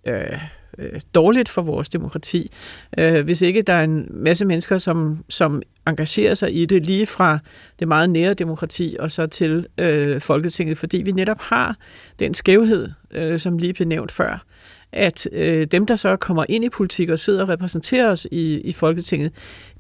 Øh, 0.08 0.40
øh, 0.78 1.00
dårligt 1.16 1.50
for 1.50 1.62
vores 1.62 1.90
demokrati, 1.90 2.52
øh, 2.98 3.26
hvis 3.26 3.42
ikke 3.42 3.62
der 3.62 3.74
er 3.74 3.84
en 3.84 4.08
masse 4.10 4.46
mennesker, 4.46 4.78
som, 4.78 5.24
som 5.30 5.62
engagerer 5.88 6.34
sig 6.34 6.56
i 6.56 6.66
det, 6.66 6.86
lige 6.86 7.06
fra 7.06 7.40
det 7.80 7.88
meget 7.88 8.10
nære 8.10 8.34
demokrati 8.34 8.96
og 9.00 9.12
så 9.12 9.28
til 9.28 9.68
øh, 9.78 10.22
Folketinget, 10.22 10.78
fordi 10.78 10.98
vi 10.98 11.12
netop 11.12 11.42
har 11.42 11.76
den 12.20 12.34
skævhed, 12.34 12.90
øh, 13.12 13.40
som 13.40 13.58
lige 13.58 13.74
blev 13.74 13.88
nævnt 13.88 14.12
før, 14.12 14.46
at 14.92 15.28
øh, 15.32 15.66
dem, 15.66 15.86
der 15.86 15.96
så 15.96 16.16
kommer 16.16 16.46
ind 16.50 16.66
i 16.66 16.70
politik 16.70 17.10
og 17.10 17.20
sidder 17.20 17.42
og 17.42 17.50
repræsenterer 17.50 18.12
os 18.12 18.28
i, 18.32 18.62
i 18.62 18.72
Folketinget, 18.72 19.32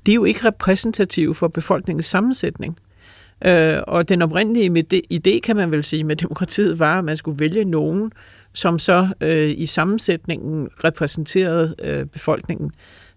de 0.05 0.11
er 0.11 0.15
jo 0.15 0.25
ikke 0.25 0.45
repræsentative 0.45 1.35
for 1.35 1.47
befolkningens 1.47 2.05
sammensætning. 2.05 2.77
Øh, 3.45 3.77
og 3.87 4.09
den 4.09 4.21
oprindelige 4.21 4.85
idé, 5.13 5.39
kan 5.39 5.55
man 5.55 5.71
vel 5.71 5.83
sige, 5.83 6.03
med 6.03 6.15
demokratiet 6.15 6.79
var, 6.79 6.99
at 6.99 7.05
man 7.05 7.17
skulle 7.17 7.39
vælge 7.39 7.65
nogen, 7.65 8.11
som 8.53 8.79
så 8.79 9.07
øh, 9.21 9.53
i 9.57 9.65
sammensætningen 9.65 10.69
repræsenterede 10.83 11.75
øh, 11.79 12.05
befolkningen. 12.05 12.71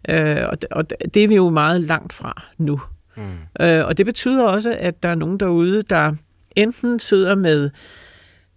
Øh, 0.09 0.37
og, 0.49 0.59
og 0.71 0.91
det 1.15 1.25
er 1.25 1.29
vi 1.29 1.35
jo 1.35 1.51
meget 1.51 1.81
langt 1.81 2.13
fra 2.13 2.43
nu. 2.59 2.81
Mm. 3.17 3.23
Øh, 3.61 3.87
og 3.87 3.99
det 3.99 4.07
betyder 4.07 4.45
også, 4.45 4.77
at 4.79 5.03
der 5.03 5.09
er 5.09 5.15
nogen 5.15 5.41
derude, 5.41 5.83
der 5.83 6.13
enten 6.57 6.99
sidder 6.99 7.35
med 7.35 7.71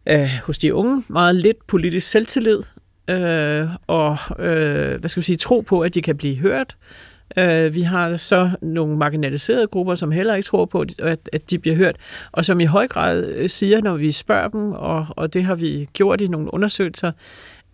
øh, 0.09 0.29
hos 0.45 0.57
de 0.57 0.73
unge 0.73 1.03
meget 1.07 1.35
lidt 1.35 1.67
politisk 1.67 2.09
selvtillid, 2.09 2.59
øh, 3.09 3.67
og 3.87 4.17
øh, 4.39 4.99
hvad 4.99 5.09
skal 5.09 5.21
vi 5.21 5.25
sige, 5.25 5.37
tro 5.37 5.61
på, 5.61 5.81
at 5.81 5.93
de 5.93 6.01
kan 6.01 6.17
blive 6.17 6.35
hørt, 6.35 6.75
Øh, 6.75 7.08
Øh, 7.37 7.75
vi 7.75 7.81
har 7.81 8.17
så 8.17 8.49
nogle 8.61 8.97
marginaliserede 8.97 9.67
grupper, 9.67 9.95
som 9.95 10.11
heller 10.11 10.35
ikke 10.35 10.47
tror 10.47 10.65
på, 10.65 10.85
at, 10.99 11.19
at 11.33 11.49
de 11.49 11.59
bliver 11.59 11.75
hørt, 11.75 11.95
og 12.31 12.45
som 12.45 12.59
i 12.59 12.65
høj 12.65 12.87
grad 12.87 13.25
øh, 13.25 13.49
siger, 13.49 13.81
når 13.81 13.97
vi 13.97 14.11
spørger 14.11 14.47
dem, 14.47 14.71
og, 14.71 15.05
og 15.09 15.33
det 15.33 15.43
har 15.43 15.55
vi 15.55 15.89
gjort 15.93 16.21
i 16.21 16.27
nogle 16.27 16.53
undersøgelser, 16.53 17.11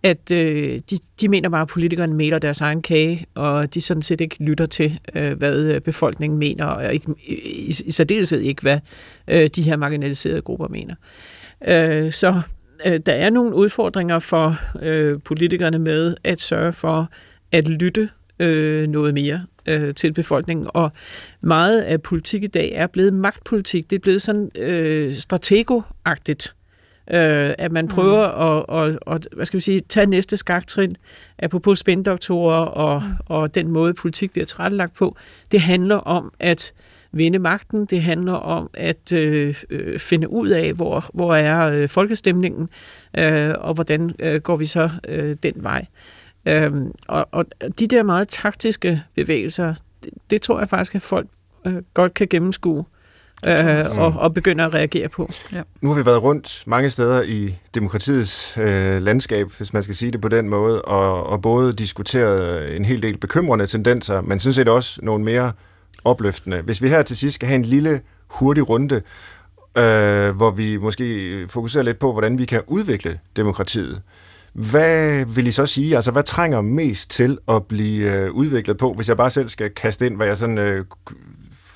at 0.04 0.32
øh, 0.32 0.80
de, 0.90 0.98
de 1.22 1.28
mener 1.28 1.50
bare, 1.50 1.62
at 1.62 1.68
politikerne 1.68 2.14
mener 2.14 2.40
deres 2.40 2.62
egen 2.62 2.82
kage, 2.82 3.26
og 3.36 3.74
de 3.74 3.82
sådan 3.82 4.02
set 4.02 4.22
ikke 4.22 4.44
lytter 4.44 4.66
til, 4.66 5.00
øh, 5.16 5.38
hvad 5.38 5.66
øh, 5.66 5.82
befolkningen 5.82 6.40
mener, 6.40 6.66
og 6.66 6.94
ikke, 6.94 7.14
i, 7.28 7.74
i 7.86 7.92
særdeleshed 7.92 8.40
ikke, 8.40 8.62
hvad 8.62 8.80
øh, 9.28 9.50
de 9.56 9.62
her 9.62 9.78
marginaliserede 9.78 10.42
grupper 10.42 10.68
mener. 10.68 10.96
Øh, 11.68 12.12
så 12.12 12.42
øh, 12.86 13.00
der 13.06 13.14
er 13.14 13.30
nogle 13.30 13.56
udfordringer 13.56 14.20
for 14.20 14.56
øh, 14.82 15.20
politikerne 15.26 15.80
med 15.80 16.16
at 16.24 16.42
sørge 16.42 16.74
for 16.74 17.10
at 17.52 17.68
lytte 17.68 18.10
øh, 18.40 18.88
noget 18.88 19.14
mere 19.14 19.46
øh, 19.66 19.94
til 19.94 20.14
befolkningen. 20.14 20.68
Og 20.74 20.92
meget 21.42 21.82
af 21.82 22.02
politik 22.02 22.44
i 22.44 22.48
dag 22.48 22.72
er 22.76 22.88
blevet 22.88 23.14
magtpolitik. 23.14 23.90
Det 23.90 23.96
er 23.96 24.00
blevet 24.00 24.22
sådan 24.22 24.52
øh, 24.58 25.14
strategoagtigt. 25.14 26.56
Øh, 27.12 27.54
at 27.58 27.72
man 27.72 27.88
prøver 27.88 28.28
mm. 28.28 28.76
at, 28.76 28.90
at, 28.90 29.16
at, 29.16 29.28
hvad 29.36 29.46
skal 29.46 29.58
vi 29.58 29.62
sige, 29.62 29.82
tage 29.90 30.06
næste 30.06 30.38
skaktrin, 30.38 30.96
apropos 31.40 31.80
spændoktorer 31.80 32.66
og, 32.66 33.04
mm. 33.06 33.12
og 33.26 33.56
den 33.56 33.72
måde, 33.72 33.94
politik 33.94 34.32
bliver 34.32 34.46
tilrettelagt 34.46 34.94
på. 34.94 35.16
Det 35.52 35.62
handler 35.62 35.96
om 35.96 36.34
at 36.40 36.74
vinde 37.12 37.40
magten. 37.40 37.86
Det 37.86 38.02
handler 38.02 38.34
om 38.34 38.70
at 38.74 39.14
øh, 39.14 39.56
øh, 39.70 40.00
finde 40.00 40.30
ud 40.30 40.50
af, 40.50 40.74
hvor, 40.74 41.10
hvor 41.14 41.36
er 41.36 41.70
øh, 41.70 41.90
folkestemningen, 41.90 42.70
øh, 43.18 43.54
og 43.58 43.74
hvordan 43.74 44.16
øh, 44.20 44.42
går 44.42 44.56
vi 44.56 44.66
så 44.66 44.90
øh, 45.08 45.36
den 45.44 45.54
vej. 45.56 45.86
Øhm, 46.46 46.92
og, 47.08 47.28
og 47.32 47.46
de 47.80 47.88
der 47.88 48.04
meget 48.04 48.28
taktiske 48.28 49.04
bevægelser, 49.16 49.76
det, 50.04 50.10
det 50.30 50.42
tror 50.42 50.60
jeg 50.60 50.70
faktisk, 50.70 50.96
at 50.96 51.02
folk 51.02 51.28
øh, 51.66 51.76
godt 51.94 52.14
kan 52.14 52.28
gennemskue 52.28 52.86
øh, 53.46 53.86
og, 53.98 54.14
og 54.18 54.34
begynde 54.34 54.64
at 54.64 54.74
reagere 54.74 55.10
på. 55.10 55.30
Ja. 55.54 55.62
Nu 55.82 55.90
har 55.90 55.96
vi 55.96 56.06
været 56.06 56.24
rundt 56.24 56.64
mange 56.68 56.90
steder 56.90 57.22
i 57.22 57.56
demokratiets 57.76 58.58
øh, 58.58 59.02
landskab, 59.02 59.52
hvis 59.58 59.74
man 59.74 59.84
skal 59.84 59.96
sige 59.96 60.12
det 60.12 60.22
på 60.22 60.28
den 60.28 60.50
måde, 60.50 60.82
og, 60.82 61.26
og 61.26 61.42
både 61.42 61.74
diskuteret 61.74 62.76
en 62.76 62.86
hel 62.86 63.04
del 63.04 63.18
bekymrende 63.18 63.66
tendenser, 63.66 64.22
men 64.22 64.40
synes 64.40 64.56
set 64.56 64.68
også 64.68 65.00
nogle 65.04 65.24
mere 65.24 65.52
opløftende. 66.04 66.62
Hvis 66.62 66.82
vi 66.82 66.90
her 66.90 67.02
til 67.02 67.18
sidst 67.18 67.36
skal 67.36 67.48
have 67.48 67.56
en 67.56 67.66
lille 67.66 68.02
hurtig 68.28 68.70
runde, 68.70 68.96
øh, 69.78 70.36
hvor 70.36 70.52
vi 70.52 70.78
måske 70.78 71.48
fokuserer 71.48 71.84
lidt 71.84 72.00
på, 72.00 72.12
hvordan 72.12 72.38
vi 72.38 72.46
kan 72.46 72.62
udvikle 72.68 73.20
demokratiet. 73.36 74.02
Hvad 74.56 75.26
vil 75.26 75.48
I 75.48 75.52
så 75.52 75.66
sige? 75.66 75.96
Altså, 75.96 76.12
hvad 76.12 76.24
trænger 76.24 76.62
mest 76.62 77.12
til 77.12 77.38
at 77.48 77.66
blive 77.66 78.14
øh, 78.14 78.32
udviklet 78.32 78.78
på, 78.78 78.94
hvis 78.94 79.10
jeg 79.10 79.18
bare 79.18 79.30
selv 79.30 79.50
skal 79.50 79.70
kaste 79.70 80.06
ind, 80.06 80.16
hvad 80.16 80.28
jeg 80.28 80.38
sådan 80.38 80.58
øh, 80.58 80.86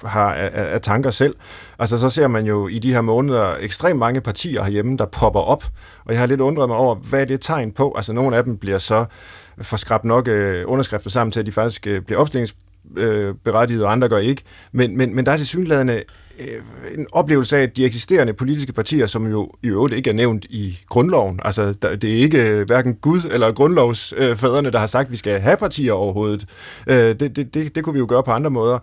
har 0.03 0.33
af, 0.33 0.73
af 0.73 0.81
tanker 0.81 1.09
selv? 1.09 1.35
Altså, 1.79 1.97
så 1.97 2.09
ser 2.09 2.27
man 2.27 2.45
jo 2.45 2.67
i 2.67 2.79
de 2.79 2.93
her 2.93 3.01
måneder 3.01 3.55
ekstremt 3.59 3.99
mange 3.99 4.21
partier 4.21 4.63
herhjemme, 4.63 4.97
der 4.97 5.05
popper 5.05 5.39
op, 5.39 5.63
og 6.05 6.11
jeg 6.11 6.19
har 6.19 6.27
lidt 6.27 6.41
undret 6.41 6.69
mig 6.69 6.77
over, 6.77 6.95
hvad 6.95 7.21
er 7.21 7.25
det 7.25 7.41
tegn 7.41 7.71
på? 7.71 7.93
Altså, 7.97 8.13
nogle 8.13 8.37
af 8.37 8.43
dem 8.43 8.57
bliver 8.57 8.77
så 8.77 9.05
skrabt 9.61 10.05
nok 10.05 10.27
øh, 10.27 10.63
underskrifter 10.67 11.09
sammen 11.09 11.31
til, 11.31 11.39
at 11.39 11.45
de 11.45 11.51
faktisk 11.51 11.87
øh, 11.87 12.01
bliver 12.01 12.19
opstillingsberettiget, 12.19 13.83
og 13.85 13.91
andre 13.91 14.09
gør 14.09 14.17
ikke. 14.17 14.43
Men, 14.71 14.97
men, 14.97 15.15
men 15.15 15.25
der 15.25 15.31
er 15.31 15.37
til 15.37 15.47
synlædende 15.47 16.03
Øh, 16.39 16.61
en 16.97 17.07
oplevelse 17.11 17.57
af, 17.57 17.61
at 17.61 17.77
de 17.77 17.85
eksisterende 17.85 18.33
politiske 18.33 18.73
partier, 18.73 19.05
som 19.05 19.27
jo 19.27 19.51
i 19.63 19.67
øvrigt 19.67 19.95
ikke 19.95 20.09
er 20.09 20.13
nævnt 20.13 20.45
i 20.45 20.79
grundloven, 20.89 21.39
altså 21.45 21.73
det 21.73 22.03
er 22.03 22.17
ikke 22.23 22.49
øh, 22.49 22.65
hverken 22.65 22.95
Gud 22.95 23.21
eller 23.31 23.51
grundlovsfædrene, 23.51 24.71
der 24.71 24.79
har 24.79 24.85
sagt, 24.85 25.05
at 25.05 25.11
vi 25.11 25.17
skal 25.17 25.39
have 25.39 25.57
partier 25.57 25.93
overhovedet. 25.93 26.45
Øh, 26.87 26.95
det, 26.95 27.35
det, 27.35 27.53
det, 27.53 27.75
det 27.75 27.83
kunne 27.83 27.93
vi 27.93 27.99
jo 27.99 28.05
gøre 28.09 28.23
på 28.23 28.31
andre 28.31 28.49
måder. 28.49 28.79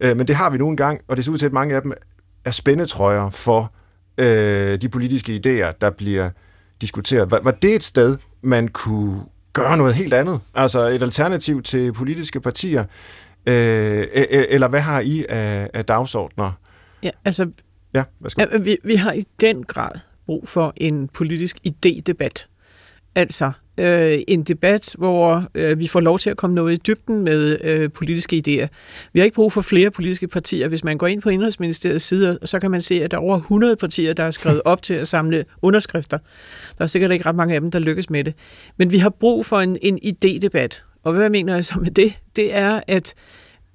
Øh, 0.00 0.16
men 0.16 0.28
det 0.28 0.36
har 0.36 0.50
vi 0.50 0.58
nu 0.58 0.68
engang, 0.68 1.00
og 1.08 1.16
det 1.16 1.24
ser 1.24 1.32
ud 1.32 1.38
til, 1.38 1.46
at 1.46 1.52
mange 1.52 1.74
af 1.74 1.82
dem 1.82 1.92
er 2.44 2.50
spændetrøjer 2.50 3.30
for 3.30 3.72
øh, 4.18 4.80
de 4.80 4.88
politiske 4.88 5.32
idéer, 5.46 5.72
der 5.80 5.90
bliver 5.90 6.30
diskuteret. 6.80 7.30
Var, 7.30 7.40
var 7.42 7.50
det 7.50 7.74
et 7.74 7.82
sted, 7.82 8.16
man 8.42 8.68
kunne 8.68 9.20
gøre 9.52 9.76
noget 9.76 9.94
helt 9.94 10.14
andet? 10.14 10.40
Altså 10.54 10.78
et 10.78 11.02
alternativ 11.02 11.62
til 11.62 11.92
politiske 11.92 12.40
partier? 12.40 12.84
Øh, 13.46 13.54
e, 13.54 14.34
e, 14.34 14.50
eller 14.50 14.68
hvad 14.68 14.80
har 14.80 15.00
I 15.00 15.24
af, 15.28 15.70
af 15.74 15.84
dagsordner? 15.84 16.52
Ja, 17.02 17.10
altså, 17.24 17.50
ja, 17.94 18.04
værsgo. 18.20 18.42
vi, 18.62 18.76
vi 18.84 18.94
har 18.94 19.12
i 19.12 19.22
den 19.40 19.64
grad 19.64 19.90
brug 20.26 20.48
for 20.48 20.72
en 20.76 21.08
politisk 21.08 21.58
idédebat. 21.66 22.46
Altså 23.14 23.52
øh, 23.78 24.18
en 24.28 24.42
debat, 24.42 24.94
hvor 24.98 25.44
øh, 25.54 25.78
vi 25.78 25.86
får 25.86 26.00
lov 26.00 26.18
til 26.18 26.30
at 26.30 26.36
komme 26.36 26.54
noget 26.54 26.72
i 26.72 26.76
dybden 26.86 27.24
med 27.24 27.58
øh, 27.64 27.90
politiske 27.90 28.36
idéer. 28.36 28.66
Vi 29.12 29.20
har 29.20 29.24
ikke 29.24 29.34
brug 29.34 29.52
for 29.52 29.60
flere 29.60 29.90
politiske 29.90 30.28
partier. 30.28 30.68
Hvis 30.68 30.84
man 30.84 30.98
går 30.98 31.06
ind 31.06 31.22
på 31.22 31.28
Indrigsministeriets 31.28 32.04
side, 32.04 32.38
så 32.44 32.60
kan 32.60 32.70
man 32.70 32.80
se, 32.80 33.04
at 33.04 33.10
der 33.10 33.16
er 33.16 33.20
over 33.20 33.36
100 33.36 33.76
partier, 33.76 34.12
der 34.12 34.24
er 34.24 34.30
skrevet 34.30 34.62
op 34.64 34.82
til 34.82 34.94
at 34.94 35.08
samle 35.08 35.44
underskrifter. 35.62 36.18
Der 36.78 36.82
er 36.84 36.86
sikkert 36.86 37.10
ikke 37.10 37.26
ret 37.26 37.36
mange 37.36 37.54
af 37.54 37.60
dem, 37.60 37.70
der 37.70 37.78
lykkes 37.78 38.10
med 38.10 38.24
det. 38.24 38.34
Men 38.76 38.92
vi 38.92 38.98
har 38.98 39.10
brug 39.10 39.46
for 39.46 39.60
en, 39.60 39.78
en 39.82 39.98
idédebat. 40.04 40.82
Og 41.02 41.12
hvad 41.12 41.30
mener 41.30 41.54
jeg 41.54 41.64
så 41.64 41.78
med 41.78 41.90
det? 41.90 42.18
Det 42.36 42.54
er, 42.54 42.80
at 42.86 43.14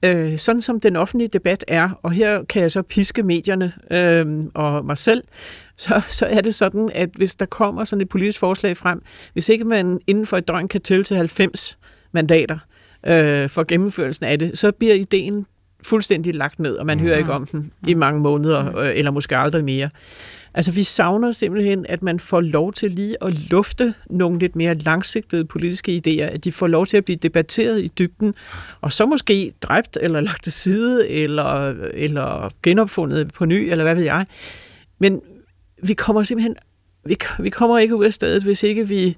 øh, 0.05 0.37
sådan 0.37 0.61
som 0.61 0.79
den 0.79 0.95
offentlige 0.95 1.27
debat 1.27 1.65
er, 1.67 1.89
og 2.03 2.11
her 2.11 2.43
kan 2.43 2.61
jeg 2.61 2.71
så 2.71 2.81
piske 2.81 3.23
medierne 3.23 3.73
øh, 3.91 4.43
og 4.53 4.85
mig 4.85 4.97
selv, 4.97 5.23
så, 5.77 6.01
så 6.07 6.25
er 6.25 6.41
det 6.41 6.55
sådan, 6.55 6.89
at 6.93 7.09
hvis 7.15 7.35
der 7.35 7.45
kommer 7.45 7.83
sådan 7.83 8.01
et 8.01 8.09
politisk 8.09 8.39
forslag 8.39 8.77
frem, 8.77 9.01
hvis 9.33 9.49
ikke 9.49 9.63
man 9.63 9.99
inden 10.07 10.25
for 10.25 10.37
et 10.37 10.47
døgn 10.47 10.67
kan 10.67 10.81
tælle 10.81 11.03
til 11.03 11.17
90 11.17 11.77
mandater 12.11 12.57
øh, 13.07 13.49
for 13.49 13.63
gennemførelsen 13.63 14.25
af 14.25 14.39
det, 14.39 14.57
så 14.57 14.71
bliver 14.71 14.95
ideen 14.95 15.45
fuldstændig 15.83 16.35
lagt 16.35 16.59
ned, 16.59 16.75
og 16.75 16.85
man 16.85 16.97
mm. 16.97 17.03
hører 17.03 17.17
ikke 17.17 17.31
om 17.31 17.45
den 17.45 17.71
i 17.87 17.93
mange 17.93 18.21
måneder, 18.21 18.77
øh, 18.77 18.91
eller 18.95 19.11
måske 19.11 19.37
aldrig 19.37 19.63
mere. 19.63 19.89
Altså, 20.57 20.71
vi 20.71 20.83
savner 20.83 21.31
simpelthen, 21.31 21.85
at 21.89 22.03
man 22.03 22.19
får 22.19 22.41
lov 22.41 22.73
til 22.73 22.91
lige 22.91 23.23
at 23.23 23.49
lufte 23.51 23.93
nogle 24.09 24.39
lidt 24.39 24.55
mere 24.55 24.73
langsigtede 24.73 25.45
politiske 25.45 26.01
idéer, 26.05 26.33
at 26.33 26.43
de 26.43 26.51
får 26.51 26.67
lov 26.67 26.85
til 26.85 26.97
at 26.97 27.05
blive 27.05 27.15
debatteret 27.15 27.83
i 27.83 27.87
dybden, 27.87 28.33
og 28.81 28.93
så 28.93 29.05
måske 29.05 29.53
dræbt 29.61 29.97
eller 30.01 30.21
lagt 30.29 30.43
til 30.43 30.53
side, 30.53 31.09
eller, 31.09 31.75
eller 31.93 32.49
genopfundet 32.63 33.33
på 33.33 33.45
ny, 33.45 33.71
eller 33.71 33.83
hvad 33.83 33.95
ved 33.95 34.03
jeg. 34.03 34.25
Men 34.99 35.21
vi 35.83 35.93
kommer 35.93 36.23
simpelthen 36.23 36.55
vi, 37.05 37.17
vi 37.39 37.49
kommer 37.49 37.77
ikke 37.77 37.95
ud 37.95 38.05
af 38.05 38.13
stedet, 38.13 38.43
hvis 38.43 38.63
ikke 38.63 38.87
vi 38.87 39.17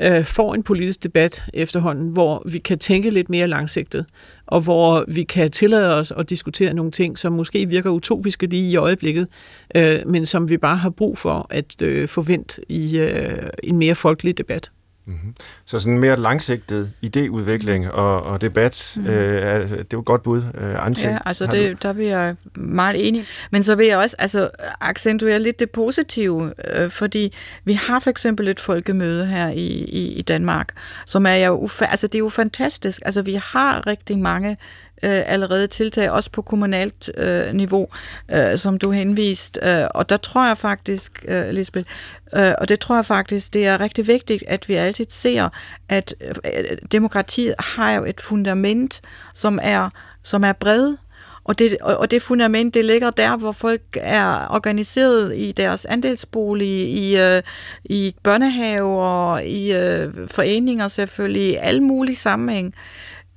øh, 0.00 0.24
får 0.24 0.54
en 0.54 0.62
politisk 0.62 1.02
debat 1.02 1.44
efterhånden, 1.54 2.08
hvor 2.08 2.42
vi 2.52 2.58
kan 2.58 2.78
tænke 2.78 3.10
lidt 3.10 3.30
mere 3.30 3.48
langsigtet, 3.48 4.06
og 4.46 4.60
hvor 4.60 5.04
vi 5.08 5.22
kan 5.22 5.50
tillade 5.50 5.94
os 5.94 6.12
at 6.16 6.30
diskutere 6.30 6.74
nogle 6.74 6.90
ting, 6.90 7.18
som 7.18 7.32
måske 7.32 7.68
virker 7.68 7.90
utopiske 7.90 8.46
lige 8.46 8.70
i 8.70 8.76
øjeblikket, 8.76 9.28
øh, 9.76 9.98
men 10.06 10.26
som 10.26 10.50
vi 10.50 10.56
bare 10.56 10.76
har 10.76 10.90
brug 10.90 11.18
for 11.18 11.46
at 11.50 11.82
øh, 11.82 12.08
forvente 12.08 12.62
i 12.68 12.98
øh, 12.98 13.48
en 13.62 13.78
mere 13.78 13.94
folkelig 13.94 14.38
debat. 14.38 14.70
Mm-hmm. 15.06 15.34
Så 15.64 15.78
sådan 15.78 15.94
en 15.94 16.00
mere 16.00 16.16
langsigtet 16.16 16.92
idéudvikling 17.06 17.90
og, 17.90 18.22
og 18.22 18.40
debat, 18.40 18.92
mm. 18.96 19.06
øh, 19.06 19.42
er, 19.42 19.58
det 19.58 19.80
er 19.80 19.84
jo 19.92 20.00
et 20.00 20.04
godt 20.04 20.22
bud, 20.22 20.42
øh, 20.54 20.86
Antje. 20.86 21.10
Ja, 21.10 21.18
altså 21.26 21.46
det, 21.46 21.82
der 21.82 21.92
vil 21.92 22.06
jeg 22.06 22.36
meget 22.54 23.08
enig. 23.08 23.26
Men 23.50 23.62
så 23.62 23.74
vil 23.74 23.86
jeg 23.86 23.98
også 23.98 24.16
altså, 24.18 24.50
accentuere 24.80 25.38
lidt 25.38 25.58
det 25.58 25.70
positive, 25.70 26.52
øh, 26.74 26.90
fordi 26.90 27.34
vi 27.64 27.72
har 27.72 28.00
for 28.00 28.10
eksempel 28.10 28.48
et 28.48 28.60
folkemøde 28.60 29.26
her 29.26 29.48
i, 29.48 29.66
i, 29.66 30.12
i 30.12 30.22
Danmark, 30.22 30.68
som 31.06 31.26
er 31.26 31.34
jo, 31.34 31.68
altså 31.80 32.06
det 32.06 32.14
er 32.14 32.18
jo 32.18 32.28
fantastisk. 32.28 33.02
Altså 33.04 33.22
vi 33.22 33.34
har 33.34 33.86
rigtig 33.86 34.18
mange 34.18 34.56
øh, 35.04 35.22
allerede 35.26 35.66
tiltag, 35.66 36.10
også 36.10 36.30
på 36.30 36.42
kommunalt 36.42 37.10
øh, 37.16 37.54
niveau, 37.54 37.88
øh, 38.30 38.58
som 38.58 38.78
du 38.78 38.90
henvist. 38.90 39.58
Øh, 39.62 39.84
og 39.94 40.08
der 40.08 40.16
tror 40.16 40.46
jeg 40.46 40.58
faktisk, 40.58 41.24
øh, 41.28 41.50
Lisbeth, 41.50 41.90
øh, 42.36 42.52
og 42.58 42.68
det 42.68 42.80
tror 42.80 42.94
jeg 42.94 43.06
faktisk, 43.06 43.52
det 43.52 43.66
er 43.66 43.80
rigtig 43.80 44.06
vigtigt, 44.06 44.44
at 44.46 44.68
vi 44.68 44.74
altid 44.74 45.06
ser, 45.08 45.48
at 45.88 46.14
øh, 46.20 46.34
øh 46.44 46.78
demokratiet 46.92 47.54
har 47.58 47.92
jo 47.92 48.04
et 48.04 48.20
fundament, 48.20 49.00
som 49.34 49.58
er, 49.62 49.90
som 50.22 50.44
er 50.44 50.52
bredt, 50.52 50.98
og 51.44 51.58
det, 51.58 51.76
og 51.80 52.10
det 52.10 52.22
fundament, 52.22 52.74
det 52.74 52.84
ligger 52.84 53.10
der, 53.10 53.36
hvor 53.36 53.52
folk 53.52 53.82
er 54.00 54.46
organiseret 54.50 55.36
i 55.36 55.52
deres 55.52 55.84
andelsbolig, 55.84 56.88
i, 56.88 57.18
øh, 57.18 57.42
i 57.84 58.14
børnehaver, 58.22 59.38
i 59.38 59.72
øh, 59.72 60.28
foreninger 60.28 60.88
selvfølgelig, 60.88 61.48
i 61.50 61.54
alle 61.54 61.80
mulige 61.80 62.16
sammenhæng. 62.16 62.74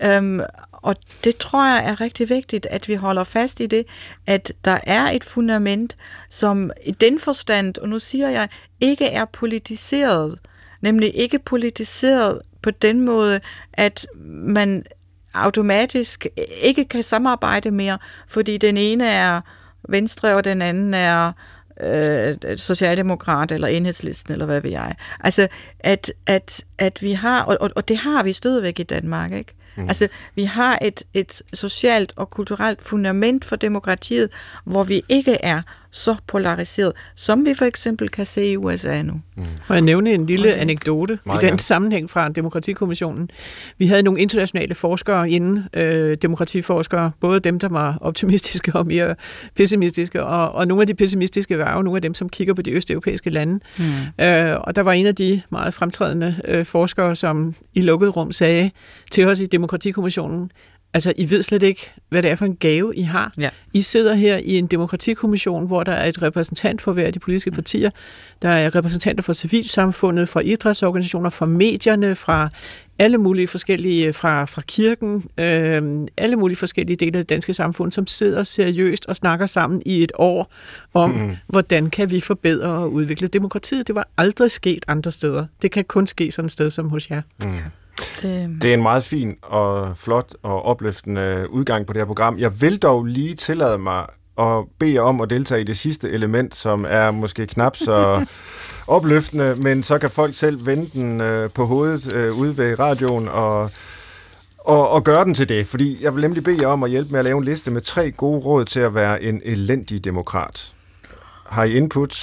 Øhm, 0.03 0.41
og 0.82 0.95
det 1.23 1.36
tror 1.38 1.65
jeg 1.65 1.86
er 1.86 2.01
rigtig 2.01 2.30
vigtigt, 2.30 2.65
at 2.65 2.88
vi 2.88 2.95
holder 2.95 3.23
fast 3.23 3.59
i 3.59 3.65
det, 3.65 3.86
at 4.25 4.53
der 4.65 4.80
er 4.84 5.09
et 5.09 5.23
fundament, 5.23 5.97
som 6.30 6.71
i 6.86 6.91
den 6.91 7.19
forstand, 7.19 7.78
og 7.78 7.89
nu 7.89 7.99
siger 7.99 8.30
jeg, 8.30 8.49
ikke 8.80 9.05
er 9.05 9.25
politiseret, 9.25 10.39
nemlig 10.82 11.15
ikke 11.15 11.39
politiseret 11.39 12.41
på 12.61 12.71
den 12.71 13.01
måde, 13.01 13.39
at 13.73 14.07
man 14.25 14.84
automatisk 15.34 16.28
ikke 16.61 16.86
kan 16.86 17.03
samarbejde 17.03 17.71
mere, 17.71 17.97
fordi 18.28 18.57
den 18.57 18.78
ene 18.78 19.07
er 19.07 19.41
venstre, 19.89 20.36
og 20.36 20.43
den 20.43 20.61
anden 20.61 20.93
er 20.93 21.32
øh, 21.82 22.57
socialdemokrat 22.57 23.51
eller 23.51 23.67
enhedslisten, 23.67 24.34
eller 24.34 24.45
hvad 24.45 24.61
ved 24.61 24.71
jeg. 24.71 24.95
Altså, 25.19 25.47
at, 25.80 26.13
at, 26.25 26.63
at 26.78 27.01
vi 27.01 27.11
har, 27.11 27.43
og, 27.43 27.71
og 27.75 27.88
det 27.88 27.97
har 27.97 28.23
vi 28.23 28.34
stadigvæk 28.34 28.80
i 28.80 28.84
Danmark, 28.84 29.32
ikke? 29.32 29.53
Mm. 29.78 29.88
Altså, 29.88 30.07
vi 30.36 30.43
har 30.43 30.80
et, 30.82 31.03
et 31.13 31.41
socialt 31.53 32.13
og 32.15 32.30
kulturelt 32.30 32.82
fundament 32.82 33.45
for 33.45 33.55
demokratiet, 33.55 34.30
hvor 34.63 34.84
vi 34.84 35.01
ikke 35.09 35.38
er 35.43 35.61
så 35.92 36.16
polariseret, 36.28 36.94
som 37.16 37.46
vi 37.46 37.54
for 37.54 37.66
eksempel 37.66 38.10
kan 38.10 38.26
se 38.26 38.46
i 38.46 38.58
USA 38.58 39.02
nu. 39.02 39.14
Mm. 39.36 39.44
Og 39.68 39.76
jeg 39.76 39.82
nævne 39.82 40.14
en 40.14 40.26
lille 40.26 40.50
okay. 40.50 40.62
anekdote 40.62 41.20
Meget 41.26 41.40
i 41.40 41.42
den 41.42 41.50
gerne. 41.50 41.60
sammenhæng 41.60 42.10
fra 42.10 42.30
Demokratikommissionen. 42.30 43.30
Vi 43.78 43.88
havde 43.88 44.04
nogle 44.04 44.22
internationale 44.22 44.76
forskere 44.76 45.30
inden, 45.30 45.64
øh, 45.74 46.18
demokratiforskere, 46.22 47.12
både 47.20 47.40
dem, 47.40 47.60
der 47.60 47.70
var 47.70 47.98
optimistiske 48.02 48.76
og 48.76 48.88
mere 48.88 49.16
pessimistiske, 49.56 50.24
og, 50.24 50.52
og 50.52 50.68
nogle 50.68 50.82
af 50.82 50.88
de 50.88 50.94
pessimistiske 50.94 51.58
var 51.58 51.76
jo 51.76 51.82
nogle 51.82 51.98
af 51.98 52.02
dem, 52.02 52.14
som 52.14 52.30
kigger 52.30 52.54
på 52.54 52.62
de 52.62 52.72
østeuropæiske 52.72 53.30
lande. 53.30 53.60
Mm. 53.78 54.26
Øh, 54.26 54.56
og 54.60 54.76
der 54.76 54.82
var 54.82 54.92
en 54.92 55.06
af 55.06 55.16
de 55.16 55.42
meget 55.52 55.74
fremtrædende 55.74 56.36
øh, 56.46 56.66
forskere, 56.66 57.16
som 57.16 57.54
i 57.74 57.82
lukket 57.82 58.16
rum 58.16 58.32
sagde 58.32 58.72
til 59.12 59.28
os 59.28 59.40
i 59.40 59.46
Demokratikommissionen, 59.46 60.52
Altså, 60.94 61.14
I 61.18 61.30
ved 61.30 61.42
slet 61.42 61.64
ikke, 61.64 61.92
hvad 62.10 62.24
det 62.24 62.32
er 62.32 62.36
for 62.36 62.46
en 62.46 62.56
gave, 62.56 62.96
I 62.96 63.02
har. 63.02 63.34
Ja. 63.38 63.50
I 63.74 63.82
sidder 63.82 64.14
her 64.14 64.38
i 64.38 64.58
en 64.58 64.68
demokratikommission, 64.68 65.68
hvor 65.68 65.84
der 65.84 65.92
er 65.92 66.10
et 66.10 66.22
repræsentant 66.22 66.82
for 66.82 66.94
hver 66.94 67.06
af 67.06 67.14
de 67.14 67.20
politiske 67.20 67.52
partier. 67.52 67.90
Der 68.42 68.50
er 68.50 68.76
repræsentanter 68.76 69.24
for 69.24 69.34
civilsamfundet, 69.34 70.30
fra 70.30 70.40
idrætsorganisationer, 70.40 71.30
fra 71.30 71.46
medierne, 71.46 72.16
fra 72.16 72.50
alle 73.00 73.18
mulige 73.18 73.48
forskellige, 73.48 74.14
fra, 74.14 74.46
fra 74.46 74.62
kirken, 74.62 75.24
øh, 75.38 76.08
alle 76.18 76.36
mulige 76.36 76.58
forskellige 76.58 76.96
dele 76.96 77.18
af 77.18 77.24
det 77.24 77.30
danske 77.30 77.54
samfund, 77.54 77.92
som 77.92 78.08
sidder 78.08 78.44
seriøst 78.44 79.06
og 79.06 79.16
snakker 79.16 79.46
sammen 79.46 79.82
i 79.86 80.04
et 80.04 80.12
år 80.16 80.54
om, 80.94 81.10
mm. 81.10 81.36
hvordan 81.48 81.90
kan 81.90 82.12
vi 82.12 82.20
forbedre 82.20 82.68
og 82.68 82.94
udvikle 82.94 83.28
demokratiet. 83.28 83.88
Det 83.88 83.96
var 83.96 84.08
aldrig 84.18 84.52
sket 84.52 84.86
andre 84.88 85.12
steder. 85.12 85.46
Det 85.62 85.72
kan 85.72 85.86
kun 85.86 86.08
ske 86.08 86.32
sådan 86.32 86.46
et 86.46 86.52
sted 86.52 86.70
som 86.70 86.90
hos 86.90 87.10
jer. 87.10 87.22
Mm. 87.40 87.48
Det... 88.22 88.61
det 88.61 88.70
er 88.70 88.74
en 88.74 88.82
meget 88.82 89.03
fin 89.03 89.36
og 89.41 89.97
flot 89.97 90.36
og 90.43 90.65
opløftende 90.65 91.47
udgang 91.49 91.86
på 91.86 91.93
det 91.93 91.99
her 91.99 92.05
program. 92.05 92.39
Jeg 92.39 92.61
vil 92.61 92.78
dog 92.78 93.05
lige 93.05 93.36
tillade 93.36 93.78
mig 93.78 94.05
at 94.39 94.63
bede 94.80 94.99
om 94.99 95.22
at 95.22 95.30
deltage 95.30 95.61
i 95.61 95.63
det 95.63 95.78
sidste 95.78 96.09
element, 96.09 96.55
som 96.55 96.86
er 96.89 97.11
måske 97.11 97.47
knap 97.47 97.76
så 97.76 98.26
opløftende, 98.88 99.55
men 99.55 99.84
så 99.84 99.97
kan 99.97 100.11
folk 100.11 100.36
selv 100.36 100.65
vende 100.65 100.89
den 100.93 101.22
øh, 101.22 101.49
på 101.49 101.65
hovedet 101.65 102.13
øh, 102.13 102.34
ude 102.34 102.57
ved 102.57 102.80
radioen 102.80 103.28
og, 103.28 103.72
og, 104.57 104.89
og 104.89 105.03
gøre 105.03 105.26
den 105.26 105.34
til 105.34 105.49
det. 105.49 105.68
Fordi 105.68 105.97
jeg 106.03 106.15
vil 106.15 106.22
nemlig 106.22 106.43
bede 106.43 106.57
jer 106.61 106.68
om 106.68 106.84
at 106.84 106.89
hjælpe 106.89 107.11
med 107.11 107.20
at 107.20 107.26
lave 107.26 107.38
en 107.38 107.43
liste 107.43 107.72
med 107.72 107.82
tre 107.82 108.11
gode 108.11 108.39
råd 108.39 108.65
til 108.65 108.80
at 108.80 108.95
være 108.95 109.24
en 109.24 109.41
elendig 109.45 110.03
demokrat. 110.03 110.74
Har 111.49 111.63
I 111.63 111.74
input? 111.74 112.15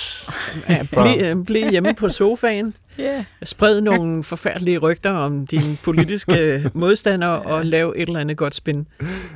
Ja, 0.68 0.82
bliv, 0.92 1.44
bliv 1.44 1.70
hjemme 1.70 1.94
på 1.94 2.08
sofaen. 2.08 2.74
Yeah. 3.00 3.24
Spred 3.42 3.80
nogle 3.80 4.24
forfærdelige 4.24 4.78
rygter 4.78 5.10
om 5.10 5.46
dine 5.46 5.76
politiske 5.84 6.70
modstandere 6.74 7.42
og 7.42 7.66
lav 7.66 7.94
et 7.96 8.08
eller 8.08 8.20
andet 8.20 8.36
godt 8.36 8.54
spin. 8.54 8.86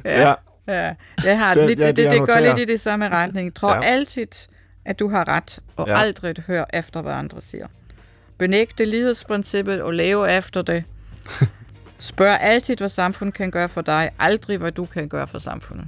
Ja, 0.04 0.34
ja. 0.68 0.94
Det, 1.22 1.36
har 1.36 1.54
det, 1.54 1.66
lidt, 1.66 1.78
det, 1.78 1.96
det, 1.96 2.10
det 2.10 2.18
går 2.18 2.40
lidt 2.40 2.58
i 2.58 2.72
det 2.72 2.80
samme 2.80 3.08
retning. 3.08 3.54
Tror 3.54 3.74
ja. 3.74 3.82
altid, 3.82 4.26
at 4.84 4.98
du 4.98 5.08
har 5.08 5.28
ret, 5.28 5.58
og 5.76 5.88
ja. 5.88 5.98
aldrig 5.98 6.34
hør 6.46 6.64
efter, 6.72 7.02
hvad 7.02 7.12
andre 7.12 7.42
siger. 7.42 7.66
Benægte 8.38 8.84
lighedsprincippet 8.84 9.82
og 9.82 9.92
leve 9.92 10.36
efter 10.38 10.62
det. 10.62 10.84
Spørg 11.98 12.38
altid, 12.40 12.76
hvad 12.76 12.88
samfundet 12.88 13.34
kan 13.34 13.50
gøre 13.50 13.68
for 13.68 13.80
dig, 13.80 14.10
aldrig, 14.18 14.58
hvad 14.58 14.72
du 14.72 14.84
kan 14.84 15.08
gøre 15.08 15.26
for 15.26 15.38
samfundet. 15.38 15.86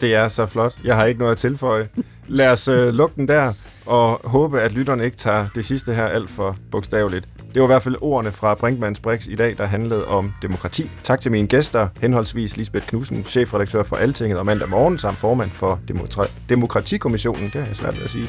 Det 0.00 0.14
er 0.14 0.28
så 0.28 0.46
flot. 0.46 0.78
Jeg 0.84 0.96
har 0.96 1.04
ikke 1.04 1.18
noget 1.18 1.32
at 1.32 1.38
tilføje. 1.38 1.88
Lad 2.26 2.50
os 2.50 2.68
øh, 2.68 2.94
lukke 2.94 3.16
den 3.16 3.28
der 3.28 3.52
og 3.88 4.20
håbe, 4.24 4.60
at 4.60 4.72
lytterne 4.72 5.04
ikke 5.04 5.16
tager 5.16 5.46
det 5.54 5.64
sidste 5.64 5.94
her 5.94 6.06
alt 6.06 6.30
for 6.30 6.56
bogstaveligt. 6.70 7.28
Det 7.54 7.62
var 7.62 7.68
i 7.68 7.72
hvert 7.72 7.82
fald 7.82 7.96
ordene 8.00 8.32
fra 8.32 8.54
Brinkmanns 8.54 9.00
Brix 9.00 9.26
i 9.26 9.34
dag, 9.34 9.54
der 9.58 9.66
handlede 9.66 10.06
om 10.06 10.32
demokrati. 10.42 10.90
Tak 11.02 11.20
til 11.20 11.32
mine 11.32 11.48
gæster, 11.48 11.88
henholdsvis 12.00 12.56
Lisbeth 12.56 12.86
Knudsen, 12.86 13.24
chefredaktør 13.24 13.82
for 13.82 13.96
Altinget 13.96 14.38
og 14.38 14.46
mandag 14.46 14.68
morgen, 14.68 14.98
samt 14.98 15.16
formand 15.16 15.50
for 15.50 15.80
Demokratikommissionen, 16.48 17.44
det 17.44 17.54
har 17.54 17.66
jeg 17.66 17.76
svært 17.76 17.96
ved 17.96 18.04
at 18.04 18.10
sige, 18.10 18.28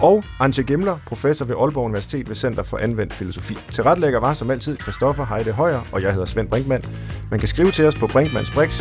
og 0.00 0.24
Antje 0.40 0.62
Gemler, 0.62 0.96
professor 1.06 1.44
ved 1.44 1.54
Aalborg 1.60 1.84
Universitet 1.84 2.28
ved 2.28 2.36
Center 2.36 2.62
for 2.62 2.76
Anvendt 2.76 3.12
Filosofi. 3.12 3.58
Til 3.70 3.84
retlægger 3.84 4.20
var 4.20 4.32
som 4.32 4.50
altid 4.50 4.76
Christoffer 4.82 5.26
Heide 5.26 5.52
Højer, 5.52 5.80
og 5.92 6.02
jeg 6.02 6.12
hedder 6.12 6.26
Svend 6.26 6.48
Brinkmann. 6.48 6.84
Man 7.30 7.40
kan 7.40 7.48
skrive 7.48 7.70
til 7.70 7.86
os 7.86 7.94
på 7.94 8.06
brinkmannsbrix, 8.06 8.80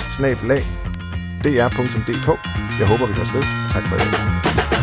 dr.dk. 1.43 2.27
Jeg 2.79 2.87
håber, 2.87 3.05
vi 3.05 3.13
høres 3.13 3.33
ved. 3.33 3.43
Tak 3.73 3.83
for 3.87 3.95
i 3.95 4.82